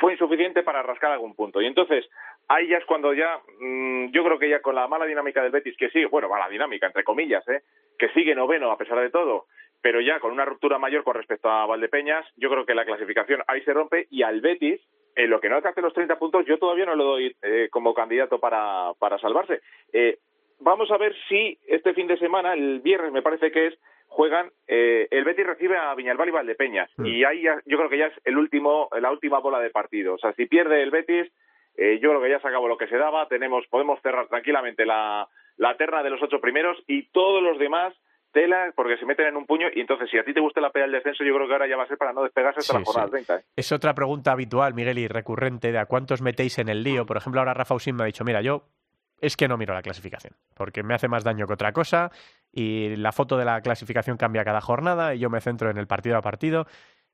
fue 0.00 0.14
insuficiente 0.14 0.64
para 0.64 0.82
rascar 0.82 1.12
algún 1.12 1.36
punto. 1.36 1.62
Y 1.62 1.66
entonces, 1.66 2.08
ahí 2.48 2.66
ya 2.66 2.78
es 2.78 2.84
cuando 2.86 3.14
ya, 3.14 3.38
mm, 3.60 4.10
yo 4.10 4.24
creo 4.24 4.38
que 4.40 4.48
ya 4.48 4.60
con 4.60 4.74
la 4.74 4.88
mala 4.88 5.06
dinámica 5.06 5.44
del 5.44 5.52
Betis, 5.52 5.76
que 5.76 5.90
sigue, 5.90 6.06
bueno, 6.06 6.28
mala 6.28 6.48
dinámica, 6.48 6.86
entre 6.88 7.04
comillas, 7.04 7.46
¿eh? 7.48 7.62
que 7.96 8.08
sigue 8.08 8.34
noveno 8.34 8.72
a 8.72 8.76
pesar 8.78 8.98
de 8.98 9.10
todo, 9.10 9.46
pero 9.86 10.00
ya 10.00 10.18
con 10.18 10.32
una 10.32 10.44
ruptura 10.44 10.78
mayor 10.80 11.04
con 11.04 11.14
respecto 11.14 11.48
a 11.48 11.64
Valdepeñas, 11.64 12.26
yo 12.36 12.50
creo 12.50 12.66
que 12.66 12.74
la 12.74 12.84
clasificación 12.84 13.40
ahí 13.46 13.60
se 13.62 13.72
rompe 13.72 14.08
y 14.10 14.24
al 14.24 14.40
Betis, 14.40 14.80
en 15.14 15.30
lo 15.30 15.38
que 15.40 15.48
no 15.48 15.54
alcance 15.54 15.80
los 15.80 15.94
30 15.94 16.18
puntos, 16.18 16.44
yo 16.44 16.58
todavía 16.58 16.86
no 16.86 16.96
lo 16.96 17.04
doy 17.04 17.36
eh, 17.40 17.68
como 17.70 17.94
candidato 17.94 18.40
para, 18.40 18.94
para 18.98 19.16
salvarse. 19.18 19.60
Eh, 19.92 20.18
vamos 20.58 20.90
a 20.90 20.96
ver 20.98 21.14
si 21.28 21.56
este 21.68 21.94
fin 21.94 22.08
de 22.08 22.18
semana, 22.18 22.54
el 22.54 22.80
viernes 22.80 23.12
me 23.12 23.22
parece 23.22 23.52
que 23.52 23.68
es, 23.68 23.78
juegan, 24.08 24.50
eh, 24.66 25.06
el 25.12 25.22
Betis 25.22 25.46
recibe 25.46 25.76
a 25.76 25.94
Viñalbal 25.94 26.30
y 26.30 26.32
Valdepeñas 26.32 26.90
Mm. 26.96 27.06
y 27.06 27.22
ahí 27.22 27.42
ya- 27.42 27.62
yo 27.64 27.76
creo 27.78 27.88
que 27.88 27.98
ya 27.98 28.06
es 28.06 28.20
el 28.24 28.36
último, 28.38 28.88
la 29.00 29.12
última 29.12 29.38
bola 29.38 29.60
de 29.60 29.70
partido. 29.70 30.14
O 30.14 30.18
sea, 30.18 30.32
si 30.32 30.46
pierde 30.46 30.82
el 30.82 30.90
Betis, 30.90 31.30
eh, 31.76 32.00
yo 32.02 32.08
creo 32.10 32.22
que 32.22 32.30
ya 32.30 32.40
se 32.40 32.48
acabó 32.48 32.66
lo 32.66 32.76
que 32.76 32.88
se 32.88 32.96
daba, 32.98 33.28
tenemos, 33.28 33.64
podemos 33.68 34.02
cerrar 34.02 34.26
tranquilamente 34.26 34.84
la, 34.84 35.28
la 35.58 35.76
terna 35.76 36.02
de 36.02 36.10
los 36.10 36.20
ocho 36.24 36.40
primeros 36.40 36.76
y 36.88 37.04
todos 37.12 37.40
los 37.40 37.56
demás 37.60 37.94
tela 38.32 38.72
porque 38.74 38.96
se 38.98 39.06
meten 39.06 39.26
en 39.28 39.36
un 39.36 39.46
puño 39.46 39.68
y 39.74 39.80
entonces 39.80 40.10
si 40.10 40.18
a 40.18 40.24
ti 40.24 40.34
te 40.34 40.40
gusta 40.40 40.60
la 40.60 40.70
pelea 40.70 40.86
del 40.86 40.92
descenso 40.96 41.24
yo 41.24 41.34
creo 41.34 41.46
que 41.46 41.52
ahora 41.54 41.66
ya 41.68 41.76
va 41.76 41.84
a 41.84 41.86
ser 41.88 41.96
para 41.98 42.12
no 42.12 42.22
despegarse 42.22 42.60
hasta 42.60 42.72
Sí, 42.74 42.78
la 42.78 42.84
jornada 42.84 43.06
sí. 43.06 43.12
30. 43.12 43.36
¿eh? 43.36 43.44
Es 43.56 43.72
otra 43.72 43.94
pregunta 43.94 44.32
habitual, 44.32 44.74
Miguel, 44.74 44.98
y 44.98 45.08
recurrente 45.08 45.72
de 45.72 45.78
a 45.78 45.86
cuántos 45.86 46.22
metéis 46.22 46.58
en 46.58 46.68
el 46.68 46.82
lío. 46.82 47.06
Por 47.06 47.16
ejemplo, 47.16 47.40
ahora 47.40 47.54
Rafa 47.54 47.74
Usín 47.74 47.96
me 47.96 48.02
ha 48.02 48.06
dicho, 48.06 48.24
mira, 48.24 48.40
yo 48.42 48.64
es 49.20 49.36
que 49.36 49.48
no 49.48 49.56
miro 49.56 49.72
la 49.72 49.80
clasificación, 49.80 50.34
porque 50.54 50.82
me 50.82 50.92
hace 50.94 51.08
más 51.08 51.24
daño 51.24 51.46
que 51.46 51.54
otra 51.54 51.72
cosa 51.72 52.10
y 52.52 52.94
la 52.96 53.12
foto 53.12 53.38
de 53.38 53.46
la 53.46 53.62
clasificación 53.62 54.18
cambia 54.18 54.44
cada 54.44 54.60
jornada 54.60 55.14
y 55.14 55.18
yo 55.20 55.30
me 55.30 55.40
centro 55.40 55.70
en 55.70 55.78
el 55.78 55.86
partido 55.86 56.18
a 56.18 56.22
partido. 56.22 56.66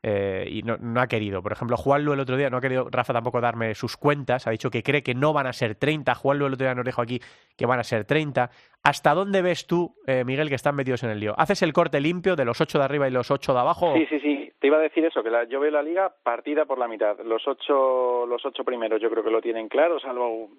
Eh, 0.03 0.47
y 0.51 0.63
no, 0.63 0.77
ha 1.01 1.07
querido. 1.07 1.43
Por 1.43 1.53
ejemplo, 1.53 1.77
Juanlu 1.77 2.13
el 2.13 2.21
otro 2.21 2.37
día, 2.37 2.51
no 2.51 2.57
ha 2.57 2.61
querido 2.61 2.89
Rafa 2.91 3.13
tampoco 3.13 3.41
darme 3.41 3.75
sus 3.75 3.97
cuentas, 3.97 4.47
ha 4.47 4.51
dicho 4.51 4.71
que 4.71 4.83
cree 4.83 5.03
que 5.03 5.15
no 5.15 5.33
van 5.33 5.47
a 5.47 5.53
ser 5.53 5.77
30. 5.77 6.15
Juanlu 6.15 6.47
el 6.47 6.55
otro 6.55 6.67
día 6.67 6.75
nos 6.75 6.85
dijo 6.85 7.01
aquí 7.01 7.21
que 7.57 7.67
van 7.67 7.79
a 7.79 7.85
ser 7.85 8.05
30. 8.05 8.51
¿Hasta 8.83 9.15
dónde 9.15 9.43
ves 9.43 9.67
tú, 9.67 9.95
eh, 10.07 10.25
Miguel, 10.25 10.49
que 10.49 10.57
están 10.57 10.75
metidos 10.75 11.05
en 11.05 11.11
el 11.11 11.21
lío? 11.21 11.35
¿Haces 11.39 11.63
el 11.63 11.73
corte 11.73 12.01
limpio 12.01 12.35
de 12.35 12.45
los 12.45 12.61
8 12.61 12.79
de 12.79 12.85
arriba 12.85 13.07
y 13.07 13.13
los 13.13 13.31
8 13.31 13.53
de 13.53 13.61
abajo? 13.61 13.95
Sí, 13.95 14.07
sí, 14.07 14.21
sí. 14.21 14.53
Te 14.59 14.69
iba 14.69 14.77
a 14.77 14.81
decir 14.81 15.05
eso, 15.05 15.23
que 15.25 15.31
la, 15.31 15.45
yo 15.45 15.59
veo 15.59 15.73
la 15.73 15.83
liga 15.83 16.13
partida 16.23 16.65
por 16.65 16.79
la 16.79 16.87
mitad. 16.87 17.19
Los 17.25 17.49
ocho, 17.49 18.27
los 18.27 18.47
ocho 18.47 18.63
primeros 18.63 19.01
yo 19.01 19.11
creo 19.11 19.25
que 19.25 19.31
lo 19.31 19.41
tienen 19.41 19.69
claro, 19.69 19.99
salvo... 19.99 20.51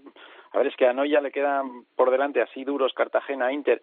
A 0.51 0.57
ver, 0.57 0.67
es 0.67 0.75
que 0.75 0.85
a 0.85 0.93
Noya 0.93 1.21
le 1.21 1.31
quedan 1.31 1.85
por 1.95 2.11
delante 2.11 2.41
así 2.41 2.65
duros 2.65 2.93
Cartagena, 2.93 3.51
Inter. 3.53 3.81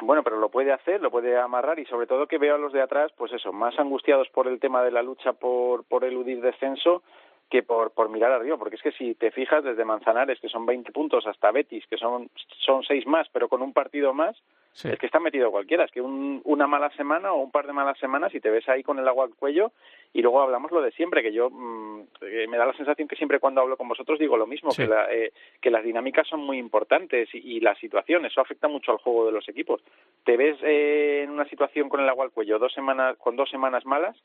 Bueno, 0.00 0.22
pero 0.22 0.38
lo 0.38 0.48
puede 0.48 0.72
hacer, 0.72 1.00
lo 1.00 1.10
puede 1.10 1.36
amarrar 1.36 1.78
y 1.80 1.84
sobre 1.86 2.06
todo 2.06 2.28
que 2.28 2.38
veo 2.38 2.54
a 2.54 2.58
los 2.58 2.72
de 2.72 2.80
atrás, 2.80 3.10
pues 3.16 3.32
eso, 3.32 3.52
más 3.52 3.76
angustiados 3.78 4.28
por 4.28 4.46
el 4.46 4.60
tema 4.60 4.82
de 4.82 4.92
la 4.92 5.02
lucha 5.02 5.32
por, 5.32 5.84
por 5.84 6.04
eludir 6.04 6.40
descenso 6.40 7.02
que 7.50 7.62
por, 7.62 7.92
por 7.92 8.08
mirar 8.10 8.30
arriba, 8.32 8.56
porque 8.58 8.76
es 8.76 8.82
que 8.82 8.92
si 8.92 9.14
te 9.14 9.30
fijas 9.30 9.64
desde 9.64 9.84
Manzanares, 9.84 10.38
que 10.40 10.48
son 10.50 10.66
20 10.66 10.92
puntos, 10.92 11.26
hasta 11.26 11.50
Betis, 11.50 11.86
que 11.86 11.96
son, 11.96 12.28
son 12.58 12.82
seis 12.84 13.06
más, 13.06 13.26
pero 13.32 13.48
con 13.48 13.62
un 13.62 13.72
partido 13.72 14.12
más, 14.12 14.36
Sí. 14.72 14.88
es 14.88 14.98
que 14.98 15.06
está 15.06 15.18
metido 15.18 15.50
cualquiera, 15.50 15.84
es 15.84 15.90
que 15.90 16.00
un- 16.00 16.40
una 16.44 16.66
mala 16.68 16.90
semana 16.90 17.32
o 17.32 17.40
un 17.42 17.50
par 17.50 17.66
de 17.66 17.72
malas 17.72 17.98
semanas 17.98 18.32
y 18.34 18.40
te 18.40 18.50
ves 18.50 18.68
ahí 18.68 18.84
con 18.84 18.98
el 19.00 19.08
agua 19.08 19.24
al 19.24 19.34
cuello 19.34 19.72
y 20.12 20.22
luego 20.22 20.40
hablamos 20.40 20.70
lo 20.70 20.80
de 20.82 20.92
siempre, 20.92 21.22
que 21.22 21.32
yo 21.32 21.48
mm, 21.50 22.00
eh, 22.20 22.46
me 22.48 22.58
da 22.58 22.66
la 22.66 22.74
sensación 22.74 23.08
que 23.08 23.16
siempre 23.16 23.40
cuando 23.40 23.60
hablo 23.62 23.76
con 23.76 23.88
vosotros 23.88 24.18
digo 24.20 24.36
lo 24.36 24.46
mismo, 24.46 24.70
Sí. 24.70 24.82
que, 24.82 24.88
la- 24.88 25.12
eh, 25.12 25.32
que 25.60 25.70
las 25.72 25.82
dinámicas 25.82 26.28
son 26.28 26.40
muy 26.40 26.58
importantes 26.58 27.28
y, 27.34 27.38
y 27.56 27.60
la 27.60 27.74
situación, 27.76 28.24
eso 28.26 28.40
afecta 28.40 28.68
mucho 28.68 28.92
al 28.92 28.98
juego 28.98 29.26
de 29.26 29.32
los 29.32 29.48
equipos. 29.48 29.82
Te 30.22 30.36
ves 30.36 30.58
eh, 30.62 31.22
en 31.24 31.30
una 31.30 31.46
situación 31.48 31.88
con 31.88 32.00
el 32.00 32.08
agua 32.08 32.26
al 32.26 32.30
cuello 32.30 32.58
dos 32.60 32.72
semanas, 32.72 33.16
con 33.16 33.34
dos 33.36 33.50
semanas 33.50 33.84
malas 33.86 34.16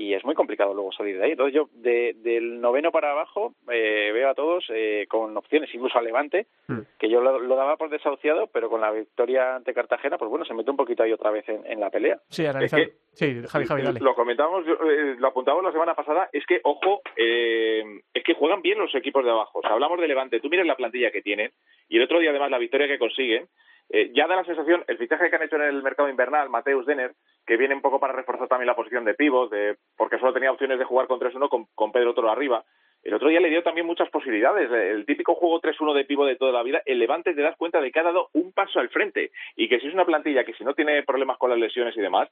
y 0.00 0.14
es 0.14 0.24
muy 0.24 0.36
complicado 0.36 0.72
luego 0.74 0.92
salir 0.92 1.18
de 1.18 1.24
ahí. 1.24 1.30
Entonces 1.32 1.54
yo 1.54 1.68
de- 1.72 2.14
del 2.18 2.60
noveno 2.60 2.92
para 2.92 3.10
abajo 3.10 3.54
eh, 3.68 4.12
veo 4.14 4.30
a 4.30 4.34
todos 4.34 4.64
eh, 4.72 5.06
con 5.08 5.36
opciones, 5.36 5.74
incluso 5.74 5.98
a 5.98 6.02
Levante, 6.02 6.46
Mm. 6.68 6.80
que 7.00 7.08
yo 7.10 7.20
lo, 7.20 7.38
lo 7.40 7.56
daba 7.56 7.76
por 7.76 7.88
desahuciado, 7.90 8.46
pero 8.46 8.68
con 8.70 8.80
la 8.80 8.92
victoria 8.92 9.56
ante 9.56 9.74
Cartagena, 9.74 10.16
pues 10.18 10.30
bueno, 10.30 10.44
se 10.44 10.54
mete 10.54 10.70
un 10.70 10.76
poquito 10.76 11.02
ahí 11.02 11.12
otra 11.12 11.30
vez 11.32 11.48
en, 11.48 11.66
en 11.66 11.80
la 11.80 11.90
pelea. 11.90 12.20
Sí, 12.28 12.46
analizando. 12.46 12.86
que- 12.86 12.92
Sí, 13.14 13.42
Javi, 13.48 13.64
Javi, 13.66 13.82
dale. 13.82 13.98
Lo 14.00 14.14
comentábamos, 14.14 14.64
eh, 14.68 15.16
lo 15.18 15.26
apuntábamos 15.28 15.64
la 15.64 15.72
semana 15.72 15.94
pasada, 15.96 16.28
es 16.32 16.46
que, 16.46 16.60
ojo, 16.62 17.00
eh, 17.16 17.82
es 18.14 18.22
que 18.22 18.34
juegan 18.34 18.62
bien 18.62 18.78
los 18.78 18.94
equipos 18.94 19.24
de 19.24 19.30
abajo. 19.32 19.58
O 19.58 19.62
sea, 19.62 19.72
hablamos 19.72 20.00
de 20.00 20.06
Levante, 20.06 20.38
tú 20.38 20.48
miras 20.48 20.66
la 20.66 20.76
plantilla 20.76 21.10
que 21.10 21.22
tienen 21.22 21.50
y 21.88 21.96
el 21.96 22.04
otro 22.04 22.20
día 22.20 22.30
además 22.30 22.50
la 22.52 22.58
victoria 22.58 22.86
que 22.86 22.98
consiguen, 22.98 23.48
eh, 23.90 24.10
ya 24.14 24.26
da 24.26 24.36
la 24.36 24.44
sensación, 24.44 24.84
el 24.86 24.98
fichaje 24.98 25.30
que 25.30 25.36
han 25.36 25.42
hecho 25.42 25.56
en 25.56 25.62
el 25.62 25.82
mercado 25.82 26.08
invernal, 26.08 26.48
Mateus 26.50 26.86
Denner, 26.86 27.12
que 27.46 27.56
viene 27.56 27.74
un 27.74 27.80
poco 27.80 27.98
para 28.00 28.12
reforzar 28.12 28.48
también 28.48 28.66
la 28.66 28.76
posición 28.76 29.04
de 29.04 29.14
pivot, 29.14 29.50
de, 29.50 29.76
porque 29.96 30.18
solo 30.18 30.32
tenía 30.32 30.52
opciones 30.52 30.78
de 30.78 30.84
jugar 30.84 31.06
con 31.06 31.18
3-1 31.20 31.48
con, 31.48 31.66
con 31.74 31.92
Pedro 31.92 32.14
Toro 32.14 32.30
arriba. 32.30 32.64
El 33.02 33.14
otro 33.14 33.28
día 33.28 33.40
le 33.40 33.48
dio 33.48 33.62
también 33.62 33.86
muchas 33.86 34.10
posibilidades. 34.10 34.70
El 34.70 35.06
típico 35.06 35.34
juego 35.36 35.60
3-1 35.60 35.94
de 35.94 36.04
pivo 36.04 36.26
de 36.26 36.36
toda 36.36 36.50
la 36.52 36.62
vida, 36.64 36.82
el 36.84 36.98
Levante 36.98 37.32
te 37.32 37.40
das 37.42 37.56
cuenta 37.56 37.80
de 37.80 37.90
que 37.92 38.00
ha 38.00 38.02
dado 38.02 38.28
un 38.34 38.52
paso 38.52 38.80
al 38.80 38.88
frente 38.90 39.30
y 39.56 39.68
que 39.68 39.78
si 39.80 39.86
es 39.86 39.94
una 39.94 40.04
plantilla 40.04 40.44
que 40.44 40.52
si 40.54 40.64
no 40.64 40.74
tiene 40.74 41.02
problemas 41.04 41.38
con 41.38 41.48
las 41.50 41.58
lesiones 41.58 41.96
y 41.96 42.00
demás, 42.00 42.28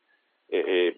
eh, 0.51 0.65
eh, 0.67 0.97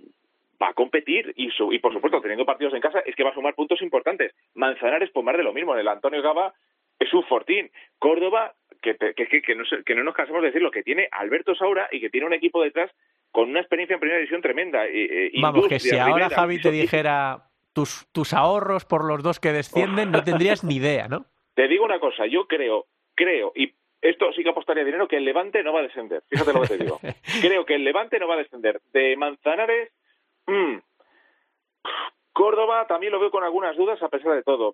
va 0.61 0.71
a 0.71 0.75
competir 0.75 1.33
y, 1.37 1.51
su- 1.51 1.73
y 1.73 1.79
por 1.79 1.93
supuesto 1.93 2.21
teniendo 2.21 2.45
partidos 2.47 2.75
en 2.75 2.81
casa 2.81 3.01
es 3.01 3.15
que 3.15 3.23
va 3.23 3.31
a 3.31 3.35
sumar 3.35 3.55
puntos 3.55 3.81
importantes. 3.83 4.35
Manzanares 4.55 5.11
pues 5.13 5.25
más 5.25 5.37
de 5.37 5.43
lo 5.45 5.53
mismo. 5.53 5.77
El 5.77 5.87
Antonio 5.87 6.23
Gaba 6.23 6.53
es 6.99 7.13
un 7.15 7.23
fortín. 7.25 7.71
Córdoba 7.99 8.55
que, 8.81 8.97
que, 8.97 9.43
que, 9.43 9.55
no, 9.55 9.65
que 9.85 9.95
no 9.95 10.05
nos 10.05 10.15
cansamos 10.15 10.43
de 10.43 10.49
decirlo, 10.49 10.71
que 10.71 10.83
tiene 10.83 11.09
Alberto 11.13 11.55
Saura 11.55 11.89
y 11.91 12.01
que 12.01 12.11
tiene 12.11 12.27
un 12.27 12.33
equipo 12.33 12.63
detrás 12.63 12.91
con 13.31 13.51
una 13.51 13.61
experiencia 13.61 13.95
en 13.95 14.01
primera 14.01 14.19
división 14.19 14.43
tremenda. 14.43 14.87
eh, 14.87 15.27
eh, 15.27 15.33
Vamos, 15.41 15.69
que 15.69 15.79
si 15.79 15.97
ahora 15.97 16.15
Rivera, 16.15 16.31
Javi 16.31 16.61
te 16.61 16.71
dijera 16.71 17.51
tus, 17.73 18.07
tus 18.13 18.33
ahorros 18.33 18.85
por 18.85 19.05
los 19.05 19.23
dos 19.23 19.41
que 19.41 19.53
descienden, 19.53 20.11
no 20.11 20.25
tendrías 20.25 20.65
ni 20.65 20.77
idea, 20.77 21.09
¿no? 21.09 21.27
Te 21.55 21.67
digo 21.67 21.85
una 21.85 21.99
cosa, 21.99 22.25
yo 22.27 22.47
creo, 22.47 22.87
creo, 23.17 23.51
y 23.57 23.75
esto 24.01 24.33
sí 24.33 24.45
que 24.45 24.51
apostaría 24.51 24.85
dinero, 24.85 25.09
que 25.09 25.17
el 25.17 25.25
Levante 25.25 25.63
no 25.65 25.73
va 25.73 25.81
a 25.81 25.83
descender. 25.83 26.23
Fíjate 26.29 26.53
lo 26.53 26.61
que 26.63 26.69
te 26.69 26.79
digo. 26.79 27.01
Creo 27.43 27.65
que 27.67 27.75
el 27.75 27.83
Levante 27.83 28.19
no 28.21 28.29
va 28.29 28.35
a 28.35 28.39
descender. 28.39 28.81
De 28.93 29.17
Manzanares, 29.17 29.91
mm, 30.47 30.77
Córdoba 32.33 32.87
también 32.87 33.13
lo 33.13 33.19
veo 33.19 33.33
con 33.33 33.43
algunas 33.43 33.77
dudas 33.77 34.01
a 34.01 34.09
pesar 34.09 34.37
de 34.37 34.45
todo. 34.45 34.73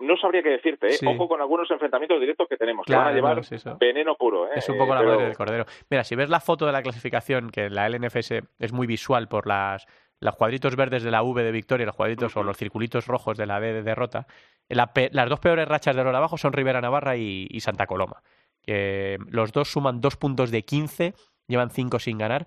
No 0.00 0.16
sabría 0.16 0.42
qué 0.42 0.50
decirte, 0.50 0.88
¿eh? 0.88 0.92
Sí. 0.92 1.06
ojo 1.06 1.28
con 1.28 1.40
algunos 1.40 1.70
enfrentamientos 1.70 2.18
directos 2.20 2.48
que 2.48 2.56
tenemos, 2.56 2.84
que 2.86 2.92
Claro, 2.92 3.04
van 3.04 3.12
a 3.12 3.16
llevar 3.16 3.42
no, 3.66 3.76
veneno 3.78 4.14
puro. 4.16 4.46
¿eh? 4.46 4.52
Es 4.56 4.68
un 4.68 4.78
poco 4.78 4.94
la 4.94 5.00
Pero- 5.00 5.12
madre 5.12 5.26
del 5.26 5.36
cordero. 5.36 5.64
Mira, 5.90 6.04
si 6.04 6.14
ves 6.16 6.28
la 6.30 6.40
foto 6.40 6.66
de 6.66 6.72
la 6.72 6.82
clasificación, 6.82 7.50
que 7.50 7.68
la 7.70 7.86
LNFS 7.88 8.42
es 8.58 8.72
muy 8.72 8.86
visual 8.86 9.28
por 9.28 9.46
las 9.46 9.86
los 10.22 10.36
cuadritos 10.36 10.76
verdes 10.76 11.02
de 11.02 11.10
la 11.10 11.22
V 11.22 11.42
de 11.42 11.50
victoria, 11.50 11.86
los 11.86 11.96
cuadritos 11.96 12.36
o 12.36 12.42
los 12.42 12.56
circulitos 12.58 13.06
rojos 13.06 13.38
de 13.38 13.46
la 13.46 13.58
D 13.58 13.72
de 13.72 13.82
derrota, 13.82 14.26
la 14.68 14.90
las 15.12 15.28
dos 15.30 15.40
peores 15.40 15.66
rachas 15.66 15.94
de 15.96 16.02
oro 16.02 16.14
abajo 16.14 16.36
son 16.36 16.52
Rivera 16.52 16.82
Navarra 16.82 17.16
y, 17.16 17.46
y 17.48 17.60
Santa 17.60 17.86
Coloma. 17.86 18.22
Que 18.62 19.16
los 19.30 19.52
dos 19.52 19.70
suman 19.72 20.00
dos 20.02 20.16
puntos 20.16 20.50
de 20.50 20.62
15, 20.62 21.14
llevan 21.48 21.70
cinco 21.70 21.98
sin 21.98 22.18
ganar. 22.18 22.46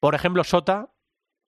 Por 0.00 0.14
ejemplo, 0.14 0.44
Sota 0.44 0.90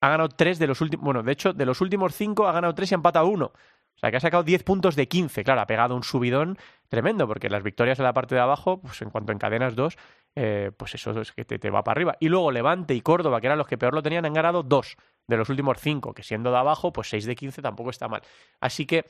ha 0.00 0.08
ganado 0.08 0.30
tres 0.30 0.58
de 0.58 0.66
los 0.66 0.80
últimos. 0.80 1.04
Bueno, 1.04 1.22
de 1.22 1.32
hecho, 1.32 1.52
de 1.52 1.66
los 1.66 1.82
últimos 1.82 2.14
cinco 2.14 2.46
ha 2.48 2.52
ganado 2.52 2.74
tres 2.74 2.90
y 2.90 2.94
ha 2.94 2.96
empatado 2.96 3.26
uno. 3.26 3.52
O 3.96 3.98
sea, 3.98 4.10
que 4.10 4.18
ha 4.18 4.20
sacado 4.20 4.42
10 4.42 4.62
puntos 4.62 4.94
de 4.94 5.08
15. 5.08 5.42
Claro, 5.42 5.60
ha 5.62 5.66
pegado 5.66 5.96
un 5.96 6.02
subidón 6.02 6.58
tremendo, 6.88 7.26
porque 7.26 7.48
las 7.48 7.62
victorias 7.62 7.98
en 7.98 8.04
la 8.04 8.12
parte 8.12 8.34
de 8.34 8.40
abajo, 8.42 8.80
pues 8.80 9.00
en 9.02 9.10
cuanto 9.10 9.32
encadenas 9.32 9.74
dos, 9.74 9.96
eh, 10.34 10.70
pues 10.76 10.94
eso 10.94 11.18
es 11.20 11.32
que 11.32 11.44
te, 11.44 11.58
te 11.58 11.70
va 11.70 11.82
para 11.82 11.98
arriba. 11.98 12.16
Y 12.20 12.28
luego 12.28 12.52
Levante 12.52 12.94
y 12.94 13.00
Córdoba, 13.00 13.40
que 13.40 13.46
eran 13.46 13.58
los 13.58 13.66
que 13.66 13.78
peor 13.78 13.94
lo 13.94 14.02
tenían, 14.02 14.26
han 14.26 14.34
ganado 14.34 14.62
dos 14.62 14.96
de 15.28 15.36
los 15.36 15.48
últimos 15.48 15.78
cinco, 15.80 16.14
que 16.14 16.22
siendo 16.22 16.50
de 16.50 16.58
abajo, 16.58 16.92
pues 16.92 17.08
6 17.08 17.26
de 17.26 17.34
15 17.34 17.62
tampoco 17.62 17.90
está 17.90 18.08
mal. 18.08 18.22
Así 18.60 18.86
que 18.86 19.04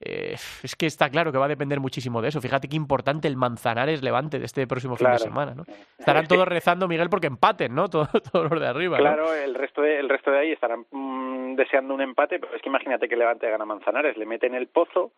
eh, 0.00 0.34
es 0.62 0.76
que 0.76 0.86
está 0.86 1.10
claro 1.10 1.30
que 1.30 1.38
va 1.38 1.44
a 1.44 1.48
depender 1.48 1.78
muchísimo 1.78 2.20
de 2.22 2.28
eso. 2.28 2.40
Fíjate 2.40 2.68
qué 2.68 2.76
importante 2.76 3.28
el 3.28 3.36
Manzanares 3.36 4.02
Levante 4.02 4.38
de 4.38 4.46
este 4.46 4.66
próximo 4.66 4.96
fin 4.96 5.10
de 5.12 5.18
semana, 5.18 5.54
¿no? 5.54 5.64
Estarán 5.98 6.26
todos 6.26 6.48
rezando, 6.48 6.88
Miguel, 6.88 7.10
porque 7.10 7.26
empaten, 7.26 7.74
¿no? 7.74 7.88
Todos, 7.90 8.10
todos 8.32 8.50
los 8.50 8.60
de 8.60 8.66
arriba. 8.66 8.98
¿no? 8.98 9.02
Claro, 9.02 9.34
el 9.34 9.54
resto 9.54 9.82
de, 9.82 9.98
el 9.98 10.08
resto 10.08 10.30
de 10.30 10.38
ahí 10.38 10.52
estarán 10.52 10.86
mm, 10.90 11.54
deseando 11.54 11.94
un 11.94 12.00
empate, 12.00 12.38
pero 12.38 12.54
es 12.54 12.62
que 12.62 12.68
imagínate 12.68 13.08
que 13.08 13.16
Levante 13.16 13.50
gana 13.50 13.64
Manzanares, 13.64 14.16
le 14.16 14.26
mete 14.26 14.46
en 14.46 14.54
el 14.54 14.68
pozo 14.68 15.12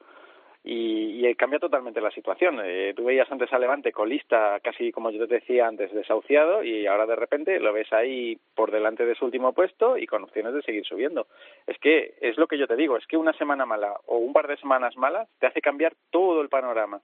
y, 0.65 1.27
y 1.27 1.35
cambia 1.35 1.59
totalmente 1.59 2.01
la 2.01 2.11
situación. 2.11 2.61
Eh, 2.65 2.93
tú 2.95 3.05
veías 3.05 3.31
antes 3.31 3.53
a 3.53 3.59
Levante 3.59 3.93
colista, 3.93 4.61
casi 4.61 4.93
como 4.93 5.11
yo 5.11 5.27
te 5.27 5.35
decía 5.35 5.67
antes, 5.67 5.93
desahuciado, 5.93 6.63
y 6.63 6.87
ahora 6.87 7.07
de 7.07 7.17
repente 7.17 7.59
lo 7.59 7.73
ves 7.73 7.93
ahí 7.93 8.39
por 8.55 8.71
delante 8.71 9.05
de 9.05 9.15
su 9.15 9.25
último 9.25 9.53
puesto 9.53 9.99
y 9.99 10.07
con 10.07 10.23
opciones 10.23 10.55
de 10.55 10.63
seguir 10.63 10.85
subiendo. 10.85 11.27
Es 11.67 11.79
que 11.79 12.15
es 12.21 12.37
lo 12.37 12.47
que 12.47 12.59
yo 12.59 12.67
te 12.67 12.77
digo, 12.77 12.97
es 12.97 13.07
que 13.07 13.17
una 13.17 13.33
semana 13.33 13.67
mala 13.67 13.95
o 14.07 14.19
un 14.19 14.33
par 14.33 14.47
de 14.47 14.57
semanas 14.57 14.97
malas 14.97 15.29
te 15.39 15.47
hace 15.47 15.61
cambiar 15.61 15.95
todo 16.11 16.41
el 16.43 16.49
panorama. 16.49 17.01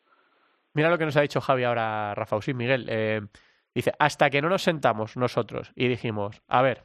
Mira 0.74 0.90
lo 0.90 0.98
que 0.98 1.04
nos 1.06 1.16
ha 1.16 1.22
dicho 1.22 1.40
Javi 1.40 1.64
ahora, 1.64 2.14
Rafa 2.14 2.36
Usín, 2.36 2.56
Miguel. 2.56 2.86
eh, 2.88 3.20
dice, 3.74 3.92
hasta 3.98 4.30
que 4.30 4.40
no 4.40 4.48
nos 4.48 4.62
sentamos 4.62 5.16
nosotros 5.16 5.72
y 5.74 5.88
dijimos, 5.88 6.42
a 6.46 6.62
ver, 6.62 6.82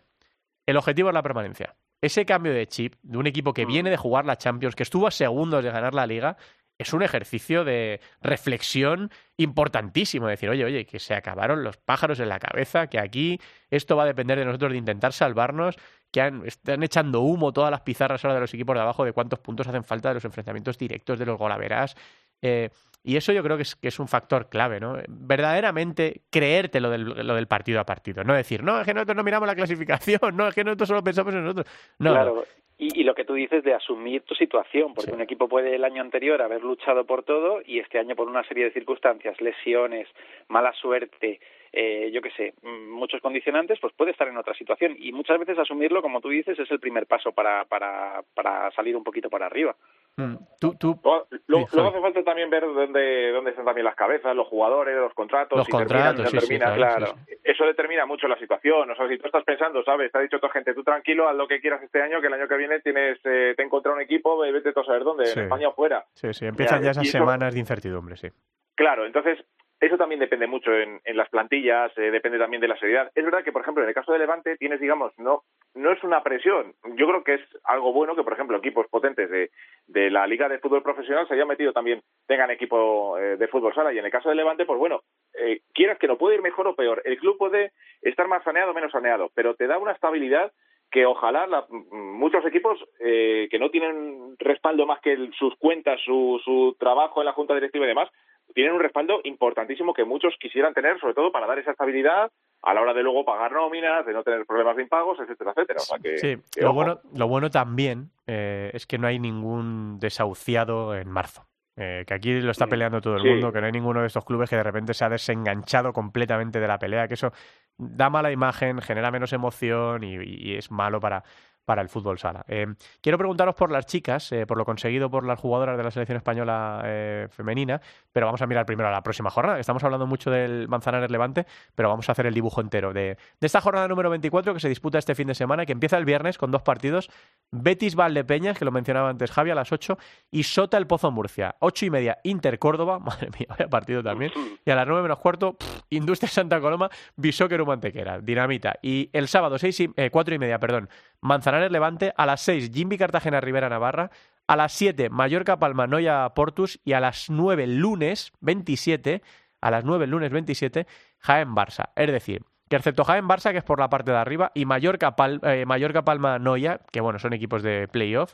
el 0.65 0.78
objetivo 0.78 1.09
es 1.09 1.13
la 1.13 1.21
permanencia. 1.21 1.76
Ese 2.01 2.26
cambio 2.26 2.53
de 2.53 2.67
chip 2.67 2.95
de 3.01 3.17
un 3.17 3.28
equipo 3.28 3.53
que 3.53 3.65
viene 3.65 3.89
de 3.89 3.97
jugar 3.97 4.26
la 4.26 4.36
Champions, 4.38 4.76
que 4.76 4.84
estuvo 4.84 5.07
a 5.07 5.11
segundos 5.11 5.63
de 5.63 5.71
ganar 5.71 5.93
la 5.93 6.05
Liga, 6.05 6.36
es 6.78 6.91
un 6.93 7.03
ejercicio 7.03 7.63
de 7.63 8.01
reflexión 8.21 9.11
importantísimo. 9.38 10.28
Decir, 10.28 10.49
oye, 10.49 10.65
oye, 10.65 10.86
que 10.86 10.99
se 10.99 11.13
acabaron 11.13 11.63
los 11.63 11.78
pájaros 11.78 12.19
en 12.19 12.30
la 12.30 12.39
cabeza, 12.39 12.88
que 12.88 12.99
aquí 12.99 13.39
esto 13.69 13.95
va 13.95 14.03
a 14.03 14.07
depender 14.07 14.38
de 14.39 14.45
nosotros 14.45 14.71
de 14.71 14.78
intentar 14.78 15.13
salvarnos, 15.13 15.76
que 16.11 16.21
han- 16.21 16.45
están 16.45 16.84
echando 16.84 17.21
humo 17.21 17.51
todas 17.53 17.71
las 17.71 17.82
pizarras 17.82 18.24
ahora 18.24 18.36
de 18.36 18.41
los 18.41 18.53
equipos 18.53 18.76
de 18.76 18.82
abajo 18.82 19.05
de 19.05 19.13
cuántos 19.13 19.39
puntos 19.39 19.67
hacen 19.67 19.84
falta 19.84 20.09
de 20.09 20.15
los 20.15 20.26
enfrentamientos 20.26 20.78
directos, 20.78 21.19
de 21.19 21.26
los 21.26 21.38
golaveras. 21.38 21.95
Eh, 22.41 22.69
y 23.05 23.17
eso 23.17 23.32
yo 23.34 23.43
creo 23.43 23.57
que 23.57 23.63
es, 23.63 23.76
que 23.76 23.88
es 23.89 23.99
un 23.99 24.07
factor 24.07 24.49
clave, 24.49 24.80
¿no? 24.80 24.97
Verdaderamente 25.07 26.21
creerte 26.30 26.80
lo 26.80 26.89
del, 26.89 27.03
lo 27.03 27.36
del 27.36 27.47
partido 27.47 27.80
a 27.80 27.86
partido. 27.86 28.24
No 28.24 28.34
decir, 28.34 28.63
no, 28.63 28.80
es 28.80 28.86
que 28.86 28.93
nosotros 28.93 29.17
no 29.17 29.24
miramos 29.24 29.47
la 29.47 29.55
clasificación, 29.55 30.19
no, 30.38 30.47
es 30.47 30.55
que 30.55 30.63
nosotros 30.63 30.88
solo 30.89 31.03
pensamos 31.03 31.34
en 31.34 31.43
nosotros. 31.43 31.67
No, 31.99 32.11
Claro. 32.11 32.45
Y, 32.78 32.99
y 32.99 33.03
lo 33.03 33.13
que 33.13 33.24
tú 33.24 33.36
dices 33.36 33.63
de 33.63 33.74
asumir 33.74 34.24
tu 34.24 34.34
situación, 34.36 34.93
porque 34.93 35.11
Sí. 35.11 35.15
un 35.15 35.21
equipo 35.21 35.47
puede 35.47 35.76
el 35.76 35.84
año 35.84 36.01
anterior 36.01 36.41
haber 36.41 36.63
luchado 36.63 37.05
por 37.05 37.24
todo 37.24 37.61
y 37.65 37.80
este 37.80 37.99
año 37.99 38.15
por 38.15 38.28
una 38.28 38.43
serie 38.45 38.65
de 38.65 38.71
circunstancias, 38.71 39.39
lesiones, 39.41 40.07
mala 40.47 40.74
suerte, 40.74 41.39
eh, 41.71 42.09
yo 42.11 42.21
qué 42.21 42.32
sé, 42.32 42.53
mm, 42.61 42.89
muchos 42.91 43.21
condicionantes, 43.21 43.80
pues 43.80 43.93
puede 43.93 44.11
estar 44.11 44.28
en 44.28 44.38
otra 44.38 44.53
situación. 44.55 44.95
Y 44.99 45.11
muchas 45.11 45.39
veces 45.39 45.57
asumirlo, 45.57 46.01
como 46.01 46.19
tú 46.19 46.30
dices, 46.30 46.57
es 46.59 46.69
el 46.71 46.80
primer 46.80 47.05
paso 47.05 47.32
para, 47.32 47.65
para, 47.65 48.24
para 48.34 48.69
salir 48.71 48.95
un 48.95 49.03
poquito 49.03 49.30
para 49.30 49.45
arriba. 49.45 49.76
Mm, 50.16 50.36
Tú, 50.59 50.76
tú, 50.76 50.99
Luego, 51.47 51.68
hace 51.89 51.99
falta 52.01 52.24
también 52.24 52.49
ver 52.49 52.61
dónde, 52.61 53.32
dónde 53.32 53.49
están 53.49 53.66
también 53.66 53.84
las 53.86 53.95
cabezas, 53.95 54.36
los 54.36 54.47
jugadores, 54.47 54.95
los 54.95 55.14
contratos, 55.14 55.57
Los 55.57 55.66
si 55.66 55.72
contratos, 55.72 56.30
sí, 56.30 56.57
claro. 56.57 57.16
Eso 57.43 57.66
determina 57.66 58.05
mucho 58.05 58.28
la 58.28 58.38
situación. 58.38 58.91
O 58.91 58.95
sea, 58.95 59.07
si 59.09 59.18
tú 59.18 59.26
estás 59.26 59.43
pensando, 59.43 59.84
¿sabes? 59.84 60.11
Te 60.11 60.20
ha 60.20 60.22
dicho 60.22 60.39
toda 60.39 60.53
gente, 60.53 60.74
tú 60.76 60.84
tranquilo, 60.84 61.28
haz 61.28 61.36
lo 61.36 61.47
que 61.47 61.59
quieras 61.59 61.82
este 61.82 62.01
año, 62.01 62.22
que 62.22 62.28
el 62.28 62.34
año 62.34 62.47
que 62.47 62.57
viene 62.57 62.80
tienes, 62.82 63.20
eh, 63.26 63.53
te 63.57 63.64
encontrado 63.64 63.95
un 63.97 64.03
equipo, 64.03 64.38
vete 64.38 64.72
tú 64.72 64.82
a 64.82 64.86
saber 64.86 65.03
dónde, 65.03 65.32
en 65.32 65.39
España 65.39 65.70
o 65.70 65.74
fuera. 65.74 66.05
sí, 66.14 66.32
sí, 66.34 66.45
empiezan 66.45 66.80
Ya, 66.82 66.86
ya 66.86 66.91
esas 66.91 67.03
eso- 67.07 67.18
semanas 67.18 67.53
de 67.53 67.59
incertidumbre, 67.59 68.16
sí. 68.16 68.30
Claro, 68.76 69.05
entonces 69.05 69.39
eso 69.86 69.98
también 69.98 70.20
depende 70.20 70.48
mucho 70.48 70.72
en, 70.74 71.00
en 71.04 71.18
las 71.18 71.30
plantillas, 71.30 71.92
eh, 71.98 72.12
depende 72.12 72.38
también 72.40 72.62
de 72.62 72.68
la 72.68 72.78
seriedad. 72.78 73.12
Es 73.16 73.24
verdad 73.26 73.44
que, 73.44 73.52
por 73.52 73.62
ejemplo, 73.62 73.84
en 73.84 73.90
el 73.90 73.96
caso 73.96 74.12
de 74.14 74.20
Levante 74.20 74.58
tienes, 74.58 74.80
digamos, 74.80 75.12
no 75.18 75.44
no 75.76 75.92
es 75.92 76.04
una 76.04 76.22
presión. 76.22 76.74
Yo 76.96 77.08
creo 77.08 77.24
que 77.24 77.34
es 77.36 77.42
algo 77.64 77.92
bueno 77.94 78.16
que, 78.16 78.24
por 78.24 78.34
ejemplo, 78.34 78.58
equipos 78.58 78.88
potentes 78.90 79.30
de, 79.30 79.50
de 79.88 80.12
la 80.12 80.28
Liga 80.28 80.48
de 80.48 80.60
Fútbol 80.60 80.84
Profesional 80.84 81.28
se 81.28 81.34
hayan 81.34 81.48
metido 81.48 81.74
también, 81.74 82.02
tengan 82.28 82.52
equipo 82.52 83.18
eh, 83.18 83.38
de 83.38 83.48
fútbol 83.48 83.74
sala. 83.74 83.92
Y 83.92 83.98
en 83.98 84.06
el 84.06 84.12
caso 84.12 84.30
de 84.30 84.36
Levante, 84.36 84.66
pues 84.66 84.78
bueno, 84.78 85.02
eh, 85.34 85.62
quieras 85.74 85.98
que 85.98 86.08
no 86.08 86.18
puede 86.18 86.36
ir 86.36 86.42
mejor 86.44 86.68
o 86.68 86.76
peor. 86.76 87.02
El 87.06 87.18
club 87.18 87.38
puede 87.40 87.72
estar 88.04 88.28
más 88.28 88.44
saneado 88.44 88.72
o 88.72 88.74
menos 88.76 88.92
saneado, 88.92 89.32
pero 89.34 89.56
te 89.56 89.66
da 89.68 89.80
una 89.80 89.94
estabilidad 89.94 90.52
que 90.92 91.08
ojalá 91.08 91.48
la- 91.48 91.66
m- 91.72 91.86
muchos 91.92 92.46
equipos 92.46 92.78
eh, 93.00 93.48
que 93.50 93.58
no 93.58 93.72
tienen 93.72 94.36
respaldo 94.38 94.86
más 94.86 95.02
que 95.02 95.18
sus 95.40 95.56
cuentas, 95.58 96.00
su, 96.06 96.40
su 96.46 96.76
trabajo 96.80 97.20
en 97.22 97.26
la 97.26 97.34
junta 97.34 97.56
directiva 97.56 97.86
y 97.86 97.88
demás, 97.88 98.10
tienen 98.54 98.74
un 98.74 98.80
respaldo 98.82 99.20
importantísimo 99.24 99.93
que 99.93 100.06
muchos 100.06 100.34
quisieran 100.39 100.74
tener, 100.74 100.99
sobre 100.99 101.14
todo 101.14 101.32
para 101.32 101.47
dar 101.47 101.60
esa 101.60 101.72
estabilidad 101.72 102.32
a 102.62 102.74
la 102.74 102.82
hora 102.82 102.93
de 102.93 103.04
luego 103.04 103.26
pagar 103.26 103.51
nóminas, 103.51 104.06
de 104.06 104.14
no 104.14 104.24
tener 104.24 104.45
problemas 104.45 104.76
de 104.78 104.84
impagos, 104.84 105.20
etcétera, 105.20 105.51
etcétera. 105.56 105.80
O 105.80 105.84
sea 105.84 105.99
que, 105.99 106.18
Sí, 106.18 106.38
que 106.54 106.62
lo 106.62 106.68
ojo. 106.70 106.76
bueno, 106.76 106.99
lo 107.14 107.28
bueno 107.28 107.49
también 107.49 108.12
eh, 108.26 108.72
es 108.74 108.86
que 108.88 108.97
no 108.97 109.08
hay 109.08 109.20
ningún 109.20 109.99
desahuciado 109.99 110.95
en 110.95 111.10
marzo. 111.10 111.45
Eh, 111.76 112.04
que 112.06 112.14
aquí 112.14 112.39
lo 112.39 112.51
está 112.51 112.68
Mm, 112.68 112.70
peleando 112.70 113.01
todo 113.01 113.16
el 113.16 113.24
sí. 113.24 113.28
mundo, 113.30 113.51
que 113.51 113.60
no 113.60 113.66
hay 113.66 113.72
ninguno 113.72 114.01
de 114.01 114.08
estos 114.08 114.24
clubes 114.24 114.47
que 114.49 114.56
de 114.56 114.62
repente 114.64 114.93
se 114.93 115.06
ha 115.06 115.10
desenganchado 115.10 115.91
completamente 115.91 116.60
de 116.60 116.68
la 116.68 116.78
pelea, 116.78 117.08
que 117.08 117.16
eso 117.16 117.32
da 117.80 118.12
mala 118.12 118.32
imagen, 118.32 118.80
genera 118.80 119.10
menos 119.10 119.34
emoción 119.34 120.04
y, 120.04 120.14
y 120.24 120.56
es 120.56 120.70
malo 120.70 120.99
para, 120.99 121.24
para 121.66 121.82
el 121.82 121.89
fútbol 121.89 122.20
sala. 122.20 122.43
Eh, 122.47 122.68
quiero 123.01 123.18
preguntaros 123.18 123.55
por 123.55 123.72
las 123.72 123.86
chicas, 123.86 124.32
eh, 124.32 124.45
por 124.45 124.57
lo 124.57 124.66
conseguido 124.66 125.09
por 125.09 125.26
las 125.26 125.39
jugadoras 125.39 125.78
de 125.78 125.84
la 125.84 125.91
selección 125.91 126.18
española 126.18 126.82
eh, 126.86 127.28
femenina, 127.32 127.82
pero 128.11 128.26
vamos 128.26 128.41
a 128.41 128.47
mirar 128.47 128.66
primero 128.66 128.89
a 128.89 128.91
la 128.91 129.01
próxima 129.01 129.30
jornada. 129.30 129.59
Estamos 129.59 129.84
hablando 129.84 130.05
mucho 130.05 130.30
del 130.30 130.68
Manzanares 130.68 131.09
Levante, 131.09 131.45
pero 131.76 131.89
vamos 131.89 132.07
a 132.09 132.11
hacer 132.11 132.26
el 132.26 132.34
dibujo 132.34 132.61
entero 132.61 132.93
de, 132.93 133.18
esta 133.39 133.61
jornada 133.61 133.88
número 133.88 134.09
24 134.09 134.53
que 134.53 134.59
se 134.59 134.70
disputa 134.70 134.97
este 134.97 135.16
fin 135.16 135.28
de 135.28 135.36
semana, 135.36 135.66
que 135.66 135.72
empieza 135.72 135.97
el 135.97 136.05
viernes 136.05 136.38
con 136.38 136.51
dos 136.51 136.61
partidos. 136.61 137.09
Betis 137.51 137.95
Valdepeñas, 137.95 138.57
que 138.57 138.66
lo 138.66 138.72
mencionaba 138.72 139.09
antes 139.09 139.32
Javi, 139.32 139.51
a 139.51 139.55
las 139.55 139.72
8, 139.72 139.97
y 140.32 140.43
Sota 140.43 140.78
el 140.78 140.88
Pozo 140.88 141.11
Murcia. 141.11 141.55
8 141.59 141.86
y 141.86 141.89
media, 141.89 142.18
Inter 142.24 142.59
Córdoba, 142.59 142.99
madre 143.03 143.30
mía, 143.38 143.47
vaya 143.49 143.70
partido 143.70 144.03
también. 144.03 144.32
Y 144.66 144.72
a 144.72 144.76
las 144.76 144.88
9 144.88 145.03
menos 145.03 145.20
cuarto, 145.20 145.53
pff, 145.53 145.82
Industria 145.89 146.30
Santa 146.30 146.59
Coloma, 146.59 146.89
Bisóquero 147.16 147.66
Mantequera, 147.66 148.20
Dinamita. 148.20 148.76
Y 148.82 149.09
el 149.14 149.28
sábado, 149.28 149.57
6 149.57 149.80
y, 149.80 149.93
eh, 149.95 150.09
4 150.09 150.36
y 150.36 150.39
media, 150.39 150.59
perdón, 150.59 150.89
Manzanares 151.22 151.53
Levante, 151.72 152.14
a 152.18 152.26
las 152.26 152.41
6, 152.41 152.72
Jimby 152.74 152.97
Cartagena 152.97 153.41
Rivera 153.41 153.70
Navarra, 153.70 154.12
a 154.47 154.56
las 154.56 154.74
7, 154.74 155.10
Mallorca 155.10 155.58
Palma 155.58 155.88
Noya 155.88 156.30
Portus, 156.36 156.80
y 156.84 156.93
a 156.93 156.99
las 156.99 157.30
9, 157.30 157.68
lunes 157.68 158.32
27, 158.41 159.22
a 159.62 159.72
las 159.72 159.86
9, 159.86 160.08
lunes 160.08 160.32
27, 160.32 160.86
Jaén 161.20 161.56
Barça. 161.56 161.91
Es 161.95 162.12
decir, 162.12 162.43
que 162.70 162.76
excepto 162.76 163.04
Jaén 163.06 163.28
Barça, 163.28 163.51
que 163.51 163.60
es 163.60 163.64
por 163.64 163.80
la 163.80 163.89
parte 163.89 164.12
de 164.12 164.18
arriba, 164.18 164.51
y 164.54 164.66
Mallorca, 164.66 165.16
Pal- 165.16 165.39
eh, 165.43 165.66
Mallorca 165.66 166.04
Palma 166.04 166.39
Noya, 166.39 166.82
que 166.91 166.99
bueno, 167.01 167.20
son 167.20 167.34
equipos 167.34 167.64
de 167.64 167.88
playoff, 167.88 168.34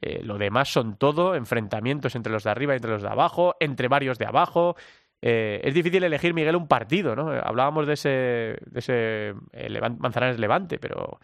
eh, 0.00 0.22
lo 0.24 0.38
demás 0.38 0.72
son 0.72 0.96
todo 0.96 1.36
enfrentamientos 1.36 2.16
entre 2.16 2.32
los 2.32 2.42
de 2.44 2.50
arriba 2.50 2.72
y 2.74 2.76
entre 2.76 2.90
los 2.90 3.02
de 3.02 3.08
abajo, 3.08 3.54
entre 3.60 3.86
varios 3.88 4.18
de 4.18 4.26
abajo. 4.26 4.74
Eh, 5.22 5.60
es 5.62 5.72
difícil 5.72 6.02
elegir, 6.02 6.34
Miguel, 6.34 6.56
un 6.56 6.66
partido, 6.66 7.14
¿no? 7.14 7.30
Hablábamos 7.30 7.86
de 7.86 7.92
ese, 7.94 8.08
de 8.66 8.78
ese 8.80 9.34
eh, 9.52 9.80
Manzanares 9.98 10.38
Levante, 10.40 10.78
pero... 10.78 11.20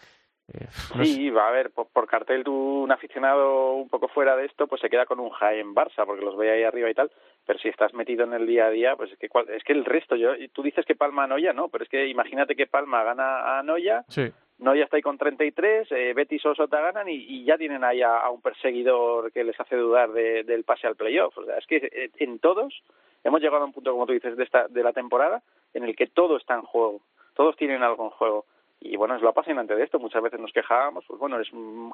eh, 0.54 0.66
sé. 0.70 1.04
Sí, 1.04 1.30
va 1.30 1.48
a 1.48 1.50
ver, 1.52 1.70
por, 1.70 1.88
por 1.88 2.06
cartel 2.06 2.44
tú, 2.44 2.82
un 2.82 2.92
aficionado 2.92 3.72
un 3.74 3.88
poco 3.88 4.08
fuera 4.08 4.36
de 4.36 4.46
esto, 4.46 4.66
pues 4.66 4.80
se 4.80 4.90
queda 4.90 5.06
con 5.06 5.20
un 5.20 5.30
Jaén 5.30 5.74
Barça, 5.74 6.04
porque 6.06 6.24
los 6.24 6.36
ve 6.36 6.50
ahí 6.50 6.62
arriba 6.62 6.90
y 6.90 6.94
tal, 6.94 7.10
pero 7.46 7.58
si 7.58 7.68
estás 7.68 7.94
metido 7.94 8.24
en 8.24 8.32
el 8.34 8.46
día 8.46 8.66
a 8.66 8.70
día, 8.70 8.96
pues 8.96 9.12
es 9.12 9.18
que, 9.18 9.28
cual- 9.28 9.48
es 9.50 9.62
que 9.64 9.72
el 9.72 9.84
resto, 9.84 10.16
yo, 10.16 10.30
tú 10.52 10.62
dices 10.62 10.84
que 10.84 10.94
Palma 10.96 11.24
a 11.24 11.26
Noya, 11.26 11.52
no, 11.52 11.68
pero 11.68 11.84
es 11.84 11.90
que 11.90 12.06
imagínate 12.06 12.56
que 12.56 12.66
Palma 12.66 13.02
gana 13.04 13.58
a 13.58 13.62
Noya, 13.62 14.04
Sí. 14.08 14.30
Noya 14.58 14.84
está 14.84 14.96
ahí 14.96 15.02
con 15.02 15.16
33, 15.16 15.90
eh, 15.90 16.12
Betis 16.14 16.44
o 16.44 16.54
Sota 16.54 16.82
ganan 16.82 17.08
y, 17.08 17.14
y 17.14 17.44
ya 17.46 17.56
tienen 17.56 17.82
ahí 17.82 18.02
a, 18.02 18.18
a 18.18 18.28
un 18.28 18.42
perseguidor 18.42 19.32
que 19.32 19.42
les 19.42 19.58
hace 19.58 19.74
dudar 19.76 20.12
de- 20.12 20.44
del 20.44 20.64
pase 20.64 20.86
al 20.86 20.96
playoff. 20.96 21.36
O 21.38 21.44
sea, 21.46 21.56
es 21.56 21.66
que 21.66 21.76
eh, 21.76 22.10
en 22.18 22.38
todos 22.40 22.82
hemos 23.24 23.40
llegado 23.40 23.62
a 23.62 23.66
un 23.66 23.72
punto, 23.72 23.90
como 23.92 24.04
tú 24.04 24.12
dices, 24.12 24.36
de, 24.36 24.44
esta, 24.44 24.68
de 24.68 24.82
la 24.82 24.92
temporada 24.92 25.42
en 25.72 25.84
el 25.84 25.96
que 25.96 26.08
todo 26.08 26.36
está 26.36 26.54
en 26.56 26.62
juego, 26.62 27.00
todos 27.34 27.56
tienen 27.56 27.82
algo 27.82 28.04
en 28.04 28.10
juego. 28.10 28.44
Y 28.80 28.96
bueno, 28.96 29.14
es 29.14 29.22
lo 29.22 29.28
apasionante 29.28 29.76
de 29.76 29.84
esto. 29.84 29.98
Muchas 29.98 30.22
veces 30.22 30.40
nos 30.40 30.52
quejábamos, 30.52 31.04
pues 31.06 31.20
bueno, 31.20 31.38
es 31.38 31.48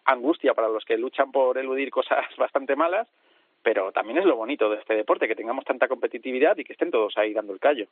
angustia 0.04 0.54
para 0.54 0.68
los 0.68 0.84
que 0.84 0.96
luchan 0.96 1.32
por 1.32 1.58
eludir 1.58 1.90
cosas 1.90 2.24
bastante 2.38 2.76
malas, 2.76 3.08
pero 3.62 3.90
también 3.92 4.18
es 4.18 4.24
lo 4.24 4.36
bonito 4.36 4.70
de 4.70 4.78
este 4.78 4.94
deporte, 4.94 5.26
que 5.26 5.34
tengamos 5.34 5.64
tanta 5.64 5.88
competitividad 5.88 6.56
y 6.56 6.64
que 6.64 6.72
estén 6.72 6.90
todos 6.90 7.16
ahí 7.18 7.34
dando 7.34 7.52
el 7.52 7.60
callo. 7.60 7.86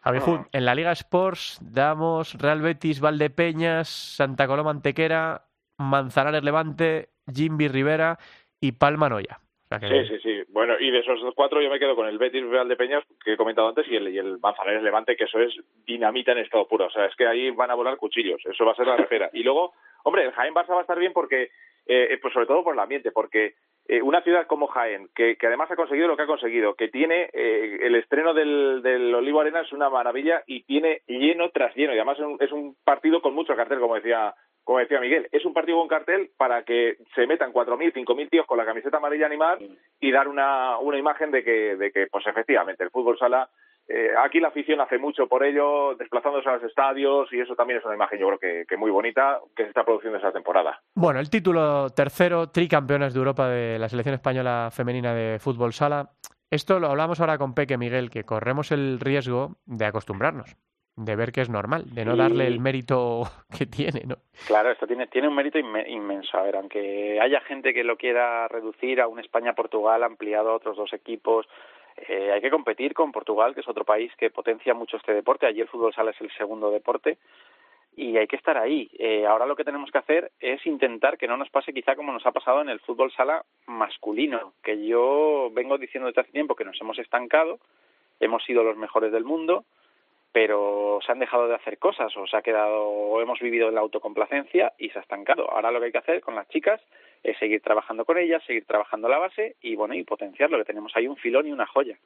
Javi 0.00 0.20
en 0.52 0.64
la 0.64 0.76
Liga 0.76 0.92
Sports 0.92 1.58
damos 1.60 2.34
Real 2.34 2.62
Betis, 2.62 3.00
Valdepeñas, 3.00 3.88
Santa 3.88 4.46
Coloma 4.46 4.70
Antequera, 4.70 5.42
Manzanares 5.76 6.44
Levante, 6.44 7.08
Jimby 7.32 7.66
Rivera 7.66 8.18
y 8.60 8.72
Palma 8.72 9.08
Noya. 9.08 9.40
Sí, 9.80 10.08
sí, 10.08 10.18
sí. 10.22 10.42
Bueno, 10.48 10.74
y 10.80 10.90
de 10.90 11.00
esos 11.00 11.20
cuatro 11.34 11.60
yo 11.60 11.68
me 11.68 11.78
quedo 11.78 11.94
con 11.94 12.08
el 12.08 12.16
Betis 12.16 12.46
Real 12.46 12.68
de 12.68 12.76
Peñas, 12.76 13.04
que 13.22 13.34
he 13.34 13.36
comentado 13.36 13.68
antes, 13.68 13.86
y 13.88 13.96
el, 13.96 14.08
y 14.08 14.18
el 14.18 14.38
Manzanares 14.38 14.82
Levante, 14.82 15.14
que 15.14 15.24
eso 15.24 15.38
es 15.40 15.54
dinamita 15.84 16.32
en 16.32 16.38
estado 16.38 16.66
puro. 16.66 16.86
O 16.86 16.90
sea, 16.90 17.04
es 17.04 17.14
que 17.16 17.26
ahí 17.26 17.50
van 17.50 17.70
a 17.70 17.74
volar 17.74 17.98
cuchillos. 17.98 18.40
Eso 18.46 18.64
va 18.64 18.72
a 18.72 18.76
ser 18.76 18.86
la 18.86 18.96
repera. 18.96 19.28
Y 19.34 19.42
luego, 19.42 19.74
hombre, 20.04 20.24
el 20.24 20.32
Jaén 20.32 20.54
Barça 20.54 20.70
va 20.70 20.78
a 20.78 20.82
estar 20.82 20.98
bien 20.98 21.12
porque, 21.12 21.50
eh, 21.86 22.18
pues 22.22 22.32
sobre 22.32 22.46
todo 22.46 22.64
por 22.64 22.72
el 22.72 22.80
ambiente, 22.80 23.12
porque 23.12 23.56
eh, 23.86 24.00
una 24.00 24.22
ciudad 24.22 24.46
como 24.46 24.68
Jaén, 24.68 25.08
que, 25.14 25.36
que, 25.36 25.46
además 25.46 25.70
ha 25.70 25.76
conseguido 25.76 26.08
lo 26.08 26.16
que 26.16 26.22
ha 26.22 26.26
conseguido, 26.26 26.74
que 26.74 26.88
tiene 26.88 27.28
eh, 27.32 27.78
el 27.82 27.94
estreno 27.94 28.32
del, 28.32 28.80
del, 28.82 29.14
Olivo 29.14 29.40
Arena 29.40 29.60
es 29.60 29.72
una 29.72 29.90
maravilla 29.90 30.42
y 30.46 30.62
tiene 30.62 31.02
lleno 31.06 31.50
tras 31.50 31.74
lleno. 31.76 31.92
Y 31.94 31.96
además 31.96 32.18
es 32.18 32.24
un, 32.24 32.36
es 32.40 32.52
un 32.52 32.76
partido 32.84 33.20
con 33.20 33.34
mucho 33.34 33.54
cartel, 33.54 33.80
como 33.80 33.96
decía 33.96 34.34
como 34.68 34.80
decía 34.80 35.00
Miguel, 35.00 35.26
es 35.32 35.46
un 35.46 35.54
partido 35.54 35.78
con 35.78 35.88
cartel 35.88 36.28
para 36.36 36.62
que 36.62 36.98
se 37.14 37.26
metan 37.26 37.54
4.000, 37.54 37.90
5.000 37.90 38.28
tíos 38.28 38.44
con 38.44 38.58
la 38.58 38.66
camiseta 38.66 38.98
amarilla 38.98 39.24
animal 39.24 39.58
y 39.98 40.12
dar 40.12 40.28
una, 40.28 40.76
una 40.76 40.98
imagen 40.98 41.30
de 41.30 41.42
que, 41.42 41.74
de 41.76 41.90
que, 41.90 42.06
pues 42.08 42.26
efectivamente, 42.26 42.84
el 42.84 42.90
fútbol 42.90 43.18
sala, 43.18 43.48
eh, 43.88 44.10
aquí 44.22 44.40
la 44.40 44.48
afición 44.48 44.82
hace 44.82 44.98
mucho 44.98 45.26
por 45.26 45.42
ello, 45.42 45.94
desplazándose 45.94 46.50
a 46.50 46.56
los 46.56 46.64
estadios 46.64 47.32
y 47.32 47.40
eso 47.40 47.56
también 47.56 47.78
es 47.78 47.84
una 47.86 47.94
imagen, 47.94 48.18
yo 48.18 48.26
creo 48.26 48.38
que, 48.38 48.66
que 48.68 48.76
muy 48.76 48.90
bonita, 48.90 49.40
que 49.56 49.62
se 49.62 49.70
está 49.70 49.84
produciendo 49.84 50.18
esa 50.18 50.32
temporada. 50.32 50.78
Bueno, 50.94 51.18
el 51.18 51.30
título 51.30 51.88
tercero, 51.88 52.50
tricampeones 52.50 53.14
de 53.14 53.20
Europa 53.20 53.48
de 53.48 53.78
la 53.78 53.88
selección 53.88 54.16
española 54.16 54.68
femenina 54.70 55.14
de 55.14 55.38
fútbol 55.38 55.72
sala. 55.72 56.10
Esto 56.50 56.78
lo 56.78 56.88
hablamos 56.88 57.20
ahora 57.20 57.38
con 57.38 57.54
Peque 57.54 57.78
Miguel, 57.78 58.10
que 58.10 58.24
corremos 58.24 58.70
el 58.70 59.00
riesgo 59.00 59.56
de 59.64 59.86
acostumbrarnos 59.86 60.58
de 60.98 61.16
ver 61.16 61.32
que 61.32 61.40
es 61.40 61.48
normal, 61.48 61.84
de 61.94 62.04
no 62.04 62.16
darle 62.16 62.46
el 62.46 62.60
mérito 62.60 63.22
que 63.56 63.66
tiene, 63.66 64.02
¿no? 64.06 64.16
Claro, 64.46 64.70
esto 64.70 64.86
tiene, 64.86 65.06
tiene 65.06 65.28
un 65.28 65.34
mérito 65.34 65.58
inmenso. 65.58 66.36
A 66.38 66.42
ver, 66.42 66.56
aunque 66.56 67.18
haya 67.20 67.40
gente 67.42 67.72
que 67.72 67.84
lo 67.84 67.96
quiera 67.96 68.48
reducir 68.48 69.00
a 69.00 69.08
un 69.08 69.20
España-Portugal 69.20 70.02
ampliado 70.02 70.50
a 70.50 70.56
otros 70.56 70.76
dos 70.76 70.92
equipos, 70.92 71.46
eh, 71.96 72.32
hay 72.32 72.40
que 72.40 72.50
competir 72.50 72.94
con 72.94 73.12
Portugal, 73.12 73.54
que 73.54 73.60
es 73.60 73.68
otro 73.68 73.84
país 73.84 74.12
que 74.16 74.30
potencia 74.30 74.74
mucho 74.74 74.96
este 74.96 75.14
deporte. 75.14 75.46
Allí 75.46 75.60
el 75.60 75.68
fútbol 75.68 75.94
sala 75.94 76.10
es 76.10 76.20
el 76.20 76.30
segundo 76.32 76.70
deporte 76.70 77.18
y 77.96 78.16
hay 78.16 78.26
que 78.26 78.36
estar 78.36 78.56
ahí. 78.56 78.88
Eh, 78.98 79.26
ahora 79.26 79.46
lo 79.46 79.56
que 79.56 79.64
tenemos 79.64 79.90
que 79.90 79.98
hacer 79.98 80.30
es 80.40 80.64
intentar 80.66 81.18
que 81.18 81.26
no 81.26 81.36
nos 81.36 81.50
pase 81.50 81.72
quizá 81.72 81.96
como 81.96 82.12
nos 82.12 82.24
ha 82.26 82.32
pasado 82.32 82.60
en 82.60 82.68
el 82.68 82.80
fútbol 82.80 83.12
sala 83.12 83.44
masculino, 83.66 84.52
que 84.62 84.86
yo 84.86 85.50
vengo 85.52 85.78
diciendo 85.78 86.06
desde 86.06 86.20
hace 86.20 86.32
tiempo 86.32 86.54
que 86.54 86.64
nos 86.64 86.80
hemos 86.80 86.98
estancado, 86.98 87.58
hemos 88.20 88.44
sido 88.44 88.62
los 88.62 88.76
mejores 88.76 89.10
del 89.10 89.24
mundo, 89.24 89.64
pero 90.32 90.98
se 91.04 91.12
han 91.12 91.18
dejado 91.18 91.48
de 91.48 91.54
hacer 91.54 91.78
cosas 91.78 92.14
o 92.16 92.26
se 92.26 92.36
ha 92.36 92.42
quedado 92.42 92.86
o 92.88 93.20
hemos 93.20 93.40
vivido 93.40 93.68
en 93.68 93.74
la 93.74 93.80
autocomplacencia 93.80 94.72
y 94.78 94.90
se 94.90 94.98
ha 94.98 95.02
estancado. 95.02 95.50
Ahora 95.50 95.70
lo 95.70 95.80
que 95.80 95.86
hay 95.86 95.92
que 95.92 95.98
hacer 95.98 96.20
con 96.20 96.34
las 96.34 96.48
chicas 96.48 96.80
es 97.22 97.38
seguir 97.38 97.62
trabajando 97.62 98.04
con 98.04 98.18
ellas, 98.18 98.42
seguir 98.46 98.64
trabajando 98.64 99.08
la 99.08 99.18
base 99.18 99.56
y 99.60 99.74
bueno 99.74 99.94
y 99.94 100.04
potenciarlo, 100.04 100.58
que 100.58 100.64
tenemos 100.64 100.92
ahí 100.94 101.08
un 101.08 101.16
filón 101.16 101.46
y 101.46 101.52
una 101.52 101.66
joya. 101.66 101.98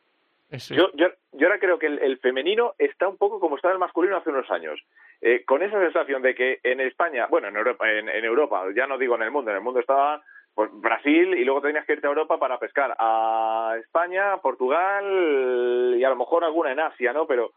Yo, 0.68 0.90
yo, 0.92 1.06
yo 1.32 1.46
ahora 1.46 1.58
creo 1.58 1.78
que 1.78 1.86
el, 1.86 2.18
femenino 2.18 2.74
está 2.78 3.08
un 3.08 3.16
poco 3.16 3.40
como 3.40 3.56
estaba 3.56 3.72
el 3.72 3.80
masculino 3.80 4.18
hace 4.18 4.28
unos 4.28 4.50
años, 4.50 4.78
eh, 5.22 5.44
con 5.46 5.62
esa 5.62 5.80
sensación 5.80 6.20
de 6.20 6.34
que 6.34 6.60
en 6.62 6.80
España, 6.80 7.26
bueno, 7.30 7.48
en 7.48 7.56
Europa, 7.56 7.90
en, 7.90 8.08
Europa, 8.08 8.62
ya 8.76 8.86
no 8.86 8.98
digo 8.98 9.14
en 9.14 9.22
el 9.22 9.30
mundo, 9.30 9.50
en 9.50 9.56
el 9.56 9.62
mundo 9.62 9.80
estaba 9.80 10.20
pues, 10.54 10.68
Brasil 10.74 11.32
y 11.34 11.44
luego 11.46 11.62
tenías 11.62 11.86
que 11.86 11.94
irte 11.94 12.06
a 12.06 12.10
Europa 12.10 12.38
para 12.38 12.58
pescar 12.58 12.94
a 12.98 13.76
España, 13.80 14.36
Portugal 14.42 15.94
y 15.96 16.04
a 16.04 16.10
lo 16.10 16.16
mejor 16.16 16.44
alguna 16.44 16.72
en 16.72 16.80
Asia, 16.80 17.14
¿no? 17.14 17.26
Pero 17.26 17.52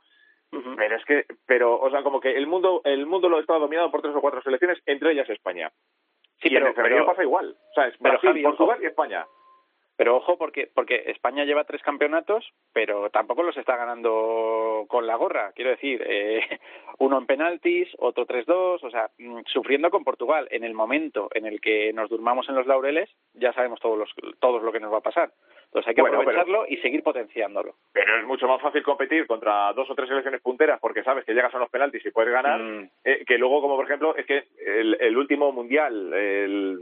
pero 0.50 0.96
es 0.96 1.06
que, 1.06 1.26
pero, 1.46 1.80
o 1.80 1.90
sea, 1.90 2.04
como 2.04 2.20
que 2.20 2.36
el 2.36 2.48
mundo, 2.48 2.82
el 2.86 3.06
mundo 3.06 3.30
lo 3.30 3.40
está 3.40 3.56
dominado 3.56 3.92
por 3.92 4.02
tres 4.02 4.16
o 4.16 4.22
cuatro 4.22 4.42
selecciones, 4.42 4.82
entre 4.86 5.12
ellas 5.12 5.30
España. 5.30 5.72
Sí, 6.42 6.50
pero, 6.50 6.68
en 6.68 6.94
el 6.94 7.06
pasa 7.06 7.24
igual. 7.24 7.56
O 7.72 7.74
sea, 7.74 7.88
es 7.88 7.98
Brasil, 8.00 8.42
Portugal 8.44 8.80
y 8.82 8.86
España. 8.86 9.26
Pero 9.98 10.18
ojo, 10.18 10.38
porque, 10.38 10.70
porque 10.74 11.04
España 11.08 11.46
lleva 11.46 11.64
tres 11.64 11.82
campeonatos, 11.82 12.46
pero 12.74 13.10
tampoco 13.10 13.44
los 13.44 13.56
está 13.56 13.78
ganando 13.78 14.86
con 14.90 15.08
la 15.08 15.16
gorra. 15.16 15.54
Quiero 15.54 15.72
decir, 15.72 16.04
eh, 16.06 16.42
uno 17.00 17.18
en 17.18 17.26
penaltis, 17.26 17.88
otro 17.98 18.28
3-2, 18.28 18.84
o 18.84 18.90
sea, 18.90 19.10
mm, 19.18 19.42
sufriendo 19.46 19.90
con 19.90 20.04
Portugal. 20.04 20.50
En 20.52 20.66
el 20.66 20.74
momento 20.74 21.30
en 21.34 21.46
el 21.46 21.62
que 21.62 21.94
nos 21.94 22.10
durmamos 22.10 22.50
en 22.50 22.56
los 22.56 22.68
laureles, 22.68 23.10
ya 23.34 23.54
sabemos 23.54 23.80
todos, 23.80 23.98
los, 23.98 24.14
todos 24.40 24.62
lo 24.64 24.74
que 24.74 24.82
nos 24.82 24.92
va 24.92 24.98
a 24.98 25.02
pasar. 25.02 25.32
Entonces 25.76 25.90
hay 25.90 25.96
que 25.96 26.02
aprovecharlo 26.10 26.66
y 26.70 26.78
seguir 26.78 27.04
potenciándolo. 27.04 27.76
Pero 27.92 28.18
es 28.18 28.26
mucho 28.26 28.48
más 28.48 28.62
fácil 28.62 28.82
competir 28.82 29.28
contra 29.28 29.74
dos 29.74 29.90
o 29.90 29.94
tres 29.96 30.08
selecciones 30.08 30.40
punteras 30.40 30.80
porque 30.80 31.04
sabes 31.04 31.26
que 31.26 31.34
llegas 31.34 31.54
a 31.54 31.60
los 31.60 31.70
penaltis 31.70 32.06
y 32.06 32.12
puedes 32.12 32.32
ganar, 32.32 32.62
mm. 32.62 32.90
eh, 33.04 33.26
que 33.28 33.38
luego, 33.38 33.60
como 33.60 33.76
por 33.76 33.84
ejemplo, 33.84 34.16
es 34.16 34.26
que 34.26 34.46
el, 34.66 34.96
el 35.02 35.18
último 35.18 35.52
mundial, 35.52 36.14
el, 36.14 36.80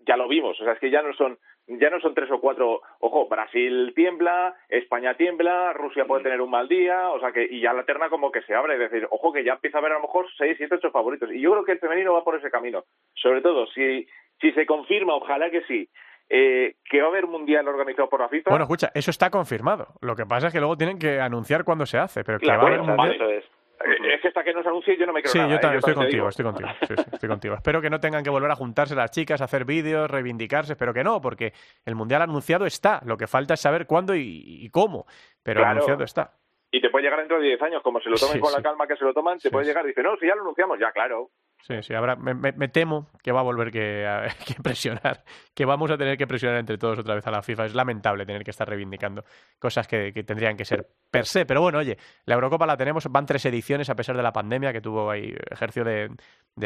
ya 0.00 0.16
lo 0.16 0.26
vimos, 0.26 0.60
o 0.60 0.64
sea, 0.64 0.72
es 0.72 0.80
que 0.80 0.90
ya 0.90 1.00
no 1.00 1.14
son 1.14 1.38
ya 1.66 1.88
no 1.90 2.00
son 2.00 2.12
tres 2.12 2.30
o 2.30 2.40
cuatro, 2.40 2.82
ojo, 2.98 3.28
Brasil 3.28 3.92
tiembla, 3.94 4.54
España 4.68 5.14
tiembla, 5.14 5.72
Rusia 5.72 6.04
puede 6.04 6.20
mm. 6.20 6.24
tener 6.24 6.40
un 6.40 6.50
mal 6.50 6.66
día, 6.66 7.10
o 7.10 7.20
sea 7.20 7.30
que, 7.30 7.46
y 7.48 7.60
ya 7.60 7.72
la 7.72 7.84
terna 7.84 8.10
como 8.10 8.32
que 8.32 8.42
se 8.42 8.54
abre, 8.54 8.74
es 8.74 8.80
decir, 8.80 9.06
ojo 9.10 9.32
que 9.32 9.44
ya 9.44 9.52
empieza 9.52 9.78
a 9.78 9.80
haber 9.80 9.92
a 9.92 9.96
lo 9.96 10.02
mejor 10.02 10.26
seis, 10.36 10.56
siete, 10.58 10.74
ocho 10.74 10.90
favoritos. 10.90 11.32
Y 11.32 11.40
yo 11.40 11.52
creo 11.52 11.64
que 11.64 11.72
el 11.72 11.78
femenino 11.78 12.12
va 12.12 12.24
por 12.24 12.34
ese 12.34 12.50
camino. 12.50 12.82
Sobre 13.14 13.40
todo, 13.42 13.66
si, 13.68 14.06
si 14.40 14.50
se 14.52 14.66
confirma, 14.66 15.14
ojalá 15.14 15.50
que 15.50 15.62
sí, 15.62 15.88
eh, 16.36 16.78
que 16.90 17.00
va 17.00 17.06
a 17.06 17.10
haber 17.10 17.28
mundial 17.28 17.68
organizado 17.68 18.08
por 18.08 18.18
la 18.18 18.28
FIFA. 18.28 18.50
Bueno, 18.50 18.64
escucha, 18.64 18.90
eso 18.92 19.12
está 19.12 19.30
confirmado. 19.30 19.94
Lo 20.00 20.16
que 20.16 20.26
pasa 20.26 20.48
es 20.48 20.52
que 20.52 20.58
luego 20.58 20.76
tienen 20.76 20.98
que 20.98 21.20
anunciar 21.20 21.62
cuándo 21.62 21.86
se 21.86 21.96
hace, 21.96 22.24
pero 22.24 22.40
que 22.40 22.48
va 22.48 22.54
a 22.54 22.66
haber 22.66 22.82
mundial. 22.82 23.22
Es 23.22 24.20
que 24.20 24.28
hasta 24.28 24.42
que 24.42 24.52
nos 24.52 24.66
anuncie 24.66 24.96
yo 24.96 25.06
no 25.06 25.12
me 25.12 25.20
creo 25.20 25.30
sí, 25.30 25.38
nada. 25.38 25.50
yo 25.52 25.60
también 25.60 25.78
estoy 25.78 25.94
contigo, 25.94 26.28
estoy 26.28 26.44
contigo, 26.44 26.68
estoy 27.12 27.28
contigo. 27.28 27.54
Espero 27.54 27.80
que 27.80 27.90
no 27.90 28.00
tengan 28.00 28.24
que 28.24 28.30
volver 28.30 28.50
a 28.50 28.56
juntarse 28.56 28.96
las 28.96 29.12
chicas, 29.12 29.42
hacer 29.42 29.64
vídeos, 29.64 30.10
reivindicarse, 30.10 30.72
espero 30.72 30.92
que 30.92 31.04
no, 31.04 31.20
porque 31.20 31.52
el 31.84 31.94
Mundial 31.94 32.22
anunciado 32.22 32.66
está. 32.66 33.00
Lo 33.04 33.16
que 33.16 33.28
falta 33.28 33.54
es 33.54 33.60
saber 33.60 33.86
cuándo 33.86 34.14
y, 34.16 34.68
cómo, 34.72 35.06
pero 35.42 35.64
anunciado 35.64 36.02
está. 36.02 36.32
Y 36.72 36.80
te 36.80 36.90
puede 36.90 37.04
llegar 37.04 37.20
dentro 37.20 37.38
de 37.38 37.46
10 37.46 37.62
años, 37.62 37.82
como 37.82 38.00
se 38.00 38.10
lo 38.10 38.16
tomen 38.16 38.40
con 38.40 38.52
la 38.52 38.60
calma 38.60 38.88
que 38.88 38.96
se 38.96 39.04
lo 39.04 39.14
toman, 39.14 39.38
te 39.38 39.50
puede 39.50 39.66
llegar 39.66 39.84
y 39.84 39.88
dice, 39.88 40.02
no, 40.02 40.16
si 40.16 40.26
ya 40.26 40.34
lo 40.34 40.42
anunciamos, 40.42 40.80
ya, 40.80 40.90
claro. 40.90 41.30
Sí, 41.66 41.72
sí, 41.80 41.94
ahora 41.94 42.14
me, 42.14 42.68
temo 42.68 43.08
que 43.22 43.32
va 43.32 43.40
a 43.40 43.42
volver 43.42 43.70
que, 43.70 44.06
que, 44.46 44.54
presionar, 44.62 45.24
que 45.54 45.64
vamos 45.64 45.90
a 45.90 45.96
tener 45.96 46.18
que 46.18 46.26
presionar 46.26 46.58
entre 46.58 46.76
todos 46.76 46.98
otra 46.98 47.14
vez 47.14 47.26
a 47.26 47.30
la 47.30 47.40
FIFA. 47.40 47.64
Es 47.64 47.74
lamentable 47.74 48.26
tener 48.26 48.44
que 48.44 48.50
estar 48.50 48.68
reivindicando 48.68 49.24
cosas 49.58 49.88
que, 49.88 50.12
tendrían 50.26 50.58
que 50.58 50.66
ser 50.66 50.86
per 51.10 51.24
se. 51.24 51.46
Pero 51.46 51.62
bueno, 51.62 51.78
oye, 51.78 51.96
la 52.26 52.34
Eurocopa 52.34 52.66
la 52.66 52.76
tenemos, 52.76 53.10
van 53.10 53.24
tres 53.24 53.46
ediciones 53.46 53.88
a 53.88 53.94
pesar 53.94 54.14
de 54.14 54.22
la 54.22 54.30
pandemia 54.30 54.74
que 54.74 54.82
tuvo 54.82 55.10
ahí 55.10 55.34
ejercicio 55.50 55.84
de, 55.84 56.10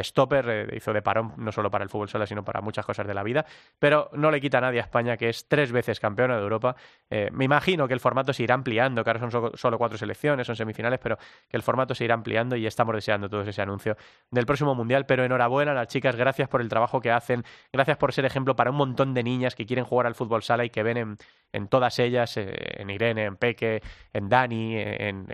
stopper, 0.02 0.48
eh, 0.48 0.76
hizo 0.76 0.92
de 0.92 1.00
parón 1.00 1.32
no 1.36 1.52
solo 1.52 1.70
para 1.70 1.84
el 1.84 1.90
fútbol 1.90 2.08
sala, 2.08 2.26
sino 2.26 2.42
para 2.42 2.60
muchas 2.60 2.84
cosas 2.84 3.06
de 3.06 3.14
la 3.14 3.22
vida. 3.22 3.46
Pero 3.78 4.10
no 4.14 4.32
le 4.32 4.40
quita 4.40 4.58
a 4.58 4.62
nadie 4.62 4.80
a 4.80 4.82
España, 4.82 5.16
que 5.16 5.28
es 5.28 5.46
tres 5.46 5.70
veces 5.70 6.00
campeona 6.00 6.34
de 6.34 6.42
Europa. 6.42 6.74
Eh, 7.08 7.28
me 7.30 7.44
imagino 7.44 7.86
que 7.86 7.94
el 7.94 8.00
formato 8.00 8.32
se 8.32 8.42
irá 8.42 8.56
ampliando, 8.56 9.04
que 9.04 9.10
ahora 9.10 9.30
son 9.30 9.56
solo 9.56 9.78
cuatro 9.78 9.96
selecciones, 9.96 10.44
son 10.44 10.56
semifinales, 10.56 10.98
pero 10.98 11.18
que 11.48 11.56
el 11.56 11.62
formato 11.62 11.94
se 11.94 12.04
irá 12.04 12.14
ampliando 12.14 12.56
y 12.56 12.66
estamos 12.66 12.96
deseando 12.96 13.28
todos 13.28 13.46
ese 13.46 13.62
anuncio 13.62 13.96
del 14.32 14.44
próximo 14.44 14.74
Mundial 14.74 14.87
pero 15.06 15.24
enhorabuena 15.24 15.72
a 15.72 15.74
las 15.74 15.88
chicas, 15.88 16.16
gracias 16.16 16.48
por 16.48 16.60
el 16.60 16.68
trabajo 16.68 17.00
que 17.00 17.10
hacen, 17.10 17.44
gracias 17.72 17.96
por 17.96 18.12
ser 18.12 18.24
ejemplo 18.24 18.56
para 18.56 18.70
un 18.70 18.76
montón 18.76 19.14
de 19.14 19.22
niñas 19.22 19.54
que 19.54 19.66
quieren 19.66 19.84
jugar 19.84 20.06
al 20.06 20.14
fútbol 20.14 20.42
sala 20.42 20.64
y 20.64 20.70
que 20.70 20.82
ven 20.82 21.18
en, 21.52 21.68
todas 21.68 21.98
ellas, 21.98 22.36
eh, 22.36 22.52
en 22.78 22.90
Irene, 22.90 23.24
en 23.24 23.36
Peque, 23.36 23.80
en 24.12 24.28
Dani, 24.28 24.76
en, 24.76 25.26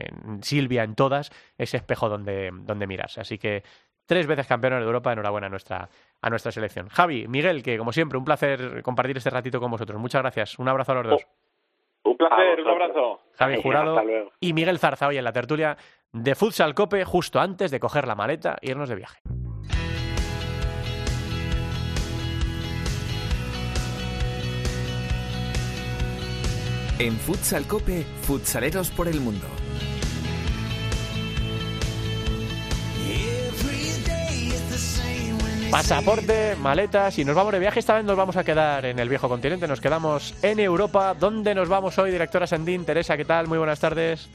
Silvia, 0.43 0.83
en 0.83 0.95
todas, 0.95 1.31
ese 1.57 1.77
espejo 1.77 2.09
donde, 2.09 2.51
donde 2.53 2.87
mirarse. 2.87 3.21
Así 3.21 3.39
que 3.39 3.63
tres 4.07 4.27
veces 4.27 4.47
campeona 4.47 4.79
de 4.79 4.85
Europa, 4.85 5.13
enhorabuena 5.13 5.47
a 5.47 5.51
nuestra, 5.51 5.89
a 6.21 6.31
nuestra 6.31 6.53
selección. 6.53 6.89
Javi, 6.89 7.27
Miguel, 7.29 7.63
que 7.63 7.79
como 7.79 7.93
siempre, 7.93 8.19
un 8.19 8.25
placer 8.25 8.83
compartir 8.83 9.17
este 9.17 9.31
ratito 9.31 9.61
con 9.61 9.71
vosotros. 9.71 10.01
Muchas 10.01 10.23
gracias. 10.23 10.59
Un 10.59 10.69
abrazo 10.69 10.93
a 10.93 10.95
los 10.97 11.07
dos. 11.09 11.27
Un 12.05 12.17
placer, 12.17 12.61
un 12.61 12.69
abrazo. 12.69 13.21
Javi 13.39 13.63
Jurado 13.63 14.03
y 14.41 14.53
Miguel 14.53 14.79
Zarza 14.79 15.09
hoy 15.09 15.17
en 15.17 15.25
la 15.25 15.33
tertulia 15.33 15.77
de 16.13 16.35
Futsal 16.35 16.75
Cope 16.75 17.05
justo 17.05 17.41
antes 17.41 17.71
de 17.71 17.81
coger 17.81 18.07
la 18.07 18.15
maleta 18.15 18.57
e 18.61 18.71
irnos 18.71 18.89
de 18.89 18.95
viaje. 18.95 19.21
En 26.97 27.17
Futsal 27.19 27.67
Cope, 27.67 28.05
futsaleros 28.23 28.91
por 28.91 29.09
el 29.09 29.21
mundo. 29.21 29.47
Pasaporte, 35.73 36.55
maletas 36.55 37.19
y 37.19 37.25
nos 37.25 37.35
vamos 37.35 37.53
de 37.53 37.59
viaje. 37.59 37.81
Esta 37.81 37.95
vez 37.95 38.05
nos 38.05 38.17
vamos 38.17 38.37
a 38.37 38.45
quedar 38.45 38.87
en 38.87 39.01
el 39.01 39.09
viejo 39.09 39.29
continente, 39.29 39.67
nos 39.67 39.81
quedamos 39.81 40.37
en 40.41 40.61
Europa. 40.61 41.15
¿Dónde 41.15 41.53
nos 41.53 41.69
vamos 41.69 41.99
hoy, 41.99 42.13
directora 42.13 42.47
Sandín? 42.47 42.85
Teresa, 42.85 43.17
¿qué 43.17 43.25
tal? 43.25 43.49
Muy 43.49 43.59
buenas 43.59 43.81
tardes. 43.81 44.29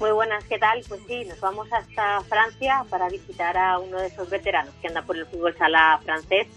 Muy 0.00 0.10
buenas, 0.10 0.42
¿qué 0.46 0.58
tal? 0.58 0.82
Pues 0.88 1.00
sí, 1.06 1.24
nos 1.26 1.38
vamos 1.38 1.68
hasta 1.72 2.22
Francia 2.22 2.84
para 2.90 3.08
visitar 3.08 3.56
a 3.56 3.78
uno 3.78 4.00
de 4.00 4.08
esos 4.08 4.28
veteranos 4.28 4.74
que 4.82 4.88
anda 4.88 5.02
por 5.02 5.16
el 5.16 5.26
fútbol 5.26 5.56
sala 5.56 6.00
francés 6.02 6.48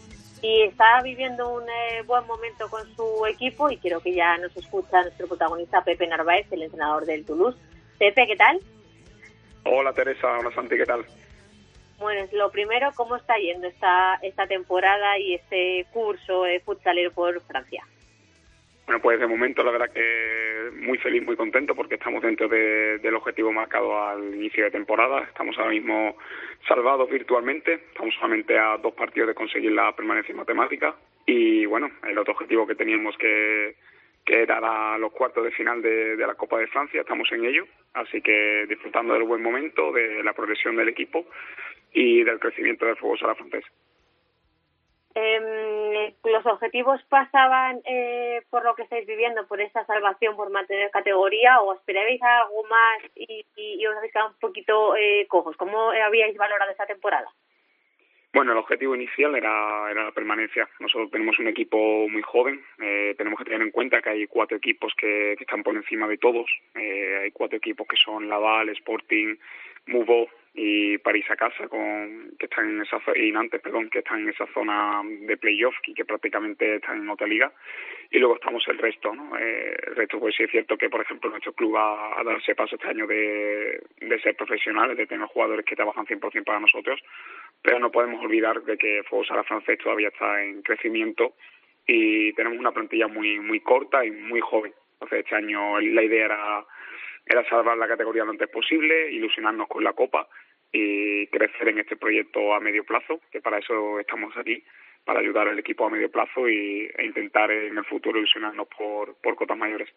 y 0.44 0.64
está 0.64 1.02
viviendo 1.02 1.50
un 1.54 1.64
eh, 1.64 2.04
buen 2.06 2.28
momento 2.28 2.70
con 2.70 2.84
su 2.96 3.26
equipo 3.26 3.72
y 3.72 3.78
quiero 3.78 4.02
que 4.02 4.14
ya 4.14 4.38
nos 4.38 4.56
escucha 4.58 5.02
nuestro 5.02 5.26
protagonista 5.26 5.82
Pepe 5.86 6.06
Narváez, 6.06 6.52
el 6.52 6.64
entrenador 6.64 7.06
del 7.06 7.26
Toulouse. 7.26 7.58
Pepe, 7.98 8.28
¿qué 8.28 8.36
tal? 8.36 8.60
Hola 9.64 9.94
Teresa, 9.94 10.28
hola 10.38 10.54
Santi, 10.54 10.76
¿qué 10.76 10.86
tal? 10.86 11.06
Bueno, 11.98 12.28
lo 12.34 12.52
primero, 12.52 12.90
¿cómo 12.94 13.16
está 13.16 13.38
yendo 13.38 13.68
esta, 13.68 14.16
esta 14.22 14.46
temporada 14.46 15.18
y 15.18 15.36
este 15.36 15.88
curso 15.94 16.44
de 16.44 16.60
futsalero 16.60 17.14
por 17.14 17.40
Francia? 17.44 17.88
Bueno, 18.86 19.02
pues 19.02 19.20
de 19.20 19.28
momento 19.28 19.64
la 19.64 19.72
verdad 19.72 19.94
que 19.94 20.72
muy 20.82 20.98
feliz, 20.98 21.24
muy 21.24 21.38
contento 21.38 21.74
porque 21.74 21.96
estamos 21.96 22.22
dentro 22.22 22.50
del 22.50 23.16
objetivo 23.16 23.52
marcado 23.52 23.98
al 23.98 24.36
inicio 24.36 24.66
de 24.66 24.72
temporada. 24.72 25.24
Estamos 25.24 25.58
ahora 25.58 25.72
mismo 25.72 26.18
salvados 26.68 27.10
virtualmente, 27.10 27.76
estamos 27.76 28.14
solamente 28.16 28.58
a 28.58 28.78
dos 28.78 28.94
partidos 28.94 29.30
de 29.30 29.36
conseguir 29.36 29.72
la 29.72 29.96
permanencia 29.96 30.36
matemática 30.36 30.96
y 31.26 31.66
bueno, 31.66 31.90
el 32.04 32.18
otro 32.18 32.34
objetivo 32.34 32.68
que 32.68 32.76
teníamos 32.76 33.16
que, 33.18 33.76
que 34.26 34.42
era 34.42 34.98
los 34.98 35.14
cuartos 35.14 35.46
de 35.46 35.52
final 35.52 35.82
de, 35.82 36.18
de 36.18 36.28
la 36.28 36.36
Copa 36.36 36.58
de 36.60 36.68
Francia, 36.68 37.02
estamos 37.02 37.32
en 37.32 37.46
ello, 37.46 37.66
así 37.94 38.22
que 38.22 38.66
disfrutando 38.68 39.14
del 39.14 39.24
buen 39.24 39.42
momento, 39.42 39.94
de 39.94 40.22
la 40.24 40.34
progresión 40.34 40.76
del 40.76 40.90
equipo 40.90 41.26
y 41.94 42.24
del 42.24 42.40
crecimiento 42.40 42.86
del 42.86 42.98
fútbol 42.98 43.20
sala 43.20 43.36
francés. 43.36 43.64
Eh, 45.16 46.14
¿Los 46.24 46.46
objetivos 46.46 47.02
pasaban 47.10 47.82
eh, 47.86 48.42
por 48.50 48.64
lo 48.64 48.76
que 48.76 48.84
estáis 48.84 49.06
viviendo, 49.06 49.46
por 49.48 49.62
esa 49.62 49.86
salvación, 49.86 50.36
por 50.36 50.50
mantener 50.50 50.90
categoría, 50.92 51.62
o 51.62 51.74
esperabais 51.74 52.22
algo 52.22 52.64
más 52.64 53.12
y, 53.16 53.86
os 53.86 53.96
habéis 53.98 54.14
quedado 54.14 54.30
un 54.30 54.40
poquito 54.40 54.96
eh, 54.96 55.28
cojos? 55.28 55.56
¿Cómo 55.58 55.92
habíais 55.92 56.36
valorado 56.38 56.72
esta 56.72 56.86
temporada? 56.86 57.28
Bueno, 58.34 58.54
el 58.54 58.58
objetivo 58.58 58.96
inicial 58.96 59.36
era, 59.36 59.92
era 59.92 60.06
la 60.06 60.12
permanencia. 60.12 60.68
Nosotros 60.80 61.12
tenemos 61.12 61.38
un 61.38 61.48
equipo 61.48 62.10
muy 62.10 62.24
joven. 62.24 62.66
Eh, 62.82 63.14
tenemos 63.16 63.38
que 63.38 63.46
tener 63.46 63.62
en 63.62 63.70
cuenta 63.70 64.02
que 64.02 64.10
hay 64.10 64.26
cuatro 64.26 64.58
equipos 64.58 64.92
que, 64.98 65.34
están 65.34 65.62
por 65.62 65.76
encima 65.76 66.08
de 66.08 66.18
todos. 66.18 66.50
Eh, 66.74 67.20
hay 67.24 67.32
cuatro 67.32 67.58
equipos 67.58 67.88
que 67.88 67.96
son 67.96 68.28
Laval, 68.28 68.70
Sporting, 68.70 69.36
Mouveau 69.86 70.28
y 70.56 70.98
París 71.00 71.26
a 71.30 71.36
casa 71.36 71.68
con 71.68 72.32
que 72.38 72.46
están 72.46 72.70
en 72.70 72.82
esa 72.82 73.00
y 73.16 73.32
Nantes 73.32 73.60
perdón 73.62 73.90
que 73.90 74.00
están 74.00 74.22
en 74.22 74.30
esa 74.30 74.46
zona 74.54 75.02
de 75.04 75.38
playoff 75.38 75.76
y 75.88 75.94
que 75.94 76.06
prácticamente 76.06 76.76
están 76.76 77.02
en 77.02 77.10
otra 77.10 77.26
liga 77.26 77.52
y 78.12 78.20
luego 78.20 78.36
estamos 78.36 78.64
el 78.68 78.78
resto 78.78 79.16
no 79.16 79.36
eh, 79.38 79.76
el 79.88 79.96
resto 79.96 80.20
pues 80.20 80.36
sí 80.36 80.44
es 80.44 80.52
cierto 80.52 80.78
que 80.78 80.90
por 80.90 81.02
ejemplo 81.02 81.32
nuestro 81.32 81.54
club 81.54 81.76
va 81.76 82.20
a 82.20 82.24
darse 82.24 82.54
paso 82.54 82.76
este 82.76 82.88
año 82.88 83.08
de, 83.08 83.82
de 84.00 84.22
ser 84.22 84.36
profesionales 84.36 84.96
de 84.96 85.08
tener 85.08 85.26
jugadores 85.28 85.66
que 85.66 85.76
trabajan 85.76 86.06
100% 86.06 86.44
para 86.44 86.60
nosotros 86.60 87.02
pero 87.64 87.80
no 87.80 87.92
podemos 87.92 88.24
olvidar 88.24 88.62
de 88.62 88.78
que 88.78 89.02
Fútbol 89.10 89.26
Sala 89.26 89.44
francés 89.44 89.80
todavía 89.80 90.10
está 90.10 90.44
en 90.44 90.62
crecimiento 90.62 91.34
y 91.88 92.34
tenemos 92.34 92.60
una 92.60 92.72
plantilla 92.72 93.08
muy 93.08 93.40
muy 93.40 93.60
corta 93.62 94.06
y 94.06 94.12
muy 94.12 94.42
joven. 94.42 94.74
Entonces 94.94 95.20
este 95.20 95.36
año 95.36 95.80
la 95.80 96.04
idea 96.04 96.26
era 96.26 96.66
era 97.34 97.48
salvar 97.50 97.78
la 97.78 97.88
categoría 97.88 98.24
lo 98.24 98.32
antes 98.32 98.50
posible, 98.50 99.12
ilusionarnos 99.12 99.68
con 99.68 99.84
la 99.84 99.94
Copa 99.94 100.28
y 100.72 101.28
crecer 101.28 101.68
en 101.68 101.80
este 101.80 101.98
proyecto 101.98 102.54
a 102.54 102.60
medio 102.60 102.84
plazo, 102.84 103.20
que 103.32 103.42
para 103.42 103.58
eso 103.58 104.00
estamos 104.00 104.36
aquí, 104.38 104.64
para 105.04 105.20
ayudar 105.20 105.48
al 105.48 105.60
equipo 105.60 105.86
a 105.86 105.90
medio 105.90 106.12
plazo 106.12 106.48
y, 106.48 106.90
e 106.96 107.06
intentar 107.06 107.52
en 107.52 107.78
el 107.78 107.86
futuro 107.86 108.18
ilusionarnos 108.18 108.68
por, 108.68 109.16
por 109.22 109.36
cotas 109.36 109.58
mayores. 109.58 109.90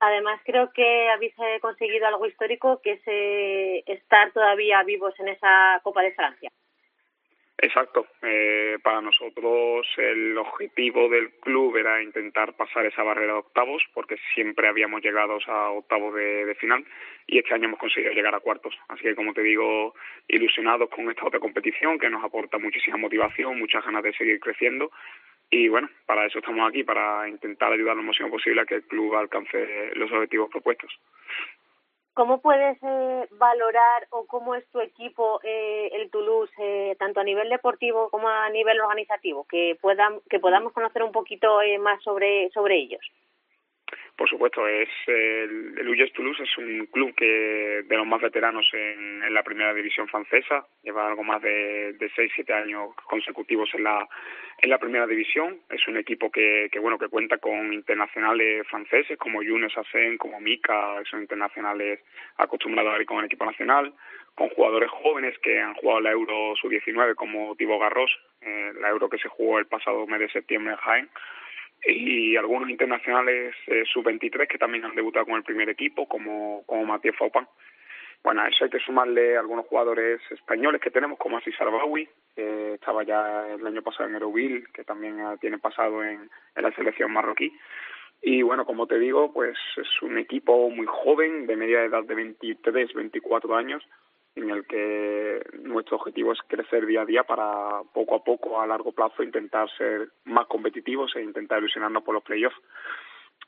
Además, 0.00 0.40
creo 0.44 0.70
que 0.72 1.08
habéis 1.08 1.34
eh, 1.38 1.58
conseguido 1.60 2.06
algo 2.06 2.26
histórico, 2.26 2.80
que 2.82 2.92
es 2.92 3.02
eh, 3.06 3.82
estar 3.86 4.32
todavía 4.32 4.82
vivos 4.84 5.18
en 5.18 5.28
esa 5.28 5.80
Copa 5.82 6.02
de 6.02 6.12
Francia. 6.12 6.50
Exacto. 7.60 8.06
Eh, 8.22 8.78
para 8.84 9.00
nosotros 9.00 9.84
el 9.96 10.38
objetivo 10.38 11.08
del 11.08 11.32
club 11.40 11.76
era 11.76 12.00
intentar 12.00 12.54
pasar 12.54 12.86
esa 12.86 13.02
barrera 13.02 13.32
de 13.32 13.38
octavos, 13.40 13.82
porque 13.94 14.16
siempre 14.32 14.68
habíamos 14.68 15.02
llegado 15.02 15.38
a 15.44 15.70
octavos 15.70 16.14
de, 16.14 16.46
de, 16.46 16.54
final 16.54 16.84
y 17.26 17.38
este 17.38 17.54
año 17.54 17.64
hemos 17.64 17.80
conseguido 17.80 18.12
llegar 18.12 18.34
a 18.34 18.40
cuartos. 18.40 18.78
Así 18.86 19.02
que, 19.02 19.16
como 19.16 19.34
te 19.34 19.42
digo, 19.42 19.94
ilusionados 20.28 20.88
con 20.88 21.10
esta 21.10 21.26
otra 21.26 21.40
competición 21.40 21.98
que 21.98 22.08
nos 22.08 22.22
aporta 22.22 22.58
muchísima 22.58 22.96
motivación, 22.96 23.58
muchas 23.58 23.84
ganas 23.84 24.04
de 24.04 24.12
seguir 24.12 24.38
creciendo. 24.38 24.92
Y 25.50 25.68
bueno, 25.68 25.88
para 26.06 26.26
eso 26.26 26.38
estamos 26.38 26.68
aquí, 26.68 26.84
para 26.84 27.28
intentar 27.28 27.72
ayudar 27.72 27.96
lo 27.96 28.02
máximo 28.02 28.30
posible 28.30 28.60
a 28.60 28.66
que 28.66 28.76
el 28.76 28.82
club 28.84 29.16
alcance 29.16 29.90
los 29.94 30.12
objetivos 30.12 30.50
propuestos. 30.50 30.96
¿Cómo 32.18 32.40
puedes 32.40 32.76
eh, 32.82 33.28
valorar 33.30 34.08
o 34.10 34.26
cómo 34.26 34.56
es 34.56 34.68
tu 34.72 34.80
equipo, 34.80 35.38
eh, 35.44 35.88
el 35.92 36.10
Toulouse, 36.10 36.52
eh, 36.58 36.96
tanto 36.98 37.20
a 37.20 37.22
nivel 37.22 37.48
deportivo 37.48 38.10
como 38.10 38.28
a 38.28 38.50
nivel 38.50 38.80
organizativo? 38.80 39.44
Que, 39.44 39.78
puedan, 39.80 40.18
que 40.28 40.40
podamos 40.40 40.72
conocer 40.72 41.04
un 41.04 41.12
poquito 41.12 41.62
eh, 41.62 41.78
más 41.78 42.02
sobre, 42.02 42.50
sobre 42.50 42.74
ellos. 42.74 43.00
Por 44.18 44.28
supuesto, 44.28 44.66
es 44.66 44.88
el, 45.06 45.78
el 45.78 46.12
Toulouse 46.12 46.42
es 46.42 46.58
un 46.58 46.86
club 46.86 47.14
que 47.14 47.84
de 47.86 47.96
los 47.96 48.04
más 48.04 48.20
veteranos 48.20 48.68
en, 48.72 49.32
la 49.32 49.44
primera 49.44 49.72
división 49.72 50.08
francesa, 50.08 50.66
lleva 50.82 51.06
algo 51.06 51.22
más 51.22 51.40
de, 51.40 51.92
de 51.92 52.10
6-7 52.10 52.52
años 52.52 52.96
consecutivos 53.04 53.70
en 53.74 53.84
la 53.84 54.08
en 54.60 54.70
la 54.70 54.78
primera 54.78 55.06
división. 55.06 55.60
Es 55.70 55.86
un 55.86 55.98
equipo 55.98 56.32
que, 56.32 56.68
que 56.72 56.80
bueno 56.80 56.98
que 56.98 57.06
cuenta 57.06 57.38
con 57.38 57.72
internacionales 57.72 58.66
franceses 58.66 59.16
como 59.18 59.40
Younes 59.40 59.78
Assen, 59.78 60.18
como 60.18 60.40
Mika, 60.40 61.00
son 61.08 61.20
internacionales 61.20 62.00
acostumbrados 62.38 62.94
a 62.94 63.00
ir 63.00 63.06
con 63.06 63.20
el 63.20 63.26
equipo 63.26 63.44
nacional, 63.44 63.94
con 64.34 64.48
jugadores 64.48 64.90
jóvenes 64.90 65.38
que 65.38 65.60
han 65.60 65.74
jugado 65.74 66.00
la 66.00 66.10
Euro 66.10 66.56
sub-19 66.56 67.14
como 67.14 67.54
Thibaut 67.54 67.80
Garros, 67.80 68.10
eh, 68.40 68.72
la 68.80 68.88
Euro 68.88 69.08
que 69.08 69.18
se 69.18 69.28
jugó 69.28 69.60
el 69.60 69.66
pasado 69.66 70.08
mes 70.08 70.18
de 70.18 70.28
septiembre 70.30 70.72
en 70.72 70.78
Jaén 70.78 71.08
y 71.86 72.36
algunos 72.36 72.68
internacionales 72.68 73.54
eh, 73.66 73.84
sub-23 73.92 74.46
que 74.48 74.58
también 74.58 74.84
han 74.84 74.94
debutado 74.94 75.26
con 75.26 75.36
el 75.36 75.44
primer 75.44 75.68
equipo, 75.68 76.06
como, 76.06 76.62
como 76.66 76.84
Matías 76.84 77.16
Faupan. 77.16 77.48
Bueno, 78.22 78.42
a 78.42 78.48
eso 78.48 78.64
hay 78.64 78.70
que 78.70 78.80
sumarle 78.80 79.36
algunos 79.36 79.66
jugadores 79.66 80.20
españoles 80.30 80.80
que 80.80 80.90
tenemos, 80.90 81.18
como 81.18 81.38
Asís 81.38 81.54
Arbawi, 81.60 82.08
que 82.34 82.74
estaba 82.74 83.04
ya 83.04 83.46
el 83.48 83.64
año 83.64 83.82
pasado 83.82 84.08
en 84.08 84.16
Euroville, 84.16 84.64
que 84.74 84.82
también 84.82 85.18
tiene 85.40 85.58
pasado 85.58 86.02
en, 86.02 86.28
en 86.56 86.62
la 86.62 86.72
selección 86.72 87.12
marroquí. 87.12 87.52
Y 88.20 88.42
bueno, 88.42 88.66
como 88.66 88.86
te 88.86 88.98
digo, 88.98 89.32
pues 89.32 89.56
es 89.76 90.02
un 90.02 90.18
equipo 90.18 90.68
muy 90.70 90.86
joven, 90.86 91.46
de 91.46 91.56
media 91.56 91.84
edad 91.84 92.02
de 92.02 92.14
23, 92.16 92.92
24 92.92 93.54
años, 93.54 93.86
en 94.34 94.50
el 94.50 94.66
que 94.66 95.42
nuestro 95.62 95.96
objetivo 95.96 96.32
es 96.32 96.38
crecer 96.46 96.86
día 96.86 97.02
a 97.02 97.06
día 97.06 97.24
para 97.24 97.82
poco 97.92 98.16
a 98.16 98.24
poco, 98.24 98.60
a 98.60 98.66
largo 98.66 98.92
plazo, 98.92 99.22
intentar 99.22 99.68
ser 99.76 100.08
más 100.24 100.46
competitivos 100.46 101.14
e 101.16 101.22
intentar 101.22 101.58
ilusionarnos 101.58 102.02
por 102.02 102.14
los 102.14 102.22
playoffs. 102.22 102.56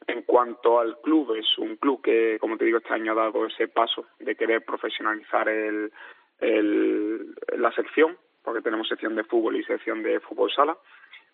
En 0.07 0.23
cuanto 0.23 0.81
al 0.81 0.99
club, 1.01 1.35
es 1.37 1.59
un 1.59 1.77
club 1.77 2.03
que, 2.03 2.39
como 2.41 2.57
te 2.57 2.65
digo, 2.65 2.79
este 2.79 2.95
año 2.95 3.13
ha 3.13 3.17
dado 3.17 3.47
ese 3.47 3.69
paso 3.69 4.07
de 4.19 4.35
querer 4.35 4.65
profesionalizar 4.65 5.49
el, 5.49 5.93
la 6.41 7.73
sección, 7.73 8.17
porque 8.43 8.63
tenemos 8.63 8.89
sección 8.89 9.15
de 9.15 9.25
fútbol 9.25 9.57
y 9.57 9.65
sección 9.65 10.03
de 10.03 10.21
fútbol 10.21 10.51
sala, 10.51 10.77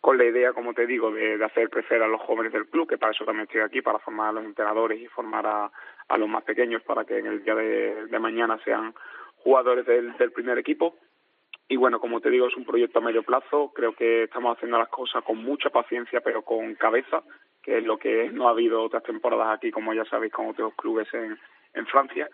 con 0.01 0.19
la 0.19 0.25
idea, 0.25 0.53
como 0.53 0.75
te 0.75 0.87
digo, 0.87 1.11
de, 1.13 1.43
hacer 1.43 1.71
crecer 1.71 2.03
a 2.03 2.09
los 2.09 2.21
jóvenes 2.21 2.53
del 2.53 2.69
club, 2.69 2.89
que 2.89 2.99
para 2.99 3.13
eso 3.13 3.25
también 3.25 3.47
estoy 3.47 3.61
aquí, 3.61 3.83
para 3.83 4.01
formar 4.01 4.31
a 4.31 4.33
los 4.33 4.45
entrenadores 4.45 5.01
y 5.01 5.07
formar 5.07 5.47
a, 5.47 5.71
a 6.09 6.19
los 6.19 6.29
más 6.29 6.43
pequeños 6.43 6.83
para 6.83 7.05
que 7.05 7.19
en 7.19 7.27
el 7.27 7.45
día 7.45 7.55
de 7.55 8.19
mañana 8.19 8.59
sean 8.65 8.95
jugadores 9.47 9.87
del, 9.87 10.17
del 10.17 10.33
primer 10.33 10.59
equipo. 10.59 10.97
Y 11.69 11.77
bueno, 11.77 12.01
como 12.01 12.21
te 12.21 12.31
digo, 12.31 12.49
es 12.49 12.57
un 12.57 12.65
proyecto 12.65 12.99
a 12.99 13.03
medio 13.03 13.23
plazo. 13.23 13.73
Creo 13.73 13.95
que 13.95 14.25
estamos 14.25 14.57
haciendo 14.57 14.77
las 14.77 14.89
cosas 14.89 15.23
con 15.23 15.37
mucha 15.39 15.71
paciencia, 15.71 16.21
pero 16.21 16.43
con 16.43 16.75
cabeza, 16.75 17.23
que 17.63 17.79
es 17.79 17.85
lo 17.85 17.97
que 17.97 18.29
no 18.31 18.49
ha 18.49 18.51
habido 18.51 18.83
otras 18.83 19.05
temporadas 19.05 19.57
aquí, 19.57 19.71
como 19.71 19.95
ya 19.95 20.05
sabéis, 20.07 20.33
con 20.33 20.49
otros 20.49 20.75
clubes 20.75 21.07
en, 21.15 21.39
en 21.75 21.87
Francia. 21.87 22.29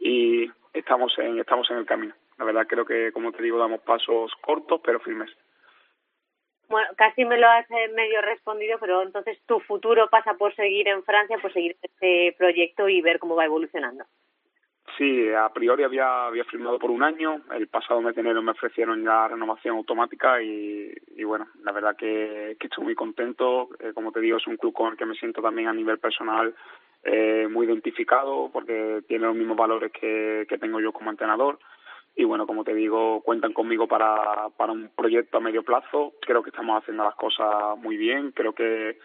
Y 0.00 0.50
estamos 0.72 1.16
en, 1.18 1.38
estamos 1.38 1.70
en 1.70 1.78
el 1.78 1.86
camino. 1.86 2.14
La 2.36 2.44
verdad, 2.44 2.66
creo 2.66 2.84
que, 2.84 3.12
como 3.12 3.30
te 3.30 3.44
digo, 3.44 3.58
damos 3.58 3.80
pasos 3.82 4.32
cortos, 4.40 4.80
pero 4.84 4.98
firmes. 4.98 5.30
Bueno, 6.68 6.88
casi 6.96 7.24
me 7.24 7.38
lo 7.38 7.46
has 7.46 7.70
medio 7.94 8.22
respondido, 8.22 8.78
pero 8.80 9.02
entonces 9.02 9.38
tu 9.46 9.60
futuro 9.60 10.08
pasa 10.10 10.34
por 10.34 10.52
seguir 10.56 10.88
en 10.88 11.04
Francia, 11.04 11.38
por 11.38 11.52
seguir 11.52 11.76
este 11.80 12.34
proyecto 12.36 12.88
y 12.88 13.02
ver 13.02 13.20
cómo 13.20 13.36
va 13.36 13.44
evolucionando. 13.44 14.04
Sí, 14.96 15.28
a 15.32 15.48
priori 15.50 15.82
había, 15.82 16.26
había 16.26 16.44
firmado 16.44 16.78
por 16.78 16.90
un 16.90 17.02
año. 17.02 17.42
El 17.52 17.66
pasado 17.68 18.00
mes 18.00 18.14
de 18.14 18.22
enero 18.22 18.40
me 18.40 18.52
ofrecieron 18.52 19.04
ya 19.04 19.28
renovación 19.28 19.76
automática 19.76 20.40
y, 20.42 20.94
bueno, 21.24 21.48
la 21.64 21.72
verdad 21.72 21.96
que, 21.96 22.56
estoy 22.58 22.84
muy 22.84 22.94
contento. 22.94 23.68
Eh, 23.80 23.92
como 23.92 24.12
te 24.12 24.20
digo, 24.20 24.38
es 24.38 24.46
un 24.46 24.56
club 24.56 24.72
con 24.72 24.92
el 24.92 24.96
que 24.96 25.04
me 25.04 25.14
siento 25.16 25.42
también 25.42 25.68
a 25.68 25.74
nivel 25.74 25.98
personal 25.98 26.54
eh, 27.04 27.46
muy 27.50 27.66
identificado 27.66 28.48
porque 28.52 29.02
tiene 29.06 29.26
los 29.26 29.36
mismos 29.36 29.56
valores 29.56 29.92
que, 29.92 30.46
que 30.48 30.58
tengo 30.58 30.80
yo 30.80 30.92
como 30.92 31.10
entrenador. 31.10 31.58
Y 32.14 32.24
bueno, 32.24 32.46
como 32.46 32.64
te 32.64 32.72
digo, 32.72 33.20
cuentan 33.20 33.52
conmigo 33.52 33.86
para, 33.86 34.48
para 34.56 34.72
un 34.72 34.88
proyecto 34.96 35.36
a 35.36 35.40
medio 35.40 35.62
plazo. 35.62 36.14
Creo 36.20 36.42
que 36.42 36.50
estamos 36.50 36.80
haciendo 36.80 37.04
las 37.04 37.16
cosas 37.16 37.76
muy 37.76 37.98
bien. 37.98 38.32
Creo 38.32 38.54
que 38.54 38.98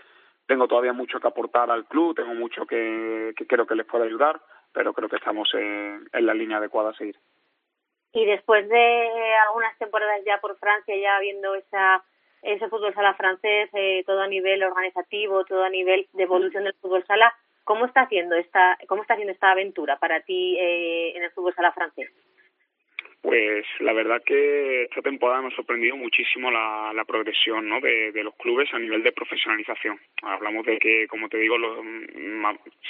tengo 0.46 0.68
todavía 0.68 0.94
mucho 0.94 1.20
que 1.20 1.28
aportar 1.28 1.70
al 1.70 1.86
club, 1.86 2.16
tengo 2.16 2.34
mucho 2.34 2.66
que, 2.66 3.34
que 3.36 3.46
creo 3.46 3.68
que 3.68 3.76
les 3.76 3.86
puede 3.86 4.06
ayudar 4.06 4.40
pero 4.74 4.94
creo 4.94 5.10
que 5.10 5.18
estamos 5.18 5.50
en, 5.54 6.08
la 6.14 6.34
línea 6.34 6.58
adecuada 6.58 6.92
a 6.92 6.96
seguir. 6.96 7.18
Y 8.14 8.26
después 8.26 8.68
de 8.68 9.36
algunas 9.48 9.78
temporadas 9.78 10.22
ya 10.26 10.40
por 10.40 10.58
Francia, 10.58 10.96
ya 10.96 11.20
viendo 11.20 11.56
esa 11.56 12.04
ese 12.42 12.70
fútbol 12.70 12.94
sala 12.96 13.14
francés, 13.14 13.70
eh, 13.74 14.04
todo 14.06 14.22
a 14.22 14.28
nivel 14.28 14.64
organizativo, 14.64 15.46
todo 15.46 15.64
a 15.64 15.70
nivel 15.70 16.08
de 16.14 16.24
evolución 16.24 16.64
del 16.64 16.74
fútbol 16.74 17.06
sala, 17.06 17.32
¿cómo 17.64 17.86
está 17.86 18.02
haciendo 18.02 18.36
esta, 18.36 18.80
cómo 18.88 19.04
está 19.04 19.14
haciendo 19.14 19.32
esta 19.32 19.52
aventura 19.52 19.98
para 20.00 20.22
ti 20.22 20.58
eh, 20.58 21.16
en 21.16 21.24
el 21.24 21.32
fútbol 21.32 21.54
sala 21.54 21.72
francés? 21.72 22.10
Pues 23.32 23.66
la 23.80 23.94
verdad 23.94 24.22
que 24.26 24.84
esta 24.84 25.02
temporada 25.02 25.42
me 25.42 25.48
ha 25.48 25.56
sorprendido 25.56 25.96
muchísimo 25.96 26.52
la, 26.52 26.92
la 26.94 27.06
progresión 27.06 27.70
¿no? 27.70 27.80
de, 27.80 28.12
los 28.26 28.36
clubes 28.36 28.68
a 28.74 28.78
nivel 28.78 29.04
de 29.04 29.14
profesionalización. 29.14 29.98
Hablamos 30.22 30.66
de 30.66 30.78
que, 30.78 31.08
como 31.08 31.30
te 31.30 31.38
digo, 31.38 31.58
lo, 31.58 31.82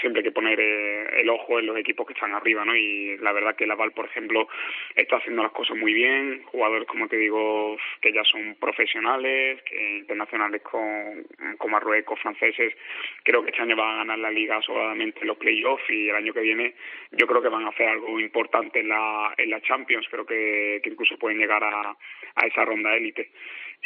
siempre 0.01 0.21
hay 0.21 0.23
que 0.23 0.31
poner 0.31 0.59
eh, 0.59 1.21
el 1.21 1.29
ojo 1.29 1.59
en 1.59 1.67
los 1.67 1.77
equipos 1.77 2.07
que 2.07 2.13
están 2.13 2.33
arriba, 2.33 2.65
¿no? 2.65 2.75
Y 2.75 3.17
la 3.17 3.33
verdad 3.33 3.55
que 3.55 3.67
Laval, 3.67 3.91
por 3.91 4.05
ejemplo, 4.05 4.47
está 4.95 5.17
haciendo 5.17 5.43
las 5.43 5.51
cosas 5.51 5.77
muy 5.77 5.93
bien. 5.93 6.41
Jugadores, 6.45 6.87
como 6.87 7.07
te 7.07 7.17
digo, 7.17 7.77
que 8.01 8.11
ya 8.11 8.23
son 8.23 8.55
profesionales, 8.59 9.61
que 9.61 9.99
internacionales 9.99 10.63
con, 10.63 11.23
con 11.59 11.69
Marruecos, 11.69 12.19
franceses. 12.19 12.73
Creo 13.21 13.43
que 13.43 13.51
este 13.51 13.61
año 13.61 13.75
van 13.75 13.93
a 13.93 13.97
ganar 13.97 14.17
la 14.17 14.31
liga 14.31 14.59
sobradamente 14.63 15.19
en 15.21 15.27
los 15.27 15.37
playoffs 15.37 15.87
y 15.87 16.09
el 16.09 16.15
año 16.15 16.33
que 16.33 16.41
viene 16.41 16.73
yo 17.11 17.27
creo 17.27 17.41
que 17.41 17.49
van 17.49 17.65
a 17.65 17.69
hacer 17.69 17.87
algo 17.87 18.19
importante 18.19 18.79
en 18.79 18.87
la, 18.87 19.33
en 19.37 19.49
la 19.51 19.61
Champions. 19.61 20.07
Creo 20.09 20.25
que, 20.35 20.89
incluso 20.89 21.17
pueden 21.17 21.39
llegar 21.39 21.63
a, 21.63 21.95
a 22.35 22.47
esa 22.47 22.65
ronda 22.65 22.95
élite. 22.95 23.31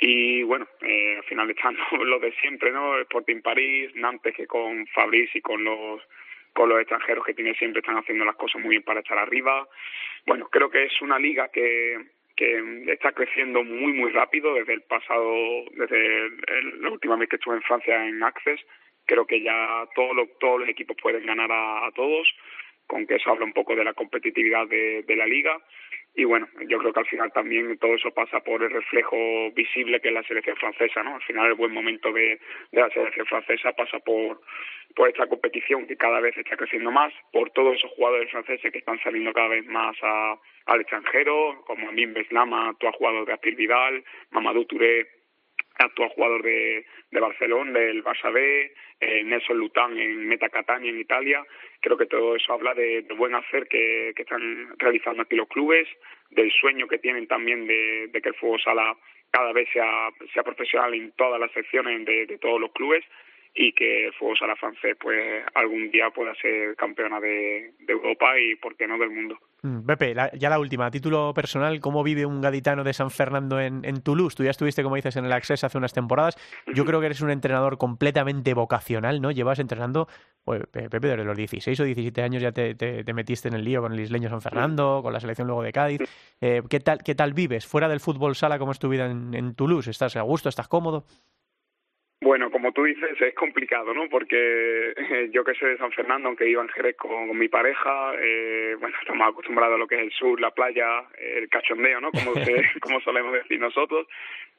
Y 0.01 0.43
bueno, 0.43 0.67
eh, 0.81 1.15
al 1.17 1.23
final 1.23 1.49
están 1.49 1.77
lo 2.05 2.19
de 2.19 2.31
siempre, 2.33 2.71
¿no? 2.71 2.99
Sporting 2.99 3.41
París, 3.41 3.91
Nantes, 3.95 4.35
que 4.35 4.47
con 4.47 4.85
Fabrice 4.87 5.37
y 5.37 5.41
con 5.41 5.63
los 5.63 6.01
con 6.53 6.69
los 6.69 6.79
extranjeros 6.79 7.25
que 7.25 7.33
tiene 7.33 7.53
siempre 7.55 7.81
están 7.81 7.97
haciendo 7.97 8.23
las 8.23 8.37
cosas 8.37 8.61
muy 8.61 8.69
bien 8.69 8.83
para 8.83 9.01
estar 9.01 9.17
arriba. 9.17 9.67
Bueno, 10.25 10.47
creo 10.49 10.69
que 10.69 10.85
es 10.85 11.01
una 11.01 11.19
liga 11.19 11.49
que, 11.49 11.97
que 12.33 12.83
está 12.87 13.11
creciendo 13.11 13.61
muy 13.61 13.91
muy 13.91 14.09
rápido 14.11 14.53
desde 14.53 14.73
el 14.73 14.81
pasado, 14.83 15.33
desde 15.71 16.29
la 16.79 16.89
última 16.91 17.17
vez 17.17 17.27
que 17.27 17.35
estuve 17.35 17.55
en 17.55 17.61
Francia 17.61 18.05
en 18.05 18.23
Access. 18.23 18.61
Creo 19.05 19.27
que 19.27 19.41
ya 19.41 19.85
todos 19.95 20.15
los, 20.15 20.39
todos 20.39 20.61
los 20.61 20.69
equipos 20.69 20.95
pueden 21.01 21.25
ganar 21.25 21.51
a, 21.51 21.87
a 21.87 21.91
todos, 21.91 22.33
con 22.87 23.05
que 23.05 23.15
eso 23.15 23.31
habla 23.31 23.45
un 23.45 23.53
poco 23.53 23.75
de 23.75 23.83
la 23.83 23.93
competitividad 23.93 24.65
de, 24.67 25.03
de 25.03 25.15
la 25.15 25.25
liga 25.25 25.61
y 26.17 26.23
bueno, 26.23 26.47
yo 26.67 26.79
creo 26.79 26.93
que 26.93 26.99
al 27.01 27.07
final 27.07 27.31
también 27.33 27.77
todo 27.77 27.93
eso 27.95 28.09
pasa 28.11 28.39
por 28.39 28.63
el 28.63 28.69
reflejo 28.69 29.51
visible 29.51 29.99
que 29.99 30.07
es 30.07 30.13
la 30.13 30.23
selección 30.23 30.55
francesa, 30.55 31.03
¿no? 31.03 31.15
Al 31.15 31.21
final 31.23 31.47
el 31.47 31.55
buen 31.55 31.73
momento 31.73 32.11
de, 32.13 32.39
de 32.71 32.81
la 32.81 32.89
selección 32.89 33.25
francesa 33.25 33.73
pasa 33.73 33.99
por, 33.99 34.39
por 34.95 35.09
esta 35.09 35.27
competición 35.27 35.85
que 35.87 35.97
cada 35.97 36.21
vez 36.21 36.37
está 36.37 36.55
creciendo 36.55 36.89
más, 36.89 37.13
por 37.33 37.49
todos 37.51 37.75
esos 37.75 37.91
jugadores 37.91 38.31
franceses 38.31 38.71
que 38.71 38.77
están 38.77 38.99
saliendo 39.03 39.33
cada 39.33 39.49
vez 39.49 39.65
más 39.65 39.97
a, 40.01 40.39
al 40.67 40.81
extranjero, 40.81 41.61
como 41.65 41.89
Amin 41.89 42.13
Beslama, 42.13 42.69
actual 42.69 42.93
jugador 42.93 43.25
de 43.25 43.33
Apil 43.33 43.55
Vidal, 43.55 44.03
Mamadou 44.31 44.63
Touré, 44.65 45.07
actual 45.77 46.09
jugador 46.09 46.43
de, 46.43 46.85
de 47.11 47.19
Barcelona, 47.19 47.77
del 47.77 48.03
Barça 48.03 48.31
B, 48.31 48.73
eh, 49.01 49.23
Nelson 49.23 49.57
Lután 49.57 49.97
en 49.99 50.27
Meta 50.27 50.49
Catania 50.49 50.89
en 50.89 50.99
Italia. 50.99 51.45
Creo 51.85 51.97
que 51.99 52.07
todo 52.07 52.35
eso 52.35 52.51
habla 52.51 52.73
de, 52.73 53.05
buen 53.15 53.35
hacer 53.35 53.67
que, 53.67 54.09
están 54.17 54.75
realizando 54.79 55.21
aquí 55.21 55.35
los 55.35 55.47
clubes, 55.47 55.87
del 56.31 56.51
sueño 56.51 56.87
que 56.87 56.97
tienen 56.97 57.27
también 57.27 57.67
de, 57.67 58.09
que 58.11 58.29
el 58.29 58.33
fútbol 58.33 58.59
sala 58.59 58.97
cada 59.29 59.53
vez 59.53 59.69
sea, 59.71 60.09
sea 60.33 60.41
profesional 60.41 60.95
en 60.95 61.11
todas 61.11 61.39
las 61.39 61.51
secciones 61.51 62.03
de, 62.03 62.25
de 62.25 62.39
todos 62.39 62.59
los 62.59 62.71
clubes 62.71 63.05
y 63.53 63.71
que 63.73 64.07
el 64.07 64.13
fútbol 64.13 64.35
sala 64.35 64.55
francés 64.55 64.97
pues 64.99 65.43
algún 65.53 65.91
día 65.91 66.09
pueda 66.09 66.33
ser 66.33 66.75
campeona 66.75 67.19
de, 67.19 67.73
de 67.77 67.93
Europa 67.93 68.39
y 68.39 68.55
por 68.55 68.75
qué 68.75 68.87
no 68.87 68.97
del 68.97 69.11
mundo. 69.11 69.37
Mm, 69.65 69.83
Pepe, 69.83 70.13
la, 70.13 70.31
ya 70.33 70.51
la 70.51 70.59
última, 70.59 70.85
a 70.85 70.91
título 70.91 71.33
personal, 71.33 71.79
¿cómo 71.79 72.03
vive 72.03 72.23
un 72.27 72.39
gaditano 72.39 72.83
de 72.83 72.93
San 72.93 73.09
Fernando 73.09 73.59
en, 73.59 73.83
en, 73.83 74.01
Toulouse? 74.01 74.35
Tú 74.35 74.43
ya 74.43 74.51
estuviste, 74.51 74.83
como 74.83 74.95
dices, 74.95 75.15
en 75.15 75.25
el 75.25 75.31
Access 75.31 75.63
hace 75.63 75.79
unas 75.79 75.91
temporadas. 75.91 76.37
Yo 76.75 76.85
creo 76.85 76.99
que 76.99 77.07
eres 77.07 77.21
un 77.21 77.31
entrenador 77.31 77.79
completamente 77.79 78.53
vocacional, 78.53 79.21
¿no? 79.21 79.31
Llevas 79.31 79.57
entrenando, 79.57 80.07
pues, 80.43 80.61
Pepe, 80.71 80.99
desde 80.99 81.23
los 81.23 81.35
16 81.35 81.79
o 81.79 81.83
17 81.83 82.21
años 82.21 82.43
ya 82.43 82.51
te, 82.51 82.75
te, 82.75 83.03
te, 83.03 83.13
metiste 83.13 83.47
en 83.47 83.55
el 83.55 83.63
lío 83.63 83.81
con 83.81 83.91
el 83.93 83.99
isleño 83.99 84.29
San 84.29 84.41
Fernando, 84.41 84.99
con 85.01 85.11
la 85.11 85.19
selección 85.19 85.47
luego 85.47 85.63
de 85.63 85.71
Cádiz. 85.71 86.01
Eh, 86.41 86.61
¿qué, 86.69 86.79
tal, 86.79 87.01
¿Qué 87.01 87.15
tal 87.15 87.33
vives? 87.33 87.65
Fuera 87.65 87.87
del 87.89 87.99
fútbol 87.99 88.35
sala, 88.35 88.59
¿cómo 88.59 88.71
es 88.71 88.77
tu 88.77 88.87
vida 88.87 89.09
en, 89.09 89.33
en 89.33 89.55
Toulouse? 89.55 89.89
¿Estás 89.89 90.15
a 90.15 90.21
gusto? 90.21 90.47
¿Estás 90.47 90.67
cómodo? 90.67 91.05
Bueno, 92.21 92.49
como 92.49 92.71
tú 92.71 92.83
dices, 92.83 93.21
es 93.21 93.35
complicado, 93.35 93.93
¿no? 93.93 94.07
Porque 94.09 94.93
eh, 94.97 95.29
yo 95.31 95.43
que 95.43 95.53
soy 95.53 95.71
de 95.71 95.77
San 95.77 95.91
Fernando, 95.91 96.27
aunque 96.27 96.49
iba 96.49 96.61
en 96.61 96.69
Jerez 96.69 96.95
con, 96.95 97.27
con 97.27 97.37
mi 97.37 97.49
pareja, 97.49 98.13
eh, 98.19 98.75
bueno, 98.79 98.95
estamos 98.99 99.27
acostumbrados 99.27 99.75
a 99.75 99.77
lo 99.77 99.87
que 99.87 99.95
es 99.95 100.01
el 100.01 100.11
sur, 100.11 100.39
la 100.39 100.51
playa, 100.51 101.03
el 101.17 101.49
cachondeo, 101.49 101.99
¿no? 101.99 102.11
Como, 102.11 102.33
se, 102.43 102.55
como 102.81 103.01
solemos 103.01 103.33
decir 103.33 103.59
nosotros. 103.59 104.07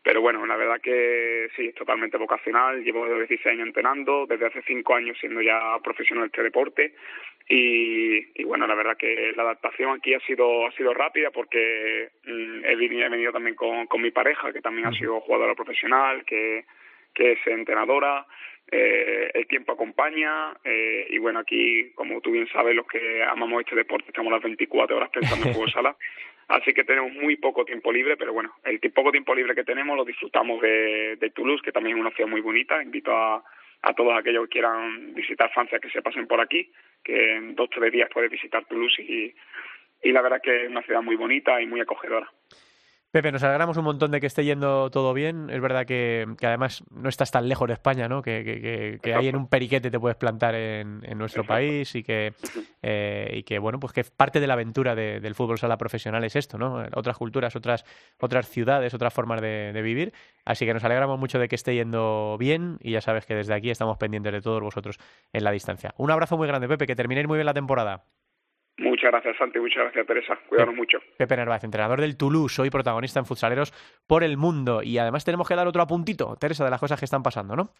Pero 0.02 0.20
bueno, 0.20 0.46
la 0.46 0.54
verdad 0.54 0.80
que 0.80 1.48
sí, 1.56 1.66
es 1.66 1.74
totalmente 1.74 2.16
vocacional. 2.16 2.84
Llevo 2.84 3.06
16 3.06 3.44
años 3.46 3.66
entrenando, 3.66 4.26
desde 4.26 4.46
hace 4.46 4.62
5 4.62 4.94
años 4.94 5.18
siendo 5.18 5.42
ya 5.42 5.58
profesional 5.82 6.24
de 6.24 6.28
este 6.28 6.42
deporte. 6.44 6.94
Y, 7.48 8.40
y 8.40 8.44
bueno, 8.44 8.68
la 8.68 8.76
verdad 8.76 8.96
que 8.96 9.32
la 9.34 9.42
adaptación 9.42 9.96
aquí 9.96 10.14
ha 10.14 10.20
sido 10.20 10.66
ha 10.66 10.72
sido 10.72 10.94
rápida 10.94 11.30
porque 11.32 12.10
mm, 12.24 12.64
he, 12.64 12.76
venido, 12.76 13.06
he 13.06 13.08
venido 13.08 13.32
también 13.32 13.56
con, 13.56 13.86
con 13.86 14.00
mi 14.00 14.12
pareja, 14.12 14.52
que 14.52 14.60
también 14.60 14.86
ha 14.86 14.92
sido 14.92 15.20
jugadora 15.20 15.56
profesional, 15.56 16.24
que 16.24 16.64
que 17.16 17.32
es 17.32 17.38
entrenadora, 17.46 18.26
eh, 18.70 19.30
el 19.32 19.46
tiempo 19.46 19.72
acompaña 19.72 20.52
eh, 20.62 21.06
y 21.10 21.18
bueno, 21.18 21.40
aquí, 21.40 21.90
como 21.94 22.20
tú 22.20 22.32
bien 22.32 22.46
sabes, 22.52 22.76
los 22.76 22.86
que 22.86 23.22
amamos 23.24 23.60
este 23.60 23.74
deporte 23.74 24.08
estamos 24.08 24.32
las 24.32 24.42
24 24.42 24.96
horas 24.96 25.10
pensando 25.10 25.46
en 25.46 25.54
fútbol 25.54 25.72
sala, 25.72 25.96
así 26.48 26.74
que 26.74 26.84
tenemos 26.84 27.12
muy 27.12 27.36
poco 27.36 27.64
tiempo 27.64 27.90
libre, 27.90 28.16
pero 28.16 28.32
bueno, 28.32 28.52
el 28.64 28.78
poco 28.92 29.10
tiempo 29.10 29.34
libre 29.34 29.54
que 29.54 29.64
tenemos 29.64 29.96
lo 29.96 30.04
disfrutamos 30.04 30.60
de, 30.60 31.16
de 31.16 31.30
Toulouse, 31.30 31.62
que 31.64 31.72
también 31.72 31.96
es 31.96 32.00
una 32.00 32.10
ciudad 32.10 32.28
muy 32.28 32.42
bonita, 32.42 32.82
invito 32.82 33.16
a, 33.16 33.42
a 33.82 33.94
todos 33.94 34.18
aquellos 34.18 34.44
que 34.44 34.52
quieran 34.52 35.14
visitar 35.14 35.50
Francia 35.52 35.78
que 35.78 35.90
se 35.90 36.02
pasen 36.02 36.26
por 36.26 36.40
aquí, 36.40 36.70
que 37.02 37.36
en 37.36 37.54
dos 37.54 37.68
o 37.68 37.70
tres 37.70 37.92
días 37.92 38.10
puedes 38.12 38.30
visitar 38.30 38.64
Toulouse 38.66 39.00
y, 39.00 39.34
y 40.02 40.12
la 40.12 40.22
verdad 40.22 40.42
que 40.42 40.64
es 40.64 40.68
una 40.68 40.82
ciudad 40.82 41.02
muy 41.02 41.16
bonita 41.16 41.62
y 41.62 41.66
muy 41.66 41.80
acogedora. 41.80 42.28
Pepe, 43.16 43.32
nos 43.32 43.42
alegramos 43.42 43.78
un 43.78 43.84
montón 43.84 44.10
de 44.10 44.20
que 44.20 44.26
esté 44.26 44.44
yendo 44.44 44.90
todo 44.90 45.14
bien. 45.14 45.48
Es 45.48 45.62
verdad 45.62 45.86
que, 45.86 46.26
que 46.38 46.46
además 46.46 46.84
no 46.90 47.08
estás 47.08 47.30
tan 47.30 47.48
lejos 47.48 47.66
de 47.66 47.72
España, 47.72 48.08
¿no? 48.08 48.20
Que, 48.20 48.44
que, 48.44 48.98
que 49.00 49.14
ahí 49.14 49.28
en 49.28 49.36
un 49.36 49.48
periquete 49.48 49.90
te 49.90 49.98
puedes 49.98 50.18
plantar 50.18 50.54
en, 50.54 51.00
en 51.02 51.16
nuestro 51.16 51.42
país 51.46 51.94
y 51.94 52.02
que, 52.02 52.34
eh, 52.82 53.30
y 53.38 53.42
que, 53.44 53.58
bueno, 53.58 53.80
pues 53.80 53.94
que 53.94 54.04
parte 54.04 54.38
de 54.38 54.46
la 54.46 54.52
aventura 54.52 54.94
de, 54.94 55.20
del 55.20 55.34
fútbol 55.34 55.56
sala 55.56 55.78
profesional 55.78 56.24
es 56.24 56.36
esto, 56.36 56.58
¿no? 56.58 56.84
Otras 56.92 57.16
culturas, 57.16 57.56
otras, 57.56 57.86
otras 58.20 58.50
ciudades, 58.50 58.92
otras 58.92 59.14
formas 59.14 59.40
de, 59.40 59.72
de 59.72 59.80
vivir. 59.80 60.12
Así 60.44 60.66
que 60.66 60.74
nos 60.74 60.84
alegramos 60.84 61.18
mucho 61.18 61.38
de 61.38 61.48
que 61.48 61.54
esté 61.54 61.74
yendo 61.74 62.36
bien 62.38 62.76
y 62.82 62.90
ya 62.90 63.00
sabes 63.00 63.24
que 63.24 63.34
desde 63.34 63.54
aquí 63.54 63.70
estamos 63.70 63.96
pendientes 63.96 64.30
de 64.30 64.42
todos 64.42 64.60
vosotros 64.60 64.98
en 65.32 65.42
la 65.42 65.52
distancia. 65.52 65.94
Un 65.96 66.10
abrazo 66.10 66.36
muy 66.36 66.48
grande, 66.48 66.68
Pepe, 66.68 66.86
que 66.86 66.94
terminéis 66.94 67.26
muy 67.26 67.38
bien 67.38 67.46
la 67.46 67.54
temporada. 67.54 68.04
Muchas 68.78 69.10
gracias, 69.10 69.36
Santi. 69.38 69.58
Muchas 69.58 69.84
gracias, 69.84 70.06
Teresa. 70.06 70.38
Cuidaros 70.48 70.74
mucho. 70.74 70.98
Pepe 71.16 71.36
Narváez, 71.36 71.64
entrenador 71.64 72.00
del 72.00 72.16
Toulouse, 72.16 72.60
hoy 72.60 72.70
protagonista 72.70 73.20
en 73.20 73.26
Futsaleros 73.26 73.72
por 74.06 74.22
el 74.22 74.36
mundo. 74.36 74.82
Y 74.82 74.98
además 74.98 75.24
tenemos 75.24 75.48
que 75.48 75.54
dar 75.54 75.66
otro 75.66 75.82
apuntito, 75.82 76.36
Teresa, 76.36 76.64
de 76.64 76.70
las 76.70 76.80
cosas 76.80 76.98
que 76.98 77.06
están 77.06 77.22
pasando, 77.22 77.56
¿no? 77.56 77.70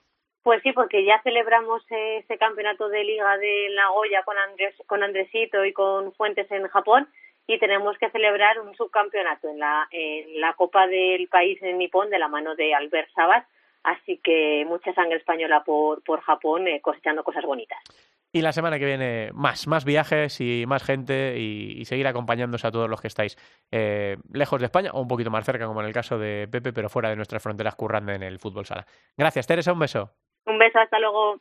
Pues 0.43 0.63
sí, 0.63 0.73
porque 0.73 1.05
ya 1.05 1.21
celebramos 1.23 1.83
ese 1.91 2.39
campeonato 2.39 2.89
de 2.89 3.03
Liga 3.05 3.37
de 3.37 3.69
Nagoya 3.75 4.23
con, 4.23 4.39
Andrés, 4.39 4.75
con 4.87 5.03
Andresito 5.03 5.65
y 5.65 5.73
con 5.73 6.13
Fuentes 6.15 6.51
en 6.51 6.69
Japón 6.69 7.09
y 7.47 7.59
tenemos 7.59 7.97
que 7.99 8.11
celebrar 8.11 8.61
un 8.61 8.75
subcampeonato 8.77 9.49
en 9.49 9.59
la, 9.59 9.87
en 9.91 10.41
la 10.41 10.55
Copa 10.55 10.87
del 10.87 11.29
País 11.29 11.61
en 11.63 11.79
Nippon 11.79 12.11
de 12.11 12.19
la 12.19 12.29
mano 12.29 12.55
de 12.55 12.75
Albert 12.75 13.09
Sabas. 13.15 13.47
Así 13.85 14.19
que 14.19 14.65
mucha 14.67 14.93
sangre 14.95 15.19
española 15.19 15.63
por, 15.65 16.03
por 16.03 16.21
Japón 16.21 16.67
eh, 16.67 16.81
cosechando 16.81 17.23
cosas 17.23 17.45
bonitas. 17.45 17.79
Y 18.37 18.43
la 18.43 18.53
semana 18.53 18.79
que 18.79 18.85
viene 18.85 19.31
más, 19.33 19.67
más 19.67 19.87
viajes 19.87 20.43
y 20.43 20.67
más 20.67 20.83
gente 20.83 21.39
y, 21.39 21.83
seguir 21.87 22.07
acompañándose 22.07 22.67
a 22.67 22.71
todos 22.71 22.87
los 22.87 23.01
que 23.01 23.07
estáis 23.07 23.39
eh, 23.73 24.19
lejos 24.31 24.61
de 24.61 24.67
España 24.67 24.91
o 24.93 25.01
un 25.01 25.09
poquito 25.09 25.31
más 25.31 25.47
cerca, 25.47 25.67
como 25.67 25.81
en 25.81 25.87
el 25.87 25.95
caso 25.95 26.19
de 26.19 26.47
Pepe, 26.47 26.75
pero 26.75 26.91
fuera 26.91 27.09
de 27.09 27.17
nuestras 27.17 27.43
fronteras 27.43 27.77
currando 27.77 28.13
en 28.13 28.23
el 28.23 28.39
fútbol 28.39 28.67
sala. 28.67 28.85
Gracias, 29.17 29.47
Teresa, 29.47 29.73
un 29.73 29.79
beso. 29.79 30.11
Un 30.45 30.59
beso, 30.59 30.79
hasta 30.79 30.99
luego. 30.99 31.41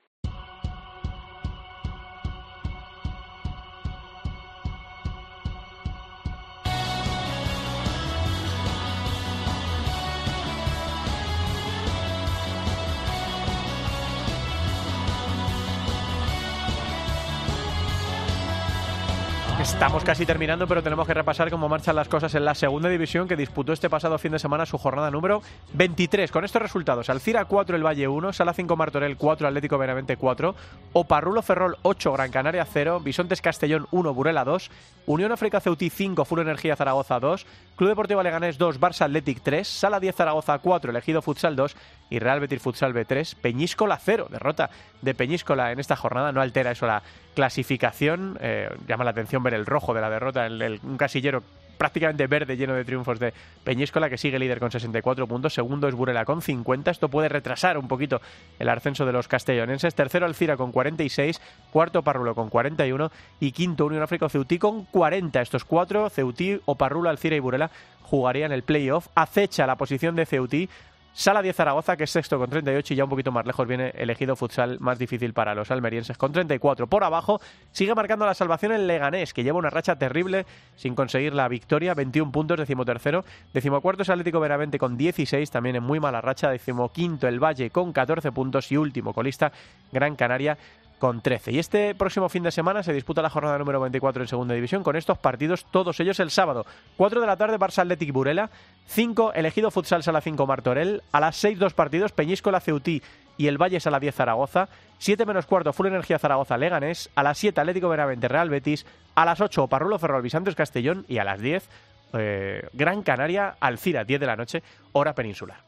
Estamos 19.66 20.04
casi 20.04 20.28
terminando, 20.28 20.68
pero 20.68 20.84
tenemos 20.84 21.08
que 21.08 21.16
repasar 21.16 21.50
cómo 21.50 21.68
marchan 21.68 21.96
las 21.96 22.08
cosas 22.08 22.36
en 22.36 22.46
la 22.46 22.54
segunda 22.54 22.88
división 22.88 23.28
que 23.28 23.36
disputó 23.36 23.74
este 23.74 23.90
pasado 23.90 24.20
fin 24.20 24.32
de 24.32 24.38
semana 24.38 24.68
su 24.68 24.78
jornada 24.78 25.10
número 25.10 25.42
23. 25.74 26.32
Con 26.32 26.46
estos 26.46 26.62
resultados, 26.62 27.10
Alcira 27.10 27.46
4, 27.46 27.76
El 27.76 27.84
Valle 27.84 28.08
1, 28.08 28.32
Sala 28.32 28.54
5, 28.54 28.76
Martorell 28.76 29.18
4, 29.18 29.48
Atlético 29.48 29.80
Benavente 29.80 30.18
4, 30.18 30.56
Oparrulo 30.94 31.42
Ferrol 31.42 31.78
8, 31.82 32.14
Gran 32.14 32.30
Canaria 32.30 32.64
0, 32.64 33.00
Bisontes 33.00 33.42
Castellón 33.42 33.88
1, 33.90 34.14
Burela 34.14 34.44
2, 34.44 34.70
Unión 35.08 35.32
África 35.32 35.60
Ceutí 35.60 35.90
5, 35.90 36.26
Full 36.26 36.42
Energía 36.42 36.76
Zaragoza 36.76 37.20
2, 37.20 37.48
Club 37.76 37.90
Deportivo 37.90 38.22
Leganés 38.22 38.60
2, 38.60 38.80
Barça 38.80 39.06
Athletic 39.06 39.42
3, 39.42 39.68
Sala 39.68 40.00
10 40.00 40.16
Zaragoza 40.16 40.60
4, 40.60 40.92
Elegido 40.92 41.24
Futsal 41.24 41.56
2 41.56 41.76
y 42.12 42.20
Real 42.20 42.40
Betis 42.40 42.62
Futsal 42.62 42.94
B3, 42.94 43.36
Peñíscola 43.42 43.98
0, 43.98 44.28
derrota 44.30 44.70
de 45.02 45.16
Peñíscola 45.16 45.72
en 45.72 45.80
esta 45.80 45.96
jornada, 45.96 46.32
no 46.32 46.40
altera 46.40 46.72
eso 46.72 46.86
la 46.86 47.02
clasificación, 47.34 48.38
eh, 48.42 48.70
llama 48.88 49.04
la 49.04 49.12
atención 49.12 49.44
el 49.56 49.66
rojo 49.66 49.94
de 49.94 50.02
la 50.02 50.10
derrota, 50.10 50.46
el, 50.46 50.80
un 50.84 50.98
casillero 50.98 51.44
prácticamente 51.78 52.28
verde 52.28 52.58
lleno 52.58 52.74
de 52.74 52.86
triunfos 52.86 53.20
de 53.20 53.34
Peñíscola, 53.64 54.10
que 54.10 54.18
sigue 54.18 54.40
líder 54.40 54.60
con 54.60 54.72
64 54.72 55.28
puntos. 55.28 55.54
Segundo 55.54 55.88
es 55.88 55.96
Burela 55.96 56.26
con 56.26 56.42
50. 56.42 56.92
Esto 56.92 57.10
puede 57.10 57.30
retrasar 57.30 57.78
un 57.78 57.88
poquito 57.88 58.22
el 58.60 58.70
ascenso 58.70 59.06
de 59.06 59.12
los 59.12 59.28
castellonenses. 59.28 59.96
Tercero 59.96 60.26
Alcira 60.26 60.58
con 60.58 60.72
46. 60.72 61.42
Cuarto 61.72 62.02
Parrulo 62.02 62.36
con 62.36 62.50
41. 62.50 63.12
Y 63.40 63.52
quinto 63.52 63.86
Unión 63.86 64.04
África 64.04 64.30
Ceutí 64.30 64.58
con 64.58 64.86
40. 64.86 65.42
Estos 65.42 65.66
cuatro, 65.66 66.10
Ceutí, 66.10 66.60
Oparrulo, 66.66 67.10
Alcira 67.10 67.36
y 67.36 67.40
Burela, 67.40 67.72
jugarían 68.04 68.52
el 68.52 68.64
playoff. 68.64 69.08
Acecha 69.16 69.68
la 69.68 69.76
posición 69.76 70.16
de 70.16 70.26
Ceutí 70.26 70.70
Sala 71.18 71.42
10 71.42 71.56
Zaragoza, 71.56 71.96
que 71.96 72.04
es 72.04 72.12
sexto 72.12 72.38
con 72.38 72.50
38 72.50 72.94
y 72.94 72.98
ya 72.98 73.06
un 73.06 73.10
poquito 73.10 73.32
más 73.32 73.46
lejos 73.46 73.66
viene 73.66 73.94
elegido 73.96 74.36
futsal 74.36 74.82
más 74.82 75.00
difícil 75.00 75.32
para 75.32 75.56
los 75.56 75.72
almerienses 75.72 76.18
con 76.18 76.34
34. 76.34 76.88
Por 76.88 77.06
abajo 77.06 77.40
sigue 77.72 77.96
marcando 77.96 78.26
la 78.26 78.34
salvación 78.34 78.74
el 78.74 78.86
Leganés, 78.86 79.34
que 79.34 79.42
lleva 79.42 79.58
una 79.58 79.70
racha 79.70 79.96
terrible 79.96 80.46
sin 80.76 80.94
conseguir 80.94 81.34
la 81.34 81.48
victoria, 81.48 81.94
21 81.94 82.34
puntos, 82.34 82.58
decimotercero. 82.58 83.24
Decimocuarto 83.54 84.04
es 84.04 84.10
Atlético 84.10 84.42
Veravente 84.42 84.78
con 84.78 84.98
16, 84.98 85.50
también 85.50 85.78
en 85.78 85.84
muy 85.84 86.02
mala 86.02 86.20
racha. 86.20 86.50
Decimoquinto 86.50 87.30
el 87.30 87.42
Valle 87.42 87.70
con 87.70 87.94
14 87.94 88.34
puntos 88.34 88.70
y 88.74 88.76
último 88.76 89.14
colista 89.14 89.54
Gran 89.94 90.18
Canaria 90.18 90.58
con 91.06 91.22
13. 91.22 91.52
Y 91.52 91.60
este 91.60 91.94
próximo 91.94 92.30
fin 92.30 92.42
de 92.42 92.50
semana 92.50 92.82
se 92.82 92.92
disputa 92.92 93.22
la 93.22 93.30
jornada 93.30 93.60
número 93.60 93.80
24 93.80 94.24
en 94.24 94.28
Segunda 94.28 94.56
División 94.56 94.82
con 94.82 94.96
estos 94.96 95.20
partidos, 95.20 95.64
todos 95.70 96.00
ellos 96.00 96.20
el 96.20 96.32
sábado. 96.32 96.66
4 96.98 97.22
de 97.22 97.28
la 97.28 97.38
tarde, 97.38 97.60
Barça 97.60 97.84
Athletic 97.84 98.12
Burela. 98.12 98.50
5, 98.88 99.34
elegido 99.34 99.70
Futsal 99.70 100.02
Sala 100.02 100.20
5 100.20 100.48
Martorell. 100.48 101.04
A 101.12 101.20
las 101.20 101.36
6, 101.36 101.60
dos 101.60 101.76
partidos, 101.76 102.12
Peñíscola 102.12 102.60
Ceutí 102.60 103.04
y 103.38 103.46
el 103.46 103.62
Valle 103.62 103.80
Sala 103.80 104.00
10 104.00 104.16
Zaragoza. 104.16 104.68
7 104.98 105.28
menos 105.28 105.46
cuarto, 105.46 105.74
Full 105.74 105.86
Energía 105.86 106.18
Zaragoza 106.18 106.58
Leganés. 106.58 107.12
A 107.14 107.22
las 107.22 107.38
7, 107.38 107.62
Atlético 107.62 107.88
Benavente 107.88 108.28
Real 108.28 108.50
Betis. 108.50 108.88
A 109.14 109.26
las 109.26 109.40
8, 109.42 109.68
Parrulo 109.68 110.00
Ferrol 110.00 110.24
Visantes 110.24 110.56
Castellón. 110.56 111.06
Y 111.08 111.20
a 111.20 111.24
las 111.24 111.40
10, 111.40 111.70
eh, 112.14 112.68
Gran 112.74 113.04
Canaria 113.04 113.58
Alcira, 113.60 114.06
10 114.06 114.20
de 114.20 114.26
la 114.26 114.36
noche, 114.36 114.64
hora 114.92 115.14
peninsular. 115.14 115.60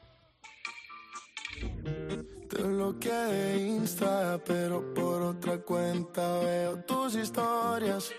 Te 2.57 2.63
bloqueé 2.63 3.13
de 3.13 3.67
Insta, 3.67 4.41
pero 4.43 4.81
por 4.95 5.21
otra 5.21 5.59
cuenta 5.59 6.39
veo 6.39 6.79
tus 6.85 7.13
historias. 7.13 8.11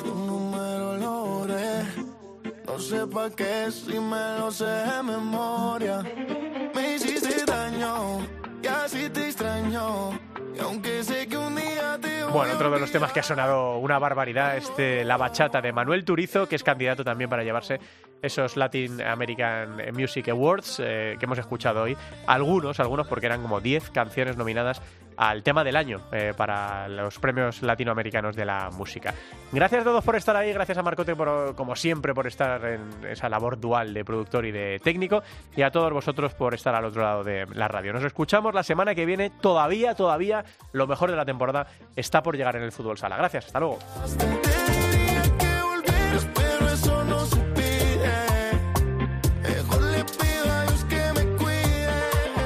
Tu 0.00 0.14
número 0.14 0.98
lo 0.98 1.24
borré. 1.24 1.82
No 2.66 2.78
sé 2.78 3.06
pa' 3.06 3.30
qué 3.30 3.70
si 3.70 3.98
me 3.98 4.38
lo 4.38 4.50
sé 4.52 4.66
de 4.66 5.02
memoria. 5.02 6.02
Me 6.74 6.96
hiciste 6.96 7.46
daño 7.46 8.18
y 8.64 8.66
así 8.66 9.10
te 9.10 9.26
extraño. 9.26 10.18
Y 10.54 10.58
aunque 10.60 11.02
sé 11.02 11.26
que 11.26 11.36
un 11.36 11.54
día 11.54 11.98
te 12.00 12.24
voy 12.24 12.32
Bueno, 12.32 12.54
otro 12.54 12.70
de 12.70 12.80
los 12.80 12.90
temas 12.90 13.12
que 13.12 13.20
ha 13.20 13.22
sonado 13.22 13.76
una 13.78 13.98
barbaridad, 13.98 14.56
este, 14.56 15.04
la 15.04 15.16
bachata 15.16 15.60
de 15.60 15.72
Manuel 15.72 16.04
Turizo, 16.04 16.48
que 16.48 16.56
es 16.56 16.62
candidato 16.62 17.04
también 17.04 17.28
para 17.28 17.42
llevarse 17.42 17.78
esos 18.22 18.56
Latin 18.56 19.02
American 19.02 19.76
Music 19.92 20.28
Awards 20.28 20.80
eh, 20.82 21.16
que 21.18 21.26
hemos 21.26 21.38
escuchado 21.38 21.82
hoy. 21.82 21.96
Algunos, 22.26 22.80
algunos 22.80 23.06
porque 23.06 23.26
eran 23.26 23.42
como 23.42 23.60
10 23.60 23.90
canciones 23.90 24.36
nominadas 24.36 24.80
al 25.16 25.42
tema 25.42 25.64
del 25.64 25.76
año 25.76 26.00
eh, 26.12 26.32
para 26.36 26.88
los 26.88 27.18
premios 27.18 27.62
latinoamericanos 27.62 28.36
de 28.36 28.44
la 28.44 28.70
música. 28.70 29.14
Gracias 29.52 29.82
a 29.82 29.84
todos 29.84 30.04
por 30.04 30.16
estar 30.16 30.36
ahí, 30.36 30.52
gracias 30.52 30.78
a 30.78 30.82
Marcote 30.82 31.14
por, 31.14 31.54
como 31.54 31.76
siempre 31.76 32.14
por 32.14 32.26
estar 32.26 32.64
en 32.64 33.06
esa 33.08 33.28
labor 33.28 33.58
dual 33.58 33.94
de 33.94 34.04
productor 34.04 34.46
y 34.46 34.52
de 34.52 34.80
técnico 34.82 35.22
y 35.56 35.62
a 35.62 35.70
todos 35.70 35.92
vosotros 35.92 36.34
por 36.34 36.54
estar 36.54 36.74
al 36.74 36.84
otro 36.84 37.02
lado 37.02 37.24
de 37.24 37.46
la 37.54 37.68
radio. 37.68 37.92
Nos 37.92 38.04
escuchamos 38.04 38.54
la 38.54 38.62
semana 38.62 38.94
que 38.94 39.06
viene, 39.06 39.30
todavía, 39.30 39.94
todavía 39.94 40.44
lo 40.72 40.86
mejor 40.86 41.10
de 41.10 41.16
la 41.16 41.24
temporada 41.24 41.66
está 41.96 42.22
por 42.22 42.36
llegar 42.36 42.56
en 42.56 42.62
el 42.62 42.72
fútbol 42.72 42.98
sala. 42.98 43.16
Gracias, 43.16 43.46
hasta 43.46 43.60
luego. 43.60 43.78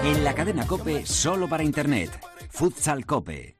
En 0.05 0.25
la 0.25 0.35
cadena 0.35 0.67
Cope, 0.67 1.05
solo 1.05 1.49
para 1.49 1.63
Internet. 1.63 2.38
Futsal 2.59 3.05
Cope. 3.05 3.58